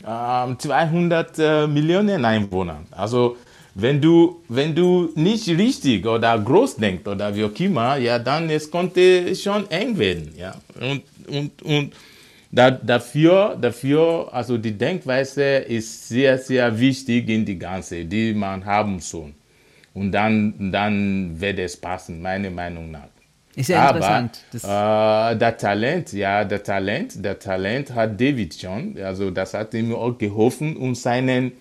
äh, 0.03 0.55
200 0.57 1.37
äh, 1.37 1.67
Millionen 1.67 2.25
Einwohner. 2.25 2.77
Also 2.89 3.37
wenn 3.79 4.01
du, 4.01 4.41
wenn 4.49 4.73
du 4.73 5.11
nicht 5.15 5.47
richtig 5.47 6.05
oder 6.07 6.37
groß 6.39 6.77
denkst 6.77 7.07
oder 7.07 7.35
wie 7.35 7.43
auch 7.43 7.59
immer, 7.59 7.97
ja, 7.97 8.17
dann 8.17 8.49
es 8.49 8.71
konnte 8.71 9.35
schon 9.35 9.69
eng 9.69 9.97
werden, 9.99 10.33
ja. 10.35 10.55
Und, 10.79 11.03
und, 11.27 11.61
und 11.61 11.93
da, 12.51 12.71
dafür, 12.71 13.55
dafür, 13.61 14.29
also 14.31 14.57
die 14.57 14.71
Denkweise 14.71 15.57
ist 15.57 16.09
sehr, 16.09 16.39
sehr 16.39 16.79
wichtig 16.79 17.29
in 17.29 17.45
die 17.45 17.59
ganze, 17.59 18.03
die 18.03 18.33
man 18.33 18.65
haben 18.65 18.99
soll. 18.99 19.33
Und 19.93 20.11
dann, 20.11 20.71
dann 20.71 21.39
wird 21.39 21.59
es 21.59 21.77
passen, 21.77 22.19
meiner 22.19 22.49
Meinung 22.49 22.89
nach. 22.89 23.09
Ist 23.55 23.69
ja 23.69 23.89
interessant. 23.89 24.39
Aber, 24.63 25.31
äh, 25.33 25.37
der 25.37 25.57
Talent, 25.57 26.13
ja, 26.13 26.43
der 26.45 26.63
Talent, 26.63 27.23
der 27.23 27.37
Talent 27.37 27.93
hat 27.93 28.19
David 28.19 28.53
schon. 28.53 28.95
Also 29.03 29.29
das 29.29 29.53
hat 29.53 29.73
ihm 29.75 29.93
auch 29.93 30.17
geholfen 30.17 30.77
und 30.77 30.95
seinen, 30.95 31.51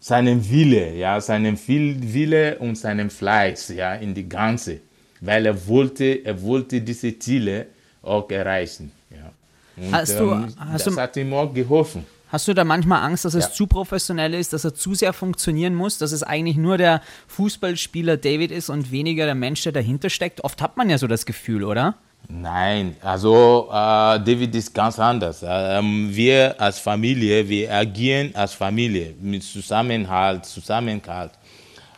seinen 0.00 0.48
Wille, 0.50 0.94
ja, 0.94 1.20
seinen 1.20 1.58
Wille 1.66 2.58
und 2.58 2.76
seinen 2.76 3.10
Fleiß, 3.10 3.68
ja, 3.70 3.94
in 3.94 4.14
die 4.14 4.28
ganze, 4.28 4.80
weil 5.20 5.46
er 5.46 5.66
wollte, 5.66 6.24
er 6.24 6.40
wollte 6.42 6.80
diese 6.80 7.18
Ziele 7.18 7.66
auch 8.02 8.30
erreichen, 8.30 8.92
ja. 9.10 9.30
Und, 9.76 9.92
Hast 9.92 10.18
du- 10.18 10.30
ähm, 10.32 10.46
hast 10.58 10.86
das 10.86 10.94
du- 10.94 11.00
hat 11.00 11.16
ihm 11.16 11.32
auch 11.34 11.52
geholfen. 11.52 12.04
Hast 12.28 12.48
du 12.48 12.54
da 12.54 12.64
manchmal 12.64 13.02
Angst, 13.02 13.24
dass 13.24 13.34
es 13.34 13.44
Ja. 13.46 13.52
zu 13.52 13.66
professionell 13.68 14.34
ist, 14.34 14.52
dass 14.52 14.64
er 14.64 14.74
zu 14.74 14.94
sehr 14.94 15.12
funktionieren 15.12 15.74
muss, 15.74 15.98
dass 15.98 16.10
es 16.12 16.22
eigentlich 16.24 16.56
nur 16.56 16.76
der 16.76 17.00
Fußballspieler 17.28 18.16
David 18.16 18.50
ist 18.50 18.68
und 18.68 18.90
weniger 18.90 19.26
der 19.26 19.34
Mensch, 19.36 19.62
der 19.62 19.72
dahinter 19.72 20.10
steckt? 20.10 20.42
Oft 20.42 20.60
hat 20.60 20.76
man 20.76 20.90
ja 20.90 20.98
so 20.98 21.06
das 21.06 21.24
Gefühl, 21.24 21.62
oder? 21.62 21.94
Nein, 22.28 22.96
also 23.02 23.68
äh, 23.70 24.18
David 24.18 24.54
ist 24.54 24.74
ganz 24.74 24.98
anders. 24.98 25.44
Ähm, 25.46 26.08
wir 26.10 26.60
als 26.60 26.78
Familie, 26.78 27.48
wir 27.48 27.72
agieren 27.72 28.34
als 28.34 28.52
Familie 28.52 29.14
mit 29.20 29.44
Zusammenhalt, 29.44 30.44
Zusammenhalt. 30.44 31.32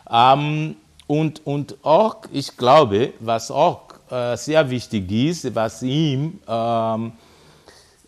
Ähm, 0.09 0.75
und, 1.07 1.45
und 1.45 1.77
auch, 1.83 2.17
ich 2.31 2.55
glaube, 2.55 3.13
was 3.19 3.49
auch 3.49 3.81
äh, 4.11 4.37
sehr 4.37 4.69
wichtig 4.69 5.11
ist, 5.11 5.55
was 5.55 5.81
ihm 5.81 6.39
ähm, 6.47 7.11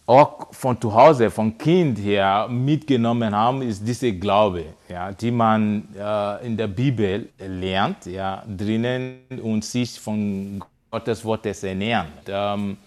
auch 0.06 0.48
von 0.52 0.80
zu 0.80 0.94
Hause, 0.94 1.32
von 1.32 1.58
Kind 1.58 1.98
her 2.00 2.48
mitgenommen 2.50 3.36
haben, 3.36 3.62
ist 3.62 3.88
diese 3.88 4.12
Glaube, 4.14 4.66
ja, 4.90 5.12
die 5.12 5.32
man 5.32 5.88
äh, 5.98 6.46
in 6.46 6.58
der 6.58 6.68
Bibel 6.68 7.30
lernt, 7.40 8.06
ja, 8.06 8.44
drinnen 8.46 9.22
und 9.42 9.64
sich 9.64 10.00
von 10.00 10.64
Gottes 10.92 11.24
Wortes 11.24 11.64
ernähren. 11.64 12.08
Ähm, 12.28 12.78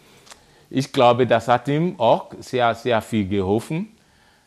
ich 0.71 0.93
glaube, 0.93 1.27
das 1.27 1.49
hat 1.49 1.67
ihm 1.69 1.99
auch 1.99 2.31
sehr, 2.41 2.75
sehr 2.75 3.01
viel 3.01 3.27
geholfen. 3.27 3.89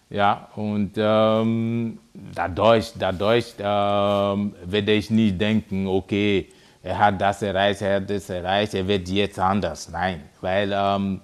Ja, 0.09 0.47
und 0.55 0.91
ähm, 0.95 1.99
dadurch, 2.33 2.93
dadurch 2.97 3.53
ähm, 3.59 4.55
werde 4.63 4.93
ich 4.93 5.09
nie 5.09 5.31
denken, 5.33 5.85
okay, 5.85 6.47
er 6.81 6.97
hat 6.97 7.19
das 7.19 7.41
erreicht, 7.41 7.81
er 7.81 7.97
hat 7.97 8.09
das 8.09 8.29
erreicht, 8.29 8.73
er 8.73 8.87
wird 8.87 9.09
jetzt 9.09 9.37
anders. 9.37 9.89
Nein, 9.89 10.21
weil 10.39 10.71
ähm, 10.73 11.19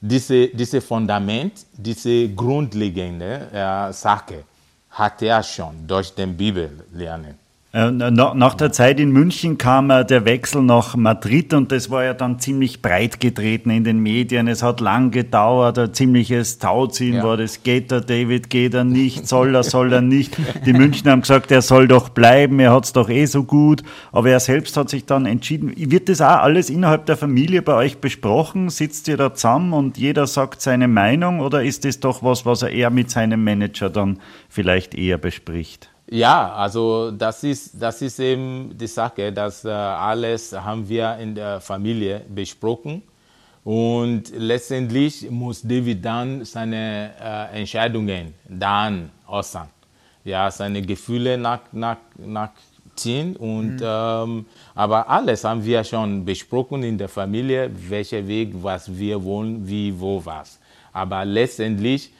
diese, 0.00 0.48
diese 0.48 0.80
Fundament, 0.82 1.64
diese 1.72 2.28
grundlegende 2.28 3.48
äh, 3.50 3.92
Sache 3.94 4.44
hat 4.90 5.22
er 5.22 5.42
schon 5.42 5.86
durch 5.86 6.14
den 6.14 6.36
Bibel 6.36 6.84
lernen. 6.92 7.38
Na- 7.38 7.47
Nach 7.70 8.54
der 8.54 8.72
Zeit 8.72 8.98
in 8.98 9.10
München 9.10 9.58
kam 9.58 9.90
äh, 9.90 10.02
der 10.02 10.24
Wechsel 10.24 10.62
nach 10.62 10.96
Madrid 10.96 11.52
und 11.52 11.70
das 11.70 11.90
war 11.90 12.02
ja 12.02 12.14
dann 12.14 12.38
ziemlich 12.38 12.80
breit 12.80 13.20
getreten 13.20 13.68
in 13.68 13.84
den 13.84 13.98
Medien. 13.98 14.48
Es 14.48 14.62
hat 14.62 14.80
lang 14.80 15.10
gedauert, 15.10 15.78
ein 15.78 15.92
ziemliches 15.92 16.58
Tauziehen 16.58 17.16
Ja. 17.16 17.24
war 17.24 17.36
das. 17.36 17.62
Geht 17.62 17.92
er, 17.92 18.00
David, 18.00 18.48
geht 18.48 18.72
er 18.72 18.84
nicht, 18.84 19.28
soll 19.28 19.54
er, 19.54 19.64
soll 19.64 19.92
er 19.92 20.00
nicht. 20.00 20.34
Die 20.64 20.72
Münchner 20.72 21.12
haben 21.12 21.20
gesagt, 21.20 21.50
er 21.50 21.60
soll 21.60 21.88
doch 21.88 22.08
bleiben, 22.08 22.58
er 22.58 22.72
hat 22.72 22.86
es 22.86 22.94
doch 22.94 23.10
eh 23.10 23.26
so 23.26 23.44
gut. 23.44 23.82
Aber 24.12 24.30
er 24.30 24.40
selbst 24.40 24.74
hat 24.78 24.88
sich 24.88 25.04
dann 25.04 25.26
entschieden. 25.26 25.74
Wird 25.76 26.08
das 26.08 26.22
auch 26.22 26.38
alles 26.38 26.70
innerhalb 26.70 27.04
der 27.04 27.18
Familie 27.18 27.60
bei 27.60 27.74
euch 27.74 27.98
besprochen? 27.98 28.70
Sitzt 28.70 29.08
ihr 29.08 29.18
da 29.18 29.34
zusammen 29.34 29.74
und 29.74 29.98
jeder 29.98 30.26
sagt 30.26 30.62
seine 30.62 30.88
Meinung 30.88 31.40
oder 31.40 31.62
ist 31.62 31.84
das 31.84 32.00
doch 32.00 32.22
was, 32.22 32.46
was 32.46 32.62
er 32.62 32.70
eher 32.70 32.88
mit 32.88 33.10
seinem 33.10 33.44
Manager 33.44 33.90
dann 33.90 34.20
vielleicht 34.48 34.94
eher 34.94 35.18
bespricht? 35.18 35.90
Ja, 36.10 36.54
also 36.54 37.10
das 37.10 37.44
ist, 37.44 37.72
das 37.80 38.00
ist 38.00 38.18
eben 38.18 38.72
die 38.76 38.86
Sache, 38.86 39.30
dass 39.30 39.64
äh, 39.64 39.68
alles 39.68 40.52
haben 40.52 40.88
wir 40.88 41.16
in 41.18 41.34
der 41.34 41.60
Familie 41.60 42.22
besprochen. 42.28 43.02
Und 43.62 44.32
letztendlich 44.34 45.30
muss 45.30 45.60
David 45.60 46.02
dann 46.02 46.44
seine 46.46 47.12
äh, 47.20 47.58
Entscheidungen 47.60 48.32
dann 48.48 49.10
äußern, 49.26 49.68
ja, 50.24 50.50
seine 50.50 50.80
Gefühle 50.80 51.36
nach, 51.36 51.60
nach, 51.72 51.98
nachziehen 52.16 53.36
und 53.36 53.78
ähm, 53.82 54.46
aber 54.74 55.10
alles 55.10 55.44
haben 55.44 55.62
wir 55.62 55.84
schon 55.84 56.24
besprochen 56.24 56.82
in 56.82 56.96
der 56.96 57.10
Familie, 57.10 57.70
welcher 57.90 58.26
Weg, 58.26 58.54
was 58.54 58.96
wir 58.96 59.22
wollen, 59.22 59.68
wie, 59.68 60.00
wo, 60.00 60.24
was. 60.24 60.58
Aber 60.94 61.26
letztendlich 61.26 62.10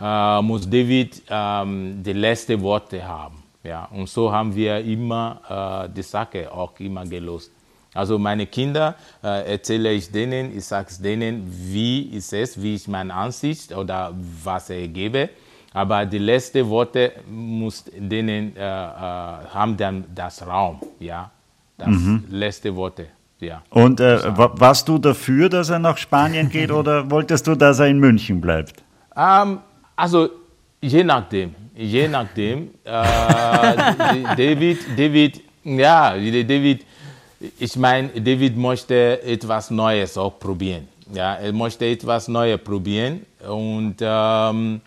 äh, 0.00 0.42
muss 0.42 0.68
David 0.68 1.22
ähm, 1.28 2.02
die 2.02 2.12
letzte 2.12 2.60
Worte 2.60 3.06
haben. 3.06 3.42
Ja, 3.64 3.86
und 3.92 4.08
so 4.08 4.30
haben 4.32 4.54
wir 4.54 4.78
immer 4.78 5.86
äh, 5.88 5.94
die 5.94 6.02
Sache 6.02 6.50
auch 6.52 6.72
immer 6.78 7.04
gelöst. 7.04 7.50
Also 7.94 8.18
meine 8.18 8.46
Kinder 8.46 8.94
äh, 9.22 9.52
erzähle 9.52 9.92
ich 9.92 10.10
denen, 10.10 10.56
ich 10.56 10.64
sage 10.64 10.88
denen, 11.02 11.44
wie 11.48 12.02
ist 12.16 12.32
es, 12.32 12.60
wie 12.62 12.74
ist 12.76 12.86
meine 12.86 13.12
Ansicht 13.12 13.72
oder 13.74 14.12
was 14.44 14.70
ich 14.70 14.92
gebe. 14.92 15.30
Aber 15.74 16.06
die 16.06 16.18
letzten 16.18 16.68
Worte 16.68 17.12
muss 17.30 17.84
denen 17.96 18.56
äh, 18.56 18.60
äh, 18.60 18.62
haben 18.62 19.76
dann 19.76 20.04
das 20.14 20.46
Raum, 20.46 20.80
ja, 21.00 21.30
das 21.76 21.88
letzte 22.30 22.74
Worte, 22.74 23.06
ja. 23.40 23.62
Und 23.70 24.00
äh, 24.00 24.36
wa- 24.36 24.52
warst 24.54 24.88
du 24.88 24.98
dafür, 24.98 25.48
dass 25.48 25.68
er 25.70 25.78
nach 25.78 25.96
Spanien 25.98 26.48
geht 26.48 26.70
oder 26.80 27.10
wolltest 27.10 27.46
du, 27.46 27.54
dass 27.54 27.80
er 27.80 27.86
in 27.88 27.98
München 27.98 28.40
bleibt? 28.40 28.82
Ähm, 29.16 29.58
also 29.98 30.30
je 30.80 31.02
nachdem, 31.02 31.54
je 31.74 32.08
nachdem. 32.08 32.70
Äh, 32.84 32.92
David, 34.36 34.78
David, 34.96 35.42
ja, 35.64 36.12
David, 36.12 36.86
ich 37.58 37.76
meine, 37.76 38.08
David 38.08 38.56
möchte 38.56 39.20
etwas 39.22 39.70
Neues 39.70 40.16
auch 40.16 40.38
probieren. 40.38 40.88
Ja, 41.12 41.34
er 41.34 41.52
möchte 41.52 41.86
etwas 41.86 42.28
Neues 42.28 42.60
probieren 42.62 43.24
und 43.48 43.96
ähm, 44.00 44.80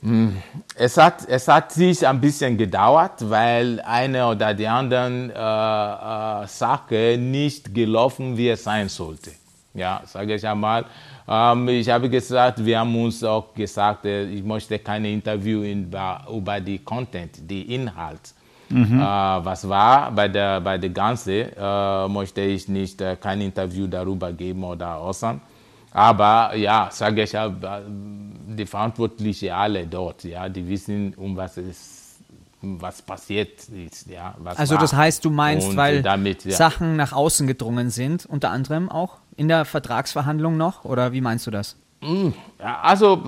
mh, 0.00 0.32
es 0.76 0.96
hat, 0.96 1.28
es 1.28 1.48
hat 1.48 1.72
sich 1.72 2.06
ein 2.06 2.20
bisschen 2.20 2.56
gedauert, 2.56 3.28
weil 3.28 3.80
eine 3.80 4.26
oder 4.26 4.54
die 4.54 4.66
anderen 4.66 5.30
äh, 5.30 5.34
äh, 5.34 6.46
Sache 6.46 7.16
nicht 7.18 7.74
gelaufen, 7.74 8.36
wie 8.36 8.48
es 8.48 8.62
sein 8.64 8.88
sollte. 8.88 9.32
Ja, 9.74 10.02
sage 10.06 10.34
ich 10.34 10.46
einmal. 10.46 10.84
Ähm, 11.28 11.68
ich 11.68 11.88
habe 11.88 12.08
gesagt, 12.08 12.64
wir 12.64 12.78
haben 12.78 12.94
uns 13.02 13.22
auch 13.22 13.54
gesagt, 13.54 14.04
äh, 14.04 14.24
ich 14.24 14.42
möchte 14.42 14.78
keine 14.78 15.10
Interview 15.10 15.62
in, 15.62 15.90
über 16.30 16.60
die 16.60 16.78
Content, 16.78 17.38
die 17.48 17.74
Inhalt. 17.74 18.34
Äh, 18.70 18.74
was 19.44 19.68
war 19.68 20.10
bei 20.10 20.28
der, 20.28 20.60
bei 20.60 20.78
der 20.78 20.90
Ganze, 20.90 21.52
äh, 21.54 22.08
möchte 22.08 22.40
ich 22.40 22.68
nicht 22.68 23.02
kein 23.20 23.42
Interview 23.42 23.86
darüber 23.86 24.32
geben 24.32 24.64
oder 24.64 25.00
äußern. 25.00 25.40
Aber 25.92 26.54
ja, 26.56 26.88
sage 26.90 27.22
ich, 27.22 27.32
die 27.32 28.64
Verantwortlichen 28.64 29.50
alle 29.50 29.86
dort, 29.86 30.24
ja, 30.24 30.48
die 30.48 30.66
wissen, 30.66 31.12
um 31.14 31.36
was 31.36 31.58
es 31.58 32.02
was 32.62 33.02
passiert 33.02 33.68
ist, 33.68 34.08
ja. 34.08 34.36
Also 34.54 34.74
war. 34.74 34.80
das 34.80 34.92
heißt, 34.92 35.24
du 35.24 35.30
meinst, 35.30 35.70
Und 35.70 35.76
weil 35.76 36.00
damit, 36.00 36.44
ja. 36.44 36.52
Sachen 36.52 36.94
nach 36.94 37.12
außen 37.12 37.48
gedrungen 37.48 37.90
sind, 37.90 38.24
unter 38.24 38.50
anderem 38.50 38.88
auch 38.88 39.18
in 39.36 39.48
der 39.48 39.64
Vertragsverhandlung 39.64 40.56
noch? 40.56 40.84
Oder 40.84 41.12
wie 41.12 41.20
meinst 41.20 41.46
du 41.46 41.50
das? 41.50 41.76
Ja, 42.58 42.80
Also 42.82 43.22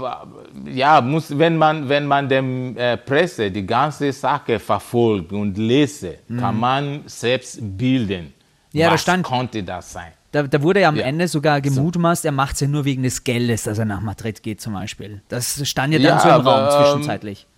ja, 0.66 1.00
muss, 1.00 1.38
wenn 1.38 1.56
man 1.56 1.88
wenn 1.88 2.06
man 2.06 2.28
dem 2.28 2.76
äh, 2.76 2.96
Presse 2.96 3.50
die 3.50 3.64
ganze 3.64 4.12
Sache 4.12 4.58
verfolgt 4.58 5.32
und 5.32 5.56
lese, 5.56 6.18
kann 6.40 6.58
man 6.58 7.02
selbst 7.06 7.58
bilden. 7.60 8.24
Mhm. 8.72 8.80
Ja, 8.80 8.88
da 8.88 8.94
was 8.94 9.02
stand- 9.02 9.24
konnte 9.24 9.62
das 9.62 9.92
sein? 9.92 10.12
Da, 10.32 10.42
da 10.42 10.60
wurde 10.60 10.80
ja 10.80 10.88
am 10.88 10.96
Ja. 10.96 11.04
Ende 11.04 11.28
sogar 11.28 11.60
gemutmaßt, 11.60 12.24
er 12.24 12.32
macht 12.32 12.54
es 12.54 12.60
ja 12.60 12.66
nur 12.66 12.84
wegen 12.84 13.04
des 13.04 13.22
Geldes, 13.22 13.62
dass 13.62 13.78
er 13.78 13.84
nach 13.84 14.00
Madrid 14.00 14.42
geht 14.42 14.60
zum 14.60 14.72
Beispiel. 14.72 15.22
Das 15.28 15.64
stand 15.68 15.92
ja 15.92 16.00
dann 16.00 16.08
Ja, 16.08 16.18
so 16.18 16.28
im 16.28 16.34
aber, 16.34 16.50
Raum 16.50 16.64
ähm, 16.64 16.84
zwischenzeitlich. 16.84 17.46
Mm, 17.46 17.53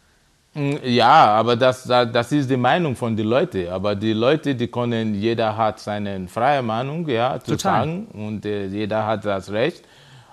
Ja, 0.84 1.26
aber 1.36 1.54
das, 1.56 1.84
das 1.84 2.32
ist 2.32 2.48
die 2.50 2.56
Meinung 2.56 2.96
von 2.96 3.14
den 3.16 3.26
Leuten. 3.26 3.68
Aber 3.68 3.94
die 3.94 4.12
Leute, 4.14 4.54
die 4.54 4.68
können, 4.68 5.14
jeder 5.14 5.54
hat 5.56 5.78
seine 5.80 6.26
freie 6.28 6.62
Meinung, 6.62 7.06
ja, 7.08 7.38
zu 7.38 7.52
Total. 7.52 7.84
sagen 7.84 8.06
und 8.14 8.46
äh, 8.46 8.66
jeder 8.66 9.06
hat 9.06 9.24
das 9.24 9.50
Recht. 9.50 9.84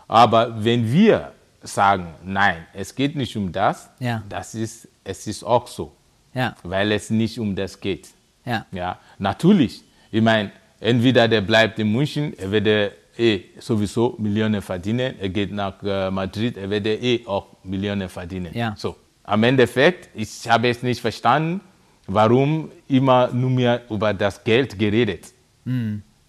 Aber 0.07 0.63
wenn 0.63 0.89
wir 0.91 1.31
sagen, 1.61 2.07
nein, 2.23 2.65
es 2.73 2.93
geht 2.95 3.15
nicht 3.15 3.35
um 3.35 3.51
das, 3.51 3.89
Ja. 3.99 4.21
das 4.29 4.55
ist, 4.55 4.87
es 5.03 5.27
ist 5.27 5.43
auch 5.43 5.67
so, 5.67 5.91
Ja, 6.33 6.55
weil 6.63 6.91
es 6.93 7.09
nicht 7.09 7.37
um 7.39 7.55
das 7.55 7.79
geht. 7.79 8.07
ja. 8.45 8.65
Ja, 8.71 8.97
natürlich, 9.19 9.83
Ich 10.11 10.21
meine, 10.21 10.51
entweder 10.79 11.27
der 11.27 11.41
bleibt 11.41 11.79
in 11.79 11.91
München, 11.91 12.33
er 12.37 12.51
wird 12.51 12.91
eh 13.17 13.41
sowieso 13.59 14.15
Millionen 14.19 14.61
verdienen, 14.61 15.15
er 15.19 15.29
geht 15.29 15.51
nach 15.51 15.81
äh, 15.83 16.11
Madrid, 16.11 16.55
er 16.57 16.69
wird 16.69 16.85
eh 16.87 17.23
auch 17.25 17.47
Millionen 17.63 18.07
verdienen. 18.09 18.51
Ja. 18.53 18.73
So, 18.77 18.95
am 19.23 19.43
Endeffekt, 19.43 20.09
ich 20.13 20.49
habe 20.49 20.69
es 20.69 20.83
nicht 20.83 21.01
verstanden, 21.01 21.61
warum 22.07 22.71
immer 22.87 23.29
nur 23.33 23.49
mehr 23.49 23.81
über 23.89 24.13
das 24.13 24.43
Geld 24.43 24.77
geredet. 24.77 25.33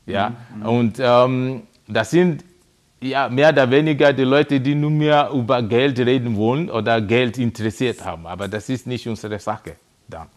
Ja, 0.07 0.34
und 0.62 0.99
ähm, 1.01 1.62
das 1.88 2.11
sind 2.11 2.45
ja, 3.01 3.28
mehr 3.28 3.51
oder 3.51 3.70
weniger 3.70 4.12
die 4.12 4.24
Leute, 4.24 4.61
die 4.61 4.74
nur 4.74 4.90
mehr 4.90 5.30
über 5.32 5.62
Geld 5.62 5.99
reden 5.99 6.36
wollen 6.36 6.70
oder 6.70 7.01
Geld 7.01 7.38
interessiert 7.38 8.05
haben. 8.05 8.26
Aber 8.26 8.49
das 8.49 8.68
ist 8.68 8.86
nicht 8.86 9.07
unsere 9.07 9.38
Sache. 9.38 9.76
Dann. 10.09 10.28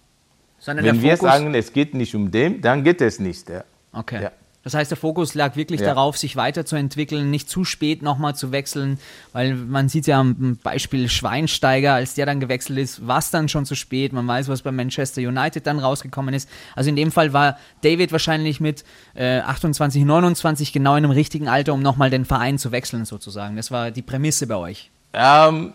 Sondern 0.59 0.85
Wenn 0.85 1.01
wir 1.01 1.17
Fokus, 1.17 1.31
sagen, 1.31 1.53
es 1.53 1.71
geht 1.71 1.93
nicht 1.93 2.13
um 2.15 2.29
dem, 2.29 2.61
dann 2.61 2.83
geht 2.83 3.01
es 3.01 3.19
nicht. 3.19 3.47
Ja. 3.49 3.63
Okay. 3.93 4.23
Ja. 4.23 4.31
Das 4.67 4.73
heißt, 4.73 4.91
der 4.91 4.97
Fokus 4.97 5.33
lag 5.33 5.55
wirklich 5.55 5.79
Ja. 5.79 5.87
darauf, 5.87 6.17
sich 6.17 6.35
weiterzuentwickeln, 6.35 7.31
nicht 7.31 7.49
zu 7.49 7.63
spät 7.63 8.01
nochmal 8.01 8.35
zu 8.35 8.51
wechseln, 8.51 8.99
weil 9.31 9.55
man 9.55 9.87
sieht 9.87 10.07
ja 10.07 10.19
am 10.19 10.57
Beispiel 10.61 11.07
Schweinsteiger, 11.07 11.93
als 11.93 12.15
der 12.15 12.25
dann 12.25 12.41
gewechselt 12.41 12.77
ist, 12.77 13.07
war 13.07 13.19
es 13.19 13.31
dann 13.31 13.47
schon 13.47 13.65
zu 13.65 13.75
spät. 13.75 14.11
Man 14.11 14.27
weiß, 14.27 14.49
was 14.49 14.63
bei 14.63 14.73
Manchester 14.73 15.21
United 15.21 15.65
dann 15.65 15.79
rausgekommen 15.79 16.33
ist. 16.33 16.49
Also 16.75 16.89
in 16.89 16.97
dem 16.97 17.13
Fall 17.13 17.31
war 17.31 17.57
David 17.79 18.11
wahrscheinlich 18.11 18.59
mit 18.59 18.83
äh, 19.13 19.39
28, 19.39 20.03
29 20.03 20.73
genau 20.73 20.97
in 20.97 21.05
einem 21.05 21.11
richtigen 21.11 21.47
Alter, 21.47 21.73
um 21.73 21.81
nochmal 21.81 22.09
den 22.09 22.25
Verein 22.25 22.57
zu 22.57 22.73
wechseln 22.73 23.05
sozusagen. 23.05 23.55
Das 23.55 23.71
war 23.71 23.91
die 23.91 24.01
Prämisse 24.01 24.47
bei 24.47 24.57
euch. 24.57 24.91
Ähm, 25.17 25.73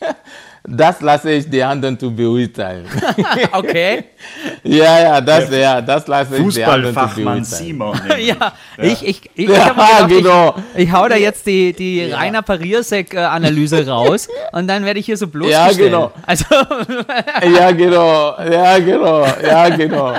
das 0.64 1.00
lasse 1.00 1.32
ich 1.32 1.48
die 1.50 1.62
anderen 1.62 1.98
zu 1.98 2.14
beurteilen. 2.14 2.86
Okay. 3.52 4.04
ja, 4.62 5.00
ja, 5.00 5.20
das, 5.20 5.50
ja, 5.50 5.80
das 5.80 6.06
lasse 6.06 6.36
ich 6.36 6.54
die 6.54 6.64
anderen 6.64 6.94
zu 6.94 7.00
Fußballfachmann 7.00 7.24
beurteilen. 7.42 7.44
Simon. 7.44 8.00
ja, 8.20 8.52
ich, 8.78 9.06
ich, 9.06 9.30
ich, 9.34 9.48
Ja, 9.48 9.54
ich 9.54 9.66
mir 9.66 9.74
gedacht, 9.74 10.08
genau. 10.08 10.54
ich, 10.76 10.84
ich 10.84 10.92
hau 10.92 11.08
da 11.08 11.16
jetzt 11.16 11.46
die, 11.46 11.72
die 11.72 12.10
Rainer 12.12 12.42
Pariersek-Analyse 12.42 13.86
raus 13.88 14.28
und 14.52 14.68
dann 14.68 14.84
werde 14.84 15.00
ich 15.00 15.06
hier 15.06 15.16
so 15.16 15.26
bloßgestellt. 15.26 15.78
genau. 15.78 16.12
Also, 16.26 16.44
Ja, 17.56 17.70
genau, 17.72 18.36
ja, 18.50 18.78
genau, 18.78 19.26
ja, 19.42 19.68
genau. 19.70 20.14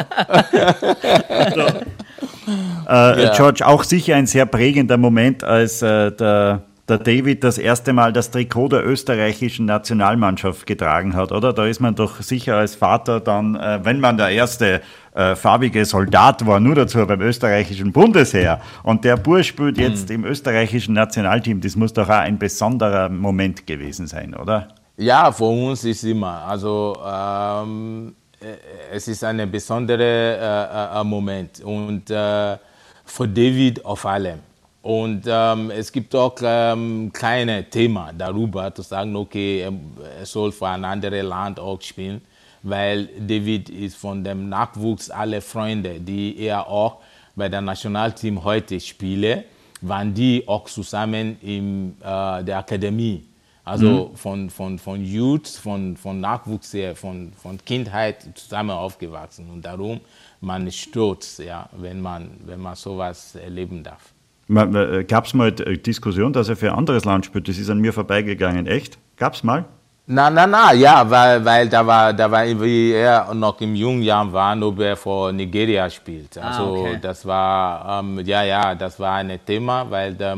Äh, 2.88 3.24
Ja. 3.24 3.34
George, 3.36 3.66
auch 3.66 3.84
sicher 3.84 4.16
ein 4.16 4.26
sehr 4.28 4.46
prägender 4.46 4.98
Moment, 4.98 5.44
als 5.44 5.82
äh, 5.82 6.12
der, 6.12 6.62
der 6.94 7.00
David 7.00 7.44
das 7.44 7.58
erste 7.58 7.92
Mal 7.92 8.14
das 8.14 8.30
Trikot 8.30 8.70
der 8.70 8.86
österreichischen 8.86 9.66
Nationalmannschaft 9.66 10.68
getragen 10.68 11.16
hat, 11.16 11.32
oder? 11.32 11.52
Da 11.52 11.66
ist 11.66 11.80
man 11.80 11.96
doch 11.96 12.22
sicher 12.22 12.58
als 12.58 12.76
Vater 12.76 13.20
dann, 13.20 13.56
äh, 13.56 13.80
wenn 13.84 14.00
man 14.00 14.18
der 14.18 14.30
erste 14.30 14.82
äh, 15.16 15.36
farbige 15.36 15.86
Soldat 15.86 16.46
war, 16.46 16.60
nur 16.60 16.76
dazu 16.76 17.06
beim 17.06 17.22
österreichischen 17.22 17.92
Bundesheer 17.92 18.62
und 18.84 19.04
der 19.04 19.18
Bursch 19.18 19.48
spielt 19.48 19.78
jetzt 19.78 20.12
im 20.12 20.24
österreichischen 20.24 20.94
Nationalteam, 20.94 21.62
das 21.62 21.76
muss 21.76 21.94
doch 21.94 22.10
auch 22.10 22.14
ein 22.14 22.38
besonderer 22.38 23.10
Moment 23.10 23.66
gewesen 23.66 24.08
sein, 24.08 24.36
oder? 24.36 24.68
Ja, 24.98 25.32
für 25.32 25.46
uns 25.46 25.84
ist 25.86 26.04
immer, 26.04 26.46
also 26.46 26.96
ähm, 27.04 28.14
äh, 28.40 28.46
es 28.92 29.08
ist 29.08 29.24
ein 29.24 29.50
besonderer 29.50 30.98
äh, 30.98 31.00
äh, 31.00 31.04
Moment 31.04 31.60
und 31.62 32.12
äh, 32.12 32.58
für 33.06 33.28
David 33.28 33.84
auf 33.84 34.06
allem. 34.06 34.53
Und 34.84 35.24
ähm, 35.28 35.72
es 35.72 35.92
gibt 35.94 36.14
auch 36.14 36.36
ähm, 36.44 37.10
kleine 37.14 37.64
Themen 37.70 38.18
darüber, 38.18 38.76
zu 38.76 38.82
sagen, 38.82 39.16
okay, 39.16 39.62
er- 39.62 39.74
er 40.20 40.26
soll 40.26 40.52
für 40.52 40.68
ein 40.68 40.84
anderes 40.84 41.24
Land 41.24 41.58
auch 41.58 41.82
spielen, 41.82 42.22
weil 42.64 43.08
David 43.18 43.70
ist 43.70 43.96
von 43.96 44.24
dem 44.26 44.50
Nachwuchs 44.50 45.10
alle 45.10 45.40
Freunde, 45.42 46.02
die 46.02 46.38
er 46.38 46.68
auch 46.68 46.98
bei 47.34 47.48
der 47.48 47.62
Nationalteam 47.62 48.44
heute 48.44 48.78
spiele, 48.80 49.46
waren 49.82 50.14
die 50.14 50.44
auch 50.48 50.66
zusammen 50.66 51.38
in 51.42 51.96
äh, 52.02 52.44
der 52.44 52.58
Akademie. 52.60 53.24
Also 53.66 54.12
von, 54.16 54.50
von, 54.50 54.78
von 54.78 55.02
Youth, 55.06 55.48
von, 55.48 55.96
von 55.96 56.20
Nachwuchs 56.20 56.74
her, 56.74 56.94
von, 56.98 57.32
von 57.42 57.58
Kindheit 57.64 58.18
zusammen 58.36 58.72
aufgewachsen. 58.72 59.50
Und 59.50 59.64
darum, 59.64 60.02
man 60.42 60.68
ist 60.68 60.80
stolz, 60.80 61.38
ja, 61.38 61.70
wenn, 61.72 62.02
man, 62.02 62.32
wenn 62.46 62.60
man 62.60 62.76
sowas 62.76 63.36
erleben 63.36 63.82
darf. 63.82 64.12
Gab 64.48 65.26
es 65.26 65.34
mal 65.34 65.54
eine 65.66 65.78
Diskussion, 65.78 66.34
dass 66.34 66.50
er 66.50 66.56
für 66.56 66.72
ein 66.72 66.78
anderes 66.78 67.06
Land 67.06 67.26
spielt? 67.26 67.48
Das 67.48 67.58
ist 67.58 67.70
an 67.70 67.80
mir 67.80 67.94
vorbeigegangen. 67.94 68.68
Echt? 68.68 68.98
Gab 69.18 69.34
es 69.34 69.44
mal? 69.44 69.66
Na, 70.06 70.30
na, 70.30 70.46
na, 70.46 70.74
ja, 70.74 71.10
weil, 71.10 71.46
weil 71.46 71.70
da 71.70 71.88
war, 71.88 72.12
da 72.12 72.30
war, 72.30 72.44
wie 72.62 72.92
er 72.92 73.34
noch 73.34 73.62
im 73.62 73.74
jungen 73.74 74.02
Jahren 74.04 74.34
war, 74.34 74.62
ob 74.62 74.80
er 74.82 74.98
für 74.98 75.32
Nigeria 75.32 75.90
spielt. 75.90 76.38
Also 76.38 76.64
okay. 76.76 77.00
das 77.02 77.26
war, 77.26 78.00
ähm, 78.02 78.20
ja, 78.26 78.44
ja, 78.44 78.76
das 78.76 79.00
war 79.00 79.14
ein 79.16 79.40
Thema, 79.46 79.90
weil 79.90 80.14
der, 80.14 80.38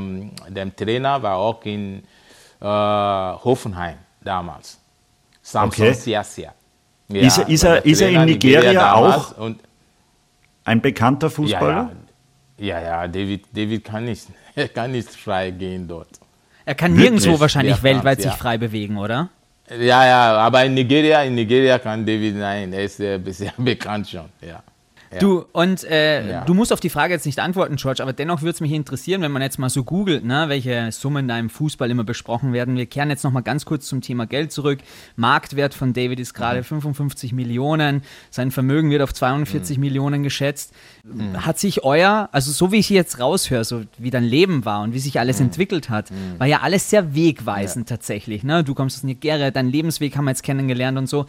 der 0.49 0.75
Trainer 0.75 1.21
war 1.23 1.37
auch 1.37 1.65
in 1.65 2.03
äh, 2.61 2.65
Hoffenheim 2.65 3.95
damals. 4.21 4.79
Samson 5.41 5.83
Okay. 5.87 5.93
Siasia. 5.95 6.53
Ja, 7.07 7.21
Ist 7.25 7.37
er- 7.39 7.49
ist 7.49 7.63
er- 7.63 7.85
ist 7.85 8.01
er 8.01 8.09
in 8.09 8.25
Nigeria 8.25 8.71
damals 8.71 9.15
auch? 9.33 9.37
Und, 9.39 9.59
Ein 10.63 10.79
bekannter 10.79 11.29
Fußballer? 11.31 11.71
ja, 11.73 11.81
ja, 11.83 11.91
ja, 12.81 13.07
David, 13.07 13.45
David 13.51 13.83
kann 13.83 14.05
nicht, 14.05 14.27
er 14.55 14.67
kann 14.69 14.91
nicht 14.91 15.09
frei 15.09 15.51
gehen 15.51 15.87
dort. 15.87 16.09
er 16.65 16.75
kann 16.75 16.93
nirgendwo 16.93 17.25
Wirklich? 17.25 17.39
wahrscheinlich 17.41 17.77
Ja, 17.77 17.83
weltweit 17.83 18.19
ja. 18.23 18.31
sich 18.31 18.39
frei 18.39 18.57
bewegen, 18.57 18.97
oder? 18.97 19.29
Ja, 19.69 20.05
ja, 20.05 20.37
aber 20.37 20.63
in 20.65 20.75
Nigeria, 20.75 21.23
in 21.23 21.35
Nigeria 21.35 21.79
kann 21.79 22.05
David, 22.05 22.35
nein, 22.35 22.71
er 22.73 22.83
ist 22.83 22.99
äh, 22.99 23.19
sehr 23.31 23.53
bekannt 23.57 24.09
schon, 24.09 24.29
ja. 24.41 24.61
Ja. 25.13 25.19
Du, 25.19 25.45
und 25.53 25.83
äh, 25.85 26.29
Ja. 26.29 26.45
du 26.45 26.53
musst 26.53 26.73
auf 26.73 26.79
die 26.79 26.89
Frage 26.89 27.13
jetzt 27.13 27.25
nicht 27.25 27.39
antworten, 27.39 27.75
George, 27.77 28.01
aber 28.01 28.11
dennoch 28.13 28.41
würde 28.41 28.51
es 28.51 28.61
mich 28.61 28.71
interessieren, 28.71 29.21
wenn 29.21 29.31
man 29.31 29.41
jetzt 29.41 29.59
mal 29.59 29.69
so 29.69 29.83
googelt, 29.83 30.25
ne, 30.25 30.45
welche 30.47 30.91
Summen 30.91 31.27
da 31.27 31.37
im 31.39 31.49
Fußball 31.49 31.89
immer 31.89 32.03
besprochen 32.03 32.53
werden. 32.53 32.75
Wir 32.75 32.85
kehren 32.85 33.09
jetzt 33.09 33.23
noch 33.23 33.31
mal 33.31 33.41
ganz 33.41 33.65
kurz 33.65 33.87
zum 33.87 34.01
Thema 34.01 34.25
Geld 34.25 34.51
zurück. 34.51 34.79
Marktwert 35.15 35.73
von 35.73 35.93
David 35.93 36.19
ist 36.19 36.33
gerade 36.33 36.63
55 36.63 37.33
Millionen, 37.33 38.01
sein 38.31 38.51
Vermögen 38.51 38.89
wird 38.89 39.01
auf 39.01 39.13
42 39.13 39.77
Millionen 39.77 40.23
geschätzt. 40.23 40.73
Hat 41.37 41.59
sich 41.59 41.83
euer, 41.83 42.29
also 42.31 42.51
so 42.51 42.71
wie 42.71 42.77
ich 42.77 42.89
jetzt 42.89 43.19
raushöre, 43.19 43.63
so 43.63 43.83
wie 43.97 44.09
dein 44.09 44.23
Leben 44.23 44.65
war 44.65 44.81
und 44.81 44.93
wie 44.93 44.99
sich 44.99 45.19
alles 45.19 45.39
entwickelt 45.39 45.89
hat, 45.89 46.09
war 46.39 46.47
ja 46.47 46.61
alles 46.61 46.89
sehr 46.89 47.13
wegweisend 47.15 47.87
tatsächlich. 47.87 48.43
Ne? 48.43 48.63
Du 48.63 48.73
kommst 48.73 48.97
aus 48.97 49.03
Nigeria, 49.03 49.51
dein 49.51 49.69
Lebensweg 49.69 50.17
haben 50.17 50.25
wir 50.25 50.31
jetzt 50.31 50.43
kennengelernt 50.43 50.97
und 50.97 51.07
so. 51.07 51.25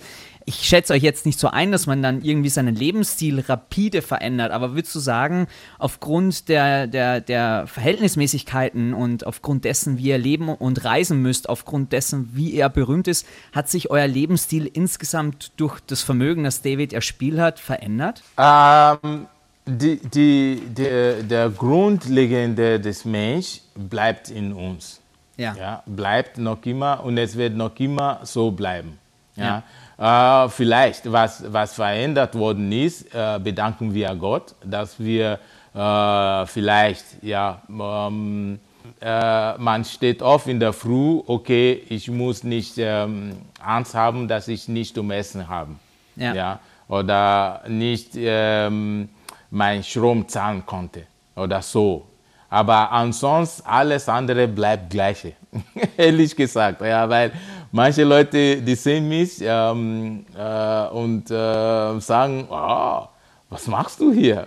Ich 0.49 0.63
schätze 0.63 0.93
euch 0.93 1.03
jetzt 1.03 1.27
nicht 1.27 1.41
so 1.41 1.49
ein, 1.49 1.73
dass 1.73 1.87
man 1.89 2.03
dann 2.03 2.23
irgendwie 2.23 2.51
seinen 2.51 2.77
Lebensstil 2.77 3.41
rapide 3.41 4.01
verändert, 4.01 4.53
aber 4.53 4.75
würdest 4.75 4.95
du 4.95 5.01
sagen, 5.01 5.49
aufgrund 5.79 6.49
der, 6.49 6.87
der, 6.87 7.21
der 7.21 7.67
Verhältnismäßigkeiten 7.67 8.95
und 8.95 9.27
aufgrund 9.27 9.65
dessen, 9.65 9.99
wie 9.99 10.05
ihr 10.05 10.19
leben 10.19 10.49
und 10.49 10.85
reisen 10.85 11.21
müsst, 11.21 11.49
aufgrund 11.49 11.93
dessen, 11.93 12.31
wie 12.33 12.55
er 12.55 12.69
berühmt 12.69 13.09
ist, 13.09 13.27
hat 13.53 13.69
sich 13.69 13.91
euer 13.91 14.07
Lebensstil 14.07 14.71
insgesamt 14.73 15.51
durch 15.57 15.81
das 15.81 16.03
Vermögen, 16.03 16.45
das 16.45 16.63
David 16.63 16.93
erspielt 16.93 17.41
hat, 17.41 17.59
verändert? 17.59 18.23
Ähm, 18.39 19.27
die, 19.67 19.97
die, 19.97 20.63
der, 20.69 21.25
der 21.25 21.51
Grundlegende 21.51 22.79
des 22.79 23.05
Menschen 23.05 23.63
bleibt 23.75 24.31
in 24.31 24.53
uns. 24.53 25.01
Ja. 25.37 25.55
Ja, 25.55 25.83
bleibt 25.87 26.39
noch 26.39 26.65
immer 26.65 27.05
und 27.05 27.19
es 27.19 27.37
wird 27.37 27.57
noch 27.57 27.79
immer 27.79 28.21
so 28.23 28.53
bleiben. 28.53 28.99
Ja. 29.35 29.65
Äh, 29.99 30.49
vielleicht, 30.51 31.11
was, 31.11 31.45
was 31.51 31.75
verändert 31.75 32.35
worden 32.35 32.71
ist, 32.71 33.15
äh, 33.15 33.39
bedanken 33.43 33.95
wir 33.95 34.15
Gott, 34.15 34.55
dass 34.63 34.99
wir 34.99 35.39
äh, 35.75 36.47
vielleicht, 36.47 37.05
ja, 37.23 37.63
ähm, 37.69 38.59
äh, 39.01 39.59
man 39.59 39.85
steht 39.85 40.23
auf 40.23 40.47
in 40.47 40.61
der 40.61 40.73
Früh, 40.73 41.21
okay, 41.27 41.83
ich 41.89 42.11
muss 42.11 42.45
nicht 42.45 42.75
ähm, 42.79 43.37
Angst 43.61 43.95
haben, 43.95 44.29
dass 44.29 44.49
ich 44.49 44.69
nicht 44.69 44.97
um 44.99 45.11
Essen 45.11 45.49
habe. 45.49 45.73
Ja. 46.17 46.35
Ja, 46.35 46.61
oder 46.89 47.63
nicht 47.69 48.11
ähm, 48.17 49.09
mein 49.51 49.83
Strom 49.83 50.29
zahlen 50.29 50.65
konnte 50.65 51.03
oder 51.35 51.63
so. 51.63 52.07
Aber 52.49 52.93
ansonsten 52.93 53.67
alles 53.67 54.09
andere 54.09 54.47
bleibt 54.47 54.91
gleiche, 54.91 55.33
ehrlich 55.97 56.35
gesagt. 56.35 56.81
Ja, 56.81 57.09
weil 57.09 57.33
manche 57.73 58.05
Leute, 58.05 58.57
die 58.63 58.75
sehen 58.75 59.09
mich 59.09 59.39
ähm, 59.41 60.25
äh, 60.37 60.89
und 60.89 61.31
äh, 61.31 62.01
sagen, 62.01 62.47
oh, 62.51 63.03
was 63.49 63.67
machst 63.69 64.01
du 64.01 64.13
hier? 64.13 64.47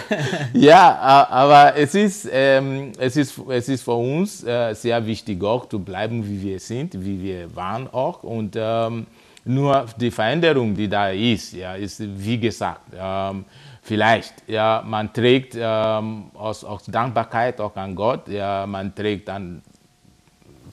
ja, 0.52 1.26
aber 1.30 1.76
es 1.76 1.94
ist, 1.94 2.28
ähm, 2.30 2.92
es 2.98 3.16
ist, 3.16 3.40
es 3.48 3.68
ist 3.68 3.82
für 3.82 3.94
uns 3.94 4.44
äh, 4.44 4.74
sehr 4.74 5.04
wichtig 5.06 5.42
auch 5.42 5.66
zu 5.66 5.78
bleiben, 5.78 6.26
wie 6.26 6.42
wir 6.42 6.60
sind, 6.60 6.94
wie 6.94 7.22
wir 7.22 7.54
waren 7.56 7.88
auch. 7.88 8.22
Und 8.22 8.54
ähm, 8.56 9.06
nur 9.44 9.86
die 9.98 10.10
Veränderung, 10.10 10.74
die 10.74 10.88
da 10.88 11.10
ist, 11.10 11.52
ja, 11.54 11.74
ist 11.74 12.00
wie 12.00 12.38
gesagt, 12.38 12.92
ähm, 12.98 13.44
vielleicht, 13.82 14.34
ja, 14.46 14.82
man 14.86 15.12
trägt 15.12 15.54
ähm, 15.58 16.24
aus, 16.34 16.64
aus 16.64 16.84
Dankbarkeit 16.84 17.60
auch 17.60 17.76
an 17.76 17.94
Gott, 17.94 18.28
ja, 18.28 18.66
man 18.66 18.94
trägt 18.94 19.28
dann 19.28 19.62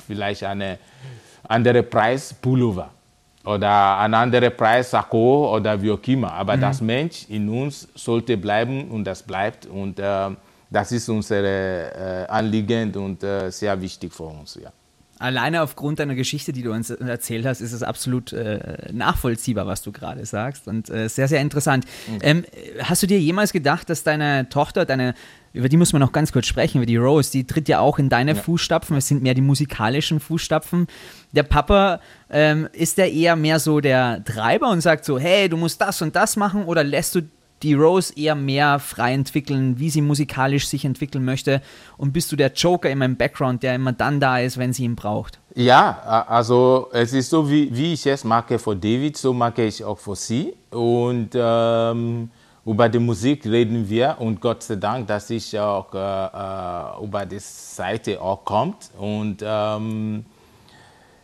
vielleicht 0.08 0.44
eine 0.44 0.78
andere 1.52 1.84
Preis 1.84 2.34
Pullover. 2.34 2.90
oder 3.44 4.00
ein 4.00 4.14
anderer 4.14 4.50
Preis, 4.52 4.92
Sakko 4.92 5.56
oder 5.56 5.82
wie 5.82 5.92
auch 5.92 6.08
immer. 6.08 6.32
Aber 6.34 6.56
mhm. 6.56 6.62
das 6.62 6.82
Mensch 6.82 7.26
in 7.30 7.50
uns 7.50 7.88
sollte 7.96 8.38
bleiben 8.38 8.90
und 8.90 9.04
das 9.04 9.24
bleibt. 9.24 9.66
Und 9.66 10.00
äh, 10.00 10.30
das 10.70 10.92
ist 10.92 11.10
unser 11.10 11.44
äh, 11.44 12.26
Anliegen 12.28 12.96
und 12.96 13.24
äh, 13.24 13.50
sehr 13.52 13.80
wichtig 13.82 14.14
für 14.14 14.24
uns. 14.24 14.60
Ja. 14.62 14.72
Alleine 15.20 15.62
aufgrund 15.62 16.00
deiner 16.00 16.16
Geschichte, 16.16 16.52
die 16.52 16.64
du 16.64 16.72
uns 16.72 16.90
erzählt 16.90 17.46
hast, 17.46 17.62
ist 17.62 17.74
es 17.74 17.84
absolut 17.84 18.34
äh, 18.34 18.90
nachvollziehbar, 18.92 19.68
was 19.68 19.84
du 19.84 19.92
gerade 19.92 20.26
sagst 20.26 20.68
und 20.68 20.90
äh, 20.90 21.10
sehr, 21.10 21.28
sehr 21.28 21.42
interessant. 21.42 21.86
Mhm. 22.08 22.20
Ähm, 22.22 22.46
hast 22.80 23.04
du 23.04 23.08
dir 23.08 23.20
jemals 23.20 23.54
gedacht, 23.54 23.90
dass 23.90 24.04
deine 24.04 24.50
Tochter, 24.50 24.86
deine, 24.86 25.14
über 25.54 25.70
die 25.70 25.78
muss 25.78 25.94
man 25.94 26.00
noch 26.00 26.12
ganz 26.12 26.32
kurz 26.32 26.48
sprechen, 26.48 26.78
über 26.78 26.86
die 26.86 26.98
Rose, 26.98 27.32
die 27.32 27.46
tritt 27.46 27.68
ja 27.68 27.80
auch 27.80 28.00
in 28.00 28.10
deine 28.10 28.34
ja. 28.34 28.42
Fußstapfen, 28.42 28.96
es 28.98 29.08
sind 29.08 29.22
mehr 29.22 29.34
die 29.34 29.42
musikalischen 29.42 30.20
Fußstapfen. 30.20 30.88
Der 31.32 31.44
Papa, 31.44 32.00
ähm, 32.30 32.70
ist 32.74 32.98
der 32.98 33.12
eher 33.12 33.36
mehr 33.36 33.60
so 33.60 33.80
der 33.80 34.24
Treiber 34.24 34.70
und 34.70 34.82
sagt 34.82 35.06
so, 35.06 35.20
hey, 35.20 35.50
du 35.50 35.58
musst 35.58 35.82
das 35.82 36.02
und 36.02 36.16
das 36.16 36.36
machen 36.38 36.66
oder 36.66 36.84
lässt 36.84 37.16
du 37.16 37.22
die 37.64 37.74
Rose 37.74 38.14
eher 38.16 38.36
mehr 38.36 38.80
frei 38.80 39.14
entwickeln, 39.14 39.78
wie 39.78 39.90
sie 39.90 40.02
musikalisch 40.02 40.68
sich 40.68 40.86
entwickeln 40.86 41.24
möchte? 41.24 41.62
Und 41.98 42.14
bist 42.14 42.32
du 42.32 42.36
der 42.36 42.52
Joker 42.54 42.90
in 42.90 42.98
meinem 42.98 43.18
Background, 43.18 43.64
der 43.64 43.76
immer 43.76 43.94
dann 43.94 44.20
da 44.20 44.40
ist, 44.40 44.58
wenn 44.58 44.74
sie 44.74 44.84
ihn 44.84 44.96
braucht? 44.96 45.40
Ja, 45.54 46.26
also 46.28 46.90
es 46.92 47.14
ist 47.14 47.30
so, 47.30 47.50
wie, 47.50 47.76
wie 47.76 47.94
ich 47.94 48.06
es 48.06 48.24
mache 48.24 48.58
für 48.58 48.76
David, 48.76 49.18
so 49.18 49.34
mache 49.34 49.64
ich 49.64 49.84
auch 49.84 50.00
für 50.00 50.16
sie. 50.16 50.54
Und 50.72 51.30
ähm, 51.36 52.32
über 52.66 52.88
die 52.90 53.00
Musik 53.00 53.46
reden 53.46 53.90
wir 53.90 54.16
und 54.20 54.40
Gott 54.40 54.64
sei 54.64 54.76
Dank, 54.76 55.08
dass 55.08 55.30
ich 55.30 55.58
auch 55.60 55.94
äh, 55.94 55.98
äh 55.98 57.04
über 57.04 57.26
die 57.26 57.40
Seite 57.40 58.22
auch 58.22 58.46
kommt. 58.46 58.92
Und 58.98 59.38
ähm, 59.44 60.26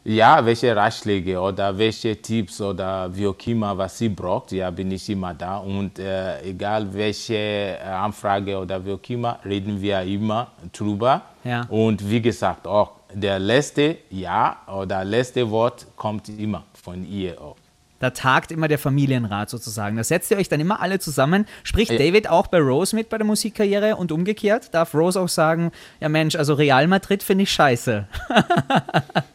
ja, 0.04 0.44
welche 0.44 0.74
Ratschläge 0.76 1.40
oder 1.40 1.78
welche 1.78 2.16
Tipps 2.22 2.62
oder 2.62 3.14
wie 3.14 3.28
auch 3.28 3.36
immer, 3.46 3.78
was 3.78 3.98
sie 3.98 4.10
braucht, 4.10 4.54
ja, 4.54 4.72
bin 4.72 4.90
ich 4.92 5.10
immer 5.10 5.34
da. 5.34 5.58
Und 5.58 6.00
äh, 6.00 6.42
egal 6.44 6.92
welche 6.94 7.36
äh, 7.36 7.80
Anfrage 7.84 8.58
oder 8.58 8.84
wie 8.84 8.94
auch 8.94 9.10
immer, 9.10 9.40
reden 9.44 9.82
wir 9.82 10.02
immer 10.02 10.48
drüber. 10.72 11.22
Ja. 11.44 11.66
Und 11.70 12.10
wie 12.10 12.22
gesagt, 12.22 12.66
auch 12.66 12.92
der 13.14 13.38
letzte 13.38 13.98
Ja 14.10 14.58
oder 14.68 15.04
letzte 15.04 15.50
Wort 15.52 15.86
kommt 15.96 16.30
immer 16.30 16.64
von 16.74 17.06
ihr 17.06 17.40
auch. 17.42 17.58
Da 18.00 18.12
tagt 18.12 18.52
immer 18.52 18.68
der 18.68 18.80
Familienrat 18.80 19.50
sozusagen. 19.50 19.98
Da 19.98 20.04
setzt 20.04 20.30
ihr 20.32 20.38
euch 20.38 20.50
dann 20.50 20.60
immer 20.60 20.82
alle 20.82 21.00
zusammen. 21.00 21.46
Spricht 21.64 21.92
ja. 21.92 21.98
David 21.98 22.30
auch 22.30 22.48
bei 22.48 22.60
Rose 22.60 22.96
mit 22.96 23.10
bei 23.10 23.18
der 23.18 23.26
Musikkarriere 23.26 23.96
und 23.96 24.12
umgekehrt? 24.12 24.74
Darf 24.74 24.94
Rose 24.94 25.20
auch 25.20 25.30
sagen, 25.30 25.72
ja 26.00 26.10
Mensch, 26.10 26.36
also 26.36 26.54
Real 26.54 26.88
Madrid 26.88 27.24
finde 27.24 27.44
ich 27.44 27.52
scheiße. 27.52 28.08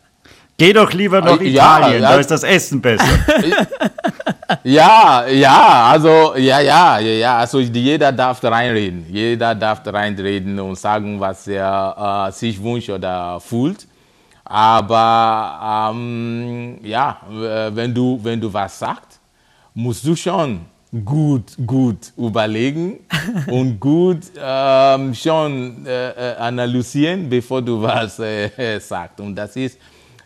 Geh 0.59 0.73
doch 0.73 0.93
lieber 0.93 1.21
nach 1.21 1.41
ja, 1.41 1.79
Italien, 1.79 2.03
ja, 2.03 2.13
da 2.13 2.21
ist 2.21 2.31
das 2.31 2.45
Essen 2.45 2.81
besser. 2.81 3.05
ja, 4.63 5.27
ja, 5.27 5.87
also, 5.91 6.37
ja, 6.37 6.61
ja, 6.61 6.99
ja, 7.01 7.39
also 7.39 7.59
jeder 7.59 8.13
darf 8.13 8.45
reinreden. 8.45 9.07
Jeder 9.09 9.55
darf 9.57 9.81
reinreden 9.85 10.61
und 10.61 10.79
sagen, 10.79 11.19
was 11.19 11.49
er 11.49 12.29
äh, 12.29 12.33
sich 12.33 12.63
wünscht 12.63 12.91
oder 12.91 13.41
fühlt. 13.41 13.89
Aber 14.53 15.93
ähm, 15.95 16.77
ja, 16.83 17.23
wenn 17.73 17.95
du, 17.95 18.21
wenn 18.23 18.39
du 18.39 18.53
was 18.53 18.79
sagst, 18.79 19.19
musst 19.73 20.07
du 20.07 20.15
schon 20.15 20.61
gut, 21.03 21.57
gut 21.67 22.13
überlegen 22.19 22.99
und 23.47 23.81
gut 23.81 24.31
ähm, 24.39 25.15
schon 25.15 25.87
äh, 25.87 26.11
äh 26.11 26.37
analysieren, 26.37 27.31
bevor 27.31 27.63
du 27.63 27.81
was 27.81 28.19
äh, 28.19 28.79
sagst. 28.79 29.21
Und 29.21 29.35
das 29.37 29.57
ist 29.57 29.79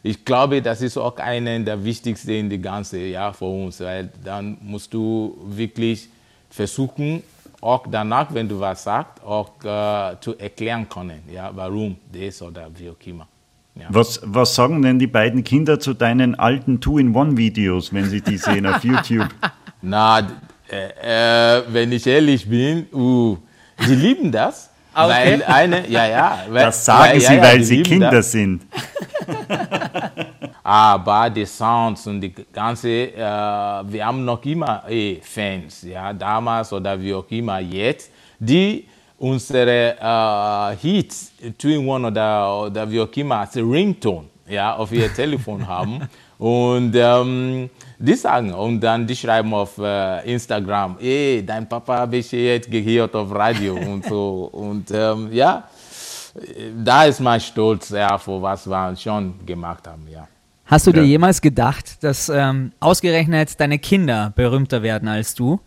ich 0.02 0.24
glaube, 0.24 0.60
das 0.60 0.82
ist 0.82 0.96
auch 0.96 1.16
einer 1.18 1.60
der 1.60 1.84
wichtigsten 1.84 2.30
in 2.30 2.50
die 2.50 2.60
ganze 2.60 2.98
Jahr 2.98 3.32
für 3.32 3.44
uns, 3.44 3.78
weil 3.78 4.10
dann 4.24 4.56
musst 4.60 4.92
du 4.92 5.36
wirklich 5.44 6.08
versuchen, 6.50 7.22
auch 7.60 7.86
danach, 7.88 8.34
wenn 8.34 8.48
du 8.48 8.58
was 8.58 8.82
sagst, 8.82 9.22
auch 9.22 9.50
äh, 9.62 10.16
zu 10.20 10.36
erklären 10.36 10.88
können, 10.88 11.22
ja, 11.32 11.50
warum 11.54 11.96
das 12.12 12.42
oder 12.42 12.68
wie 12.76 12.90
auch 12.90 13.06
immer. 13.06 13.28
Ja. 13.76 13.86
Was, 13.90 14.20
was 14.24 14.54
sagen 14.54 14.80
denn 14.80 14.98
die 14.98 15.06
beiden 15.06 15.44
Kinder 15.44 15.78
zu 15.78 15.92
deinen 15.92 16.34
alten 16.34 16.80
Two-in-One-Videos, 16.80 17.92
wenn 17.92 18.06
sie 18.06 18.22
die 18.22 18.38
sehen 18.38 18.66
auf 18.66 18.82
YouTube? 18.82 19.28
Na, 19.82 20.20
äh, 20.70 21.58
äh, 21.58 21.62
wenn 21.68 21.92
ich 21.92 22.06
ehrlich 22.06 22.48
bin, 22.48 22.86
uh, 22.92 23.36
sie 23.78 23.94
lieben 23.94 24.32
das. 24.32 24.70
Ah, 24.94 25.06
okay. 25.06 25.14
Weil 25.14 25.42
eine, 25.42 25.88
ja, 25.90 26.06
ja. 26.06 26.38
Weil, 26.48 26.64
das 26.64 26.84
sagen 26.84 27.12
weil, 27.12 27.20
sie, 27.20 27.34
ja, 27.34 27.42
weil 27.42 27.62
sie 27.62 27.82
Kinder 27.82 28.10
das. 28.10 28.32
sind. 28.32 28.62
Aber 30.62 31.30
die 31.30 31.44
Sounds 31.44 32.06
und 32.06 32.20
die 32.20 32.32
ganze, 32.52 32.88
äh, 32.88 33.18
wir 33.18 34.06
haben 34.06 34.24
noch 34.24 34.44
immer 34.44 34.82
eh, 34.88 35.20
Fans, 35.20 35.82
ja, 35.82 36.12
damals 36.12 36.72
oder 36.72 37.00
wie 37.00 37.14
auch 37.14 37.30
immer 37.30 37.58
jetzt, 37.58 38.10
die 38.38 38.88
unsere 39.18 39.96
äh, 39.98 40.76
Hits, 40.76 41.32
Twin 41.58 41.86
One 41.86 42.08
oder, 42.08 42.62
oder 42.62 42.90
wie 42.90 43.00
auch 43.00 43.16
immer, 43.16 43.36
als 43.36 43.56
Ringtone 43.56 44.26
ja, 44.48 44.74
auf 44.74 44.92
ihr 44.92 45.12
Telefon 45.12 45.66
haben. 45.68 46.08
Und 46.38 46.94
ähm, 46.94 47.70
die 47.98 48.14
sagen, 48.14 48.52
und 48.52 48.80
dann 48.80 49.06
die 49.06 49.16
schreiben 49.16 49.54
auf 49.54 49.78
äh, 49.78 50.30
Instagram, 50.30 50.98
ey, 51.00 51.42
dein 51.44 51.66
Papa 51.66 51.98
habe 51.98 52.18
ich 52.18 52.30
jetzt 52.30 52.70
gehört 52.70 53.14
auf 53.14 53.32
Radio 53.34 53.74
und 53.92 54.04
so. 54.04 54.50
Und 54.52 54.90
ähm, 54.90 55.32
ja, 55.32 55.64
da 56.84 57.04
ist 57.04 57.20
man 57.20 57.40
stolz, 57.40 57.88
ja, 57.90 58.18
für 58.18 58.40
was 58.42 58.66
wir 58.66 58.94
schon 58.96 59.34
gemacht 59.46 59.86
haben, 59.86 60.06
ja. 60.08 60.28
Hast 60.66 60.88
du 60.88 60.92
dir 60.92 61.04
jemals 61.04 61.40
gedacht, 61.40 62.02
dass 62.02 62.28
ähm, 62.28 62.72
ausgerechnet 62.80 63.58
deine 63.60 63.78
Kinder 63.78 64.32
berühmter 64.34 64.82
werden 64.82 65.08
als 65.08 65.32
du? 65.36 65.60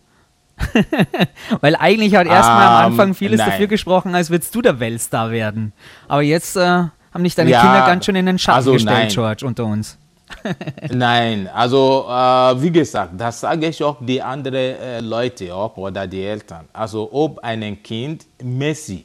Weil 1.60 1.76
eigentlich 1.76 2.14
hat 2.14 2.26
erstmal 2.26 2.66
um, 2.66 2.72
am 2.72 2.92
ähm, 2.92 3.00
Anfang 3.00 3.14
vieles 3.14 3.38
nein. 3.38 3.50
dafür 3.50 3.66
gesprochen, 3.66 4.14
als 4.14 4.30
würdest 4.30 4.54
du 4.54 4.62
der 4.62 4.78
Weltstar 4.80 5.30
werden. 5.30 5.72
Aber 6.08 6.22
jetzt 6.22 6.56
äh, 6.56 6.60
haben 6.60 7.24
dich 7.24 7.34
deine 7.34 7.50
ja, 7.50 7.60
Kinder 7.60 7.86
ganz 7.86 8.04
schön 8.04 8.16
in 8.16 8.26
den 8.26 8.38
Schatten 8.38 8.56
also 8.56 8.72
gestellt, 8.72 8.96
nein. 8.96 9.08
George, 9.08 9.46
unter 9.46 9.64
uns. 9.64 9.98
nein, 10.90 11.48
also 11.52 12.06
äh, 12.08 12.62
wie 12.62 12.70
gesagt, 12.70 13.12
das 13.18 13.40
sage 13.40 13.66
ich 13.66 13.82
auch 13.82 13.96
die 14.00 14.22
anderen 14.22 14.54
äh, 14.54 15.00
Leute 15.00 15.54
auch 15.54 15.76
oder 15.76 16.06
die 16.06 16.22
Eltern. 16.22 16.66
Also 16.72 17.08
ob 17.12 17.40
ein 17.40 17.82
Kind 17.82 18.26
Messi 18.42 19.04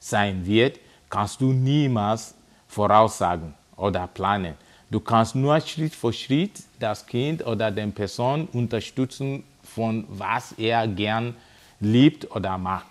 sein 0.00 0.44
wird, 0.44 0.78
kannst 1.08 1.40
du 1.40 1.52
niemals 1.52 2.34
voraussagen 2.66 3.54
oder 3.76 4.08
planen. 4.08 4.54
Du 4.90 5.00
kannst 5.00 5.34
nur 5.34 5.60
Schritt 5.60 5.94
für 5.94 6.12
Schritt 6.12 6.62
das 6.78 7.06
Kind 7.06 7.46
oder 7.46 7.70
den 7.70 7.92
Person 7.92 8.48
unterstützen, 8.52 9.44
von 9.74 10.04
was 10.08 10.52
er 10.52 10.86
gern 10.86 11.34
liebt 11.80 12.30
oder 12.34 12.56
macht. 12.58 12.86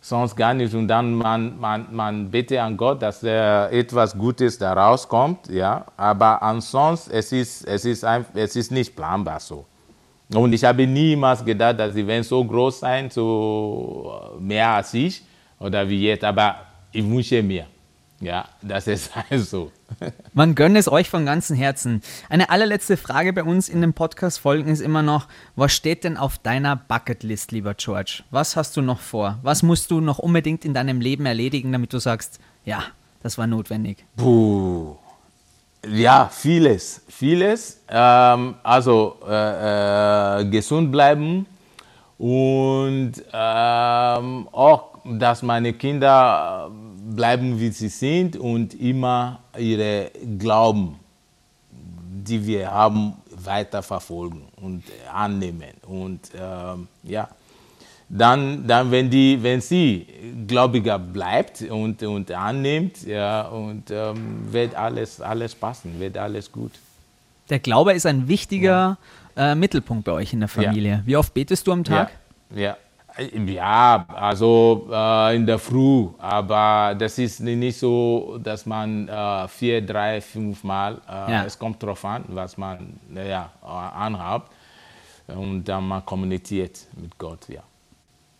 Sonst 0.00 0.34
gar 0.34 0.52
nicht. 0.52 0.74
Und 0.74 0.88
dann 0.88 1.14
man, 1.14 1.58
man, 1.60 1.86
man 1.94 2.30
bitte 2.30 2.60
an 2.60 2.76
Gott, 2.76 3.00
dass 3.02 3.22
er 3.22 3.70
etwas 3.72 4.18
Gutes 4.18 4.58
daraus 4.58 5.08
kommt. 5.08 5.48
Ja? 5.48 5.86
Aber 5.96 6.42
ansonsten, 6.42 7.12
es 7.12 7.30
ist, 7.30 7.64
es, 7.64 7.84
ist 7.84 8.04
ein, 8.04 8.24
es 8.34 8.56
ist 8.56 8.72
nicht 8.72 8.96
planbar 8.96 9.38
so. 9.38 9.64
Und 10.34 10.52
ich 10.52 10.64
habe 10.64 10.86
niemals 10.86 11.44
gedacht, 11.44 11.78
dass 11.78 11.94
sie 11.94 12.06
werden 12.06 12.24
so 12.24 12.44
groß 12.44 12.80
sein, 12.80 13.10
so 13.10 14.36
mehr 14.40 14.70
als 14.70 14.92
ich 14.94 15.22
oder 15.60 15.88
wie 15.88 16.08
jetzt. 16.08 16.24
Aber 16.24 16.56
ich 16.90 17.08
wünsche 17.08 17.42
mir, 17.42 17.66
ja, 18.22 18.48
das 18.62 18.86
ist 18.86 19.10
also. 19.30 19.72
Man 20.32 20.54
gönnt 20.54 20.76
es 20.76 20.90
euch 20.90 21.10
von 21.10 21.26
ganzem 21.26 21.56
Herzen. 21.56 22.02
Eine 22.28 22.50
allerletzte 22.50 22.96
Frage 22.96 23.32
bei 23.32 23.42
uns 23.42 23.68
in 23.68 23.80
den 23.80 23.92
Podcast-Folgen 23.92 24.70
ist 24.70 24.80
immer 24.80 25.02
noch: 25.02 25.26
Was 25.56 25.72
steht 25.72 26.04
denn 26.04 26.16
auf 26.16 26.38
deiner 26.38 26.76
Bucketlist, 26.76 27.50
lieber 27.50 27.74
George? 27.74 28.22
Was 28.30 28.54
hast 28.56 28.76
du 28.76 28.80
noch 28.80 29.00
vor? 29.00 29.38
Was 29.42 29.62
musst 29.62 29.90
du 29.90 30.00
noch 30.00 30.18
unbedingt 30.18 30.64
in 30.64 30.72
deinem 30.72 31.00
Leben 31.00 31.26
erledigen, 31.26 31.72
damit 31.72 31.92
du 31.92 31.98
sagst, 31.98 32.38
ja, 32.64 32.84
das 33.22 33.38
war 33.38 33.48
notwendig? 33.48 34.04
Puh. 34.16 34.96
Ja, 35.84 36.30
vieles. 36.32 37.02
Vieles. 37.08 37.80
Ähm, 37.88 38.54
also 38.62 39.16
äh, 39.28 40.42
äh, 40.42 40.44
gesund 40.44 40.92
bleiben 40.92 41.46
und 42.18 43.14
ähm, 43.32 44.48
auch 44.52 44.92
dass 45.04 45.42
meine 45.42 45.72
Kinder 45.72 46.70
äh, 46.70 46.91
bleiben, 47.14 47.58
wie 47.58 47.70
sie 47.70 47.88
sind 47.88 48.36
und 48.36 48.74
immer 48.74 49.40
ihre 49.58 50.10
Glauben, 50.38 50.96
die 52.26 52.46
wir 52.46 52.70
haben, 52.70 53.14
weiter 53.44 53.82
verfolgen 53.82 54.42
und 54.56 54.84
annehmen. 55.12 55.74
Und 55.86 56.20
ähm, 56.38 56.88
ja, 57.02 57.28
dann, 58.08 58.66
dann 58.66 58.90
wenn, 58.90 59.08
die, 59.08 59.42
wenn 59.42 59.60
sie 59.60 60.06
gläubiger 60.46 60.98
bleibt 60.98 61.62
und, 61.62 62.02
und 62.02 62.30
annimmt, 62.30 63.06
ja, 63.06 63.42
und 63.48 63.90
ähm, 63.90 64.52
wird 64.52 64.74
alles, 64.74 65.20
alles 65.20 65.54
passen, 65.54 65.98
wird 65.98 66.18
alles 66.18 66.52
gut. 66.52 66.72
Der 67.48 67.58
Glaube 67.58 67.92
ist 67.94 68.06
ein 68.06 68.28
wichtiger 68.28 68.98
ja. 69.36 69.52
äh, 69.52 69.54
Mittelpunkt 69.54 70.04
bei 70.04 70.12
euch 70.12 70.32
in 70.32 70.40
der 70.40 70.48
Familie. 70.48 70.92
Ja. 70.92 71.02
Wie 71.04 71.16
oft 71.16 71.32
betest 71.32 71.66
du 71.66 71.72
am 71.72 71.84
Tag? 71.84 72.10
Ja. 72.54 72.60
ja. 72.60 72.76
Ja, 73.46 74.06
also 74.08 74.88
äh, 74.90 75.36
in 75.36 75.44
der 75.46 75.58
Früh, 75.58 76.08
aber 76.18 76.94
das 76.98 77.18
ist 77.18 77.40
nicht 77.40 77.78
so, 77.78 78.38
dass 78.42 78.64
man 78.64 79.06
äh, 79.08 79.48
vier, 79.48 79.84
drei, 79.84 80.20
fünf 80.20 80.64
Mal, 80.64 81.00
äh, 81.08 81.30
Ja. 81.32 81.44
es 81.44 81.58
kommt 81.58 81.82
darauf 81.82 82.04
an, 82.04 82.24
was 82.28 82.56
man 82.56 82.98
ja, 83.14 83.50
anhat 83.62 84.44
und 85.28 85.64
dann 85.64 85.86
man 85.88 86.04
kommuniziert 86.06 86.86
mit 86.96 87.18
Gott, 87.18 87.48
ja. 87.48 87.62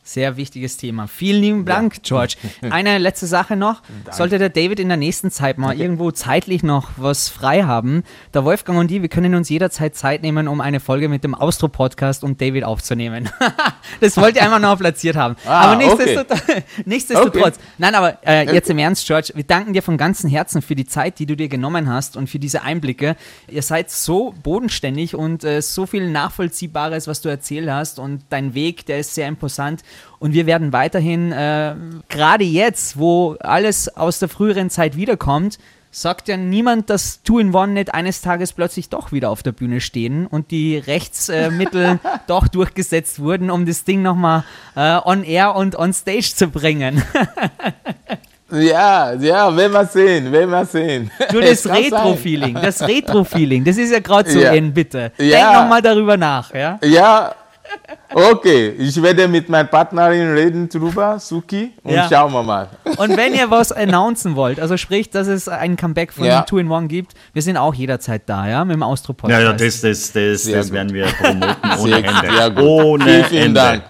Sehr 0.04 0.36
wichtiges 0.36 0.78
Thema. 0.78 1.06
Vielen 1.06 1.40
lieben 1.40 1.64
Dank, 1.64 2.02
George. 2.02 2.34
Eine 2.70 2.98
letzte 2.98 3.26
Sache 3.26 3.54
noch. 3.54 3.82
Sollte 4.10 4.38
der 4.38 4.48
David 4.48 4.80
in 4.80 4.88
der 4.88 4.96
nächsten 4.96 5.30
Zeit 5.30 5.58
mal 5.58 5.78
irgendwo 5.78 6.10
zeitlich 6.10 6.64
noch 6.64 6.90
was 6.96 7.28
frei 7.28 7.62
haben, 7.62 8.02
der 8.34 8.44
Wolfgang 8.44 8.80
und 8.80 8.90
die, 8.90 9.02
wir 9.02 9.08
können 9.08 9.36
uns 9.36 9.48
jederzeit 9.48 9.94
Zeit 9.94 10.22
nehmen, 10.22 10.48
um 10.48 10.60
eine 10.60 10.80
Folge 10.80 11.08
mit 11.08 11.22
dem 11.22 11.36
Austro-Podcast 11.36 12.24
und 12.24 12.40
David 12.40 12.64
aufzunehmen. 12.64 13.30
das 14.00 14.16
wollte 14.16 14.38
ich 14.38 14.44
einfach 14.44 14.58
noch 14.58 14.76
platziert 14.76 15.14
haben. 15.14 15.36
Ah, 15.46 15.66
aber 15.66 15.76
nichtsdestotrotz, 15.84 16.42
nichtsdestotrotz 16.84 17.58
nein, 17.78 17.94
aber 17.94 18.18
äh, 18.26 18.52
jetzt 18.52 18.68
im 18.70 18.78
Ernst, 18.78 19.06
George, 19.06 19.30
wir 19.36 19.44
danken 19.44 19.72
dir 19.72 19.82
von 19.82 19.98
ganzem 19.98 20.28
Herzen 20.28 20.62
für 20.62 20.74
die 20.74 20.86
Zeit, 20.86 21.20
die 21.20 21.26
du 21.26 21.36
dir 21.36 21.48
genommen 21.48 21.88
hast 21.88 22.16
und 22.16 22.28
für 22.28 22.40
diese 22.40 22.62
Einblicke. 22.62 23.14
Ihr 23.48 23.62
seid 23.62 23.88
so 23.92 24.34
bodenständig 24.42 25.14
und 25.14 25.44
äh, 25.44 25.62
so 25.62 25.86
viel 25.86 26.10
Nachvollziehbares, 26.10 27.06
was 27.06 27.20
du 27.20 27.28
erzählt 27.28 27.70
hast 27.70 28.00
und 28.00 28.24
dein 28.30 28.54
Weg, 28.54 28.84
der 28.86 28.98
ist 28.98 29.14
sehr 29.14 29.28
imposant. 29.28 29.84
Und 30.18 30.34
wir 30.34 30.46
werden 30.46 30.72
weiterhin, 30.72 31.32
äh, 31.32 31.74
gerade 32.08 32.44
jetzt, 32.44 32.98
wo 32.98 33.36
alles 33.40 33.96
aus 33.96 34.18
der 34.18 34.28
früheren 34.28 34.70
Zeit 34.70 34.96
wiederkommt, 34.96 35.58
sagt 35.94 36.28
ja 36.28 36.36
niemand, 36.38 36.88
dass 36.88 37.22
Two 37.22 37.38
in 37.38 37.54
One 37.54 37.72
nicht 37.72 37.92
eines 37.92 38.22
Tages 38.22 38.52
plötzlich 38.54 38.88
doch 38.88 39.12
wieder 39.12 39.28
auf 39.30 39.42
der 39.42 39.52
Bühne 39.52 39.80
stehen 39.82 40.26
und 40.26 40.50
die 40.50 40.78
Rechtsmittel 40.78 41.98
doch 42.26 42.48
durchgesetzt 42.48 43.18
wurden, 43.20 43.50
um 43.50 43.66
das 43.66 43.84
Ding 43.84 44.00
nochmal 44.00 44.44
äh, 44.74 44.98
on 45.04 45.22
air 45.22 45.54
und 45.54 45.76
on 45.78 45.92
stage 45.92 46.32
zu 46.34 46.48
bringen. 46.48 47.02
Ja, 48.54 49.14
ja, 49.14 49.56
werden 49.56 49.72
wir 49.72 49.86
sehen, 49.86 50.30
werden 50.30 50.50
wir 50.50 50.66
sehen. 50.66 51.10
Du, 51.30 51.40
das. 51.40 51.66
Retro-Feeling, 51.70 52.52
das 52.60 52.82
Retro-Feeling, 52.82 53.64
das 53.64 53.78
ist 53.78 53.90
ja 53.92 54.00
gerade 54.00 54.30
so 54.30 54.40
Ja. 54.40 54.52
in, 54.52 54.74
bitte. 54.74 55.10
Denk 55.18 55.32
Ja. 55.32 55.62
nochmal 55.62 55.80
darüber 55.80 56.18
nach, 56.18 56.52
ja? 56.52 56.78
Ja, 56.84 57.34
okay. 58.14 58.70
Ich 58.78 59.00
werde 59.02 59.26
mit 59.28 59.48
meiner 59.48 59.68
Partnerin 59.68 60.32
reden 60.34 60.68
drüber, 60.68 61.18
Suki, 61.18 61.72
und 61.82 61.92
Ja. 61.94 62.08
schauen 62.08 62.32
wir 62.32 62.42
mal. 62.42 62.68
Und 62.96 63.16
wenn 63.16 63.34
ihr 63.34 63.50
was 63.50 63.72
announcen 63.72 64.36
wollt, 64.36 64.60
also 64.60 64.76
sprich, 64.76 65.10
dass 65.10 65.26
es 65.26 65.48
ein 65.48 65.76
Comeback 65.76 66.12
von 66.12 66.24
Ja. 66.24 66.42
Two 66.42 66.58
in 66.58 66.70
One 66.70 66.86
gibt, 66.88 67.12
wir 67.32 67.42
sind 67.42 67.56
auch 67.56 67.74
jederzeit 67.74 68.22
da, 68.26 68.48
ja, 68.48 68.64
mit 68.64 68.74
dem 68.74 68.80
Ja, 68.80 68.86
Austro-Podcast. 68.86 69.42
ja, 69.42 69.52
das, 69.52 69.80
das, 69.80 70.12
das, 70.12 70.42
Sehr 70.44 70.56
das 70.58 70.66
gut. 70.66 70.74
werden 70.74 70.92
wir 70.94 71.06
promoten 71.06 71.46
ohne 71.80 71.90
Sehr 71.90 71.96
Ende. 72.04 72.36
sehr 72.36 72.50
gut. 72.50 72.62
Ohne 72.64 73.04
Vielen, 73.04 73.24
vielen 73.24 73.42
Ende. 73.42 73.60
Dank. 73.60 73.82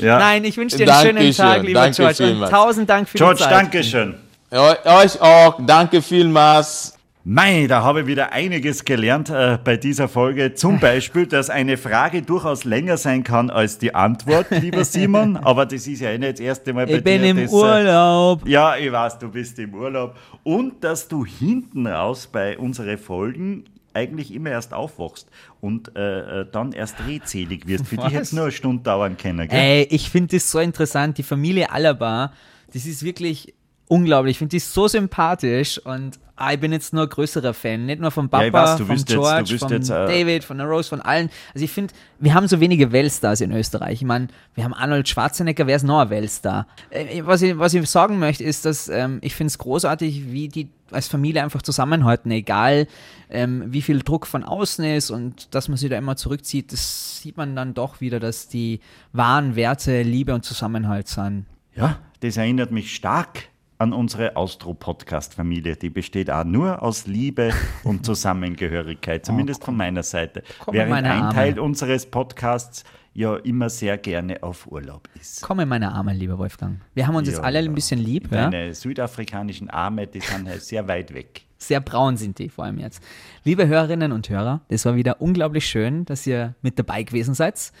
Ja. 0.00 0.18
Nein, 0.18 0.44
ich 0.44 0.56
wünsche 0.56 0.76
dir 0.78 0.92
einen 0.94 1.06
schönen 1.18 1.32
Tag, 1.34 1.62
lieber 1.62 1.80
danke 1.80 1.96
George. 1.96 2.32
Und 2.44 2.50
tausend 2.50 2.88
Dank 2.88 3.08
für 3.08 3.18
George, 3.18 3.38
die 3.38 3.42
Zeit. 3.44 3.52
danke 3.52 3.84
schön. 3.84 4.14
Eu- 4.50 4.74
Euch 4.84 5.20
auch, 5.20 5.58
danke 5.66 6.00
vielmals. 6.00 6.95
Mei, 7.28 7.66
da 7.66 7.82
habe 7.82 8.02
ich 8.02 8.06
wieder 8.06 8.32
einiges 8.32 8.84
gelernt 8.84 9.30
äh, 9.30 9.58
bei 9.64 9.76
dieser 9.76 10.06
Folge. 10.06 10.54
Zum 10.54 10.78
Beispiel, 10.80 11.26
dass 11.26 11.50
eine 11.50 11.76
Frage 11.76 12.22
durchaus 12.22 12.62
länger 12.62 12.98
sein 12.98 13.24
kann 13.24 13.50
als 13.50 13.78
die 13.78 13.96
Antwort, 13.96 14.48
lieber 14.52 14.84
Simon. 14.84 15.36
Aber 15.44 15.66
das 15.66 15.88
ist 15.88 16.02
ja 16.02 16.10
eh 16.10 16.18
nicht 16.18 16.34
das 16.34 16.38
erste 16.40 16.72
Mal 16.72 16.86
bei 16.86 16.98
Ich 16.98 17.02
bin 17.02 17.22
dir. 17.22 17.30
im 17.30 17.36
das, 17.38 17.52
äh, 17.52 17.56
Urlaub. 17.56 18.46
Ja, 18.46 18.76
ich 18.76 18.92
weiß, 18.92 19.18
du 19.18 19.28
bist 19.28 19.58
im 19.58 19.74
Urlaub. 19.74 20.16
Und 20.44 20.84
dass 20.84 21.08
du 21.08 21.26
hinten 21.26 21.88
raus 21.88 22.28
bei 22.30 22.56
unseren 22.56 22.96
Folgen 22.96 23.64
eigentlich 23.92 24.32
immer 24.32 24.50
erst 24.50 24.72
aufwachst 24.72 25.28
und 25.60 25.96
äh, 25.96 26.42
äh, 26.42 26.46
dann 26.52 26.70
erst 26.70 26.94
redselig 27.08 27.66
wirst. 27.66 27.88
Für 27.88 27.96
dich 27.96 28.04
hätte 28.04 28.22
es 28.22 28.32
nur 28.32 28.44
eine 28.44 28.52
Stunde 28.52 28.84
dauern 28.84 29.16
können, 29.16 29.48
gell? 29.48 29.58
Ey, 29.58 29.88
ich 29.90 30.10
finde 30.10 30.36
das 30.36 30.48
so 30.48 30.60
interessant. 30.60 31.18
Die 31.18 31.24
Familie 31.24 31.72
Alaba, 31.72 32.32
das 32.72 32.86
ist 32.86 33.02
wirklich 33.02 33.55
unglaublich. 33.88 34.32
Ich 34.32 34.38
finde 34.38 34.50
die 34.50 34.58
so 34.60 34.88
sympathisch 34.88 35.78
und 35.78 36.18
ah, 36.36 36.52
ich 36.52 36.60
bin 36.60 36.72
jetzt 36.72 36.92
nur 36.92 37.04
ein 37.04 37.08
größerer 37.08 37.54
Fan. 37.54 37.86
Nicht 37.86 38.00
nur 38.00 38.10
vom 38.10 38.28
Papa, 38.28 38.44
Ja, 38.44 38.52
weiß, 38.52 38.78
jetzt- 38.80 39.08
du 39.10 39.14
George, 39.14 39.50
wirst 39.50 39.62
vom 39.64 39.72
jetzt, 39.72 39.90
äh, 39.90 40.06
David, 40.06 40.44
von 40.44 40.58
der 40.58 40.66
Rose, 40.66 40.88
von 40.88 41.00
allen. 41.00 41.30
Also 41.54 41.64
ich 41.64 41.70
finde, 41.70 41.94
wir 42.18 42.34
haben 42.34 42.46
so 42.48 42.60
wenige 42.60 42.92
Weltstars 42.92 43.40
in 43.40 43.52
Österreich. 43.52 43.94
Ich 43.94 44.04
meine, 44.06 44.28
wir 44.54 44.64
haben 44.64 44.74
Arnold 44.74 45.08
Schwarzenegger, 45.08 45.66
wer 45.66 45.76
ist 45.76 45.84
noch 45.84 46.00
ein 46.00 46.10
Weltstar? 46.10 46.66
Äh, 46.90 47.22
was, 47.24 47.42
ich, 47.42 47.58
was 47.58 47.74
ich 47.74 47.88
sagen 47.88 48.18
möchte, 48.18 48.44
ist, 48.44 48.64
dass 48.64 48.88
ähm, 48.88 49.18
ich 49.22 49.34
finde 49.34 49.48
es 49.48 49.58
großartig, 49.58 50.30
wie 50.32 50.48
die 50.48 50.68
als 50.92 51.08
Familie 51.08 51.42
einfach 51.42 51.62
zusammenhalten, 51.62 52.30
egal 52.30 52.86
ähm, 53.28 53.64
wie 53.72 53.82
viel 53.82 54.00
Druck 54.02 54.24
von 54.24 54.44
außen 54.44 54.84
ist 54.84 55.10
und 55.10 55.52
dass 55.52 55.66
man 55.68 55.76
sich 55.76 55.90
da 55.90 55.98
immer 55.98 56.14
zurückzieht, 56.14 56.72
das 56.72 57.20
sieht 57.20 57.36
man 57.36 57.56
dann 57.56 57.74
doch 57.74 58.00
wieder, 58.00 58.20
dass 58.20 58.46
die 58.46 58.78
wahren 59.12 59.56
Werte 59.56 60.02
Liebe 60.02 60.32
und 60.32 60.44
Zusammenhalt 60.44 61.08
sind. 61.08 61.46
Ja, 61.74 61.98
das 62.20 62.36
erinnert 62.36 62.70
mich 62.70 62.94
stark 62.94 63.48
an 63.78 63.92
unsere 63.92 64.36
Austro-Podcast-Familie. 64.36 65.76
Die 65.76 65.90
besteht 65.90 66.30
auch 66.30 66.44
nur 66.44 66.82
aus 66.82 67.06
Liebe 67.06 67.52
und 67.84 68.04
Zusammengehörigkeit, 68.06 69.26
zumindest 69.26 69.64
von 69.64 69.76
meiner 69.76 70.02
Seite. 70.02 70.42
Komm 70.60 70.74
Während 70.74 70.90
meine 70.90 71.10
ein 71.10 71.22
Arme. 71.22 71.34
Teil 71.34 71.58
unseres 71.58 72.06
Podcasts 72.06 72.84
ja 73.12 73.36
immer 73.36 73.70
sehr 73.70 73.96
gerne 73.96 74.42
auf 74.42 74.66
Urlaub 74.66 75.08
ist. 75.18 75.42
Komm 75.42 75.60
in 75.60 75.68
meine 75.68 75.92
Arme, 75.92 76.12
lieber 76.12 76.38
Wolfgang. 76.38 76.80
Wir 76.94 77.06
haben 77.06 77.16
uns 77.16 77.28
jetzt 77.28 77.38
Ja, 77.38 77.44
alle 77.44 77.60
ja. 77.60 77.64
ein 77.64 77.74
bisschen 77.74 77.98
lieb. 77.98 78.30
Ja? 78.30 78.50
Deine 78.50 78.74
südafrikanischen 78.74 79.70
Arme, 79.70 80.06
die 80.06 80.20
sind 80.20 80.46
halt 80.48 80.62
sehr 80.62 80.86
weit 80.86 81.14
weg. 81.14 81.42
Sehr 81.58 81.80
braun 81.80 82.18
sind 82.18 82.38
die 82.38 82.50
vor 82.50 82.66
allem 82.66 82.78
jetzt. 82.78 83.02
Liebe 83.42 83.66
Hörerinnen 83.66 84.12
und 84.12 84.28
Hörer, 84.28 84.60
das 84.68 84.84
war 84.84 84.94
wieder 84.96 85.22
unglaublich 85.22 85.66
schön, 85.66 86.04
dass 86.04 86.26
ihr 86.26 86.54
mit 86.60 86.78
dabei 86.78 87.02
gewesen 87.02 87.32
seid. 87.34 87.72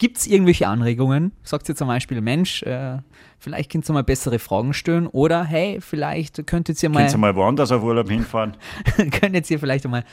Gibt 0.00 0.16
es 0.16 0.26
irgendwelche 0.26 0.66
Anregungen? 0.66 1.30
Sagt 1.42 1.68
ihr 1.68 1.76
zum 1.76 1.86
Beispiel, 1.86 2.22
Mensch, 2.22 2.62
äh, 2.62 2.96
vielleicht 3.38 3.70
könnt 3.70 3.88
ihr 3.88 3.92
mal 3.92 4.02
bessere 4.02 4.38
Fragen 4.38 4.72
stellen 4.72 5.06
oder 5.06 5.44
hey, 5.44 5.78
vielleicht 5.82 6.46
könntet 6.46 6.82
ihr 6.82 6.88
mal, 6.88 7.00
Könnt 7.00 7.12
ihr 7.12 7.18
mal 7.18 7.36
woanders 7.36 7.70
auf 7.70 7.82
Urlaub 7.82 8.08
hinfahren? 8.08 8.56
könnt 9.20 9.50
ihr 9.50 9.58
vielleicht 9.58 9.86
mal 9.86 10.04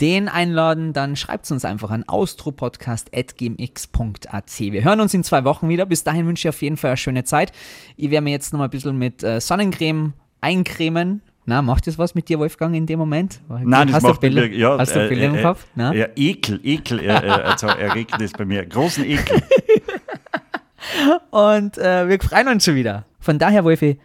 den 0.00 0.28
einladen, 0.28 0.92
dann 0.92 1.14
schreibt 1.14 1.48
uns 1.52 1.64
einfach 1.64 1.90
an 1.90 2.02
austropodcast.gmx.at. 2.02 4.58
Wir 4.58 4.82
hören 4.82 5.00
uns 5.00 5.14
in 5.14 5.22
zwei 5.22 5.44
Wochen 5.44 5.68
wieder. 5.68 5.86
Bis 5.86 6.02
dahin 6.02 6.26
wünsche 6.26 6.48
ich 6.48 6.54
auf 6.54 6.60
jeden 6.60 6.76
Fall 6.76 6.90
eine 6.90 6.96
schöne 6.96 7.22
Zeit. 7.22 7.52
Ich 7.96 8.10
werde 8.10 8.24
mir 8.24 8.30
jetzt 8.30 8.52
noch 8.52 8.58
mal 8.58 8.64
ein 8.64 8.70
bisschen 8.70 8.98
mit 8.98 9.22
äh, 9.22 9.40
Sonnencreme 9.40 10.14
eincremen. 10.40 11.22
Na, 11.48 11.62
macht 11.62 11.86
das 11.86 11.96
was 11.96 12.14
mit 12.14 12.28
dir, 12.28 12.38
Wolfgang, 12.38 12.76
in 12.76 12.84
dem 12.84 12.98
Moment? 12.98 13.40
Nein, 13.48 13.86
das 13.86 13.96
Hast 13.96 14.02
du 14.02 14.08
macht 14.08 14.20
Bilder, 14.20 14.42
mir, 14.42 14.54
ja, 14.54 14.76
hast 14.76 14.94
du 14.94 15.02
äh, 15.02 15.08
Bilder 15.08 15.24
im 15.28 15.34
äh, 15.36 15.42
Kopf? 15.42 15.66
Na? 15.74 15.94
Ja, 15.94 16.08
Ekel, 16.14 16.60
Ekel, 16.62 17.00
äh, 17.00 17.04
äh, 17.06 17.10
also 17.10 17.68
erregt 17.68 18.20
das 18.20 18.32
bei 18.32 18.44
mir. 18.44 18.66
Großen 18.66 19.02
Ekel. 19.02 19.42
Und 21.30 21.78
äh, 21.78 22.06
wir 22.06 22.20
freuen 22.20 22.48
uns 22.48 22.66
schon 22.66 22.74
wieder. 22.74 23.06
Von 23.18 23.38
daher, 23.38 23.64
Wolfi, 23.64 23.98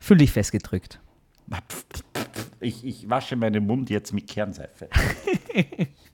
fühl 0.00 0.16
dich 0.16 0.32
festgedrückt. 0.32 0.98
Ich, 2.58 2.84
ich 2.84 3.08
wasche 3.08 3.36
meinen 3.36 3.64
Mund 3.64 3.88
jetzt 3.88 4.12
mit 4.12 4.26
Kernseife. 4.26 4.88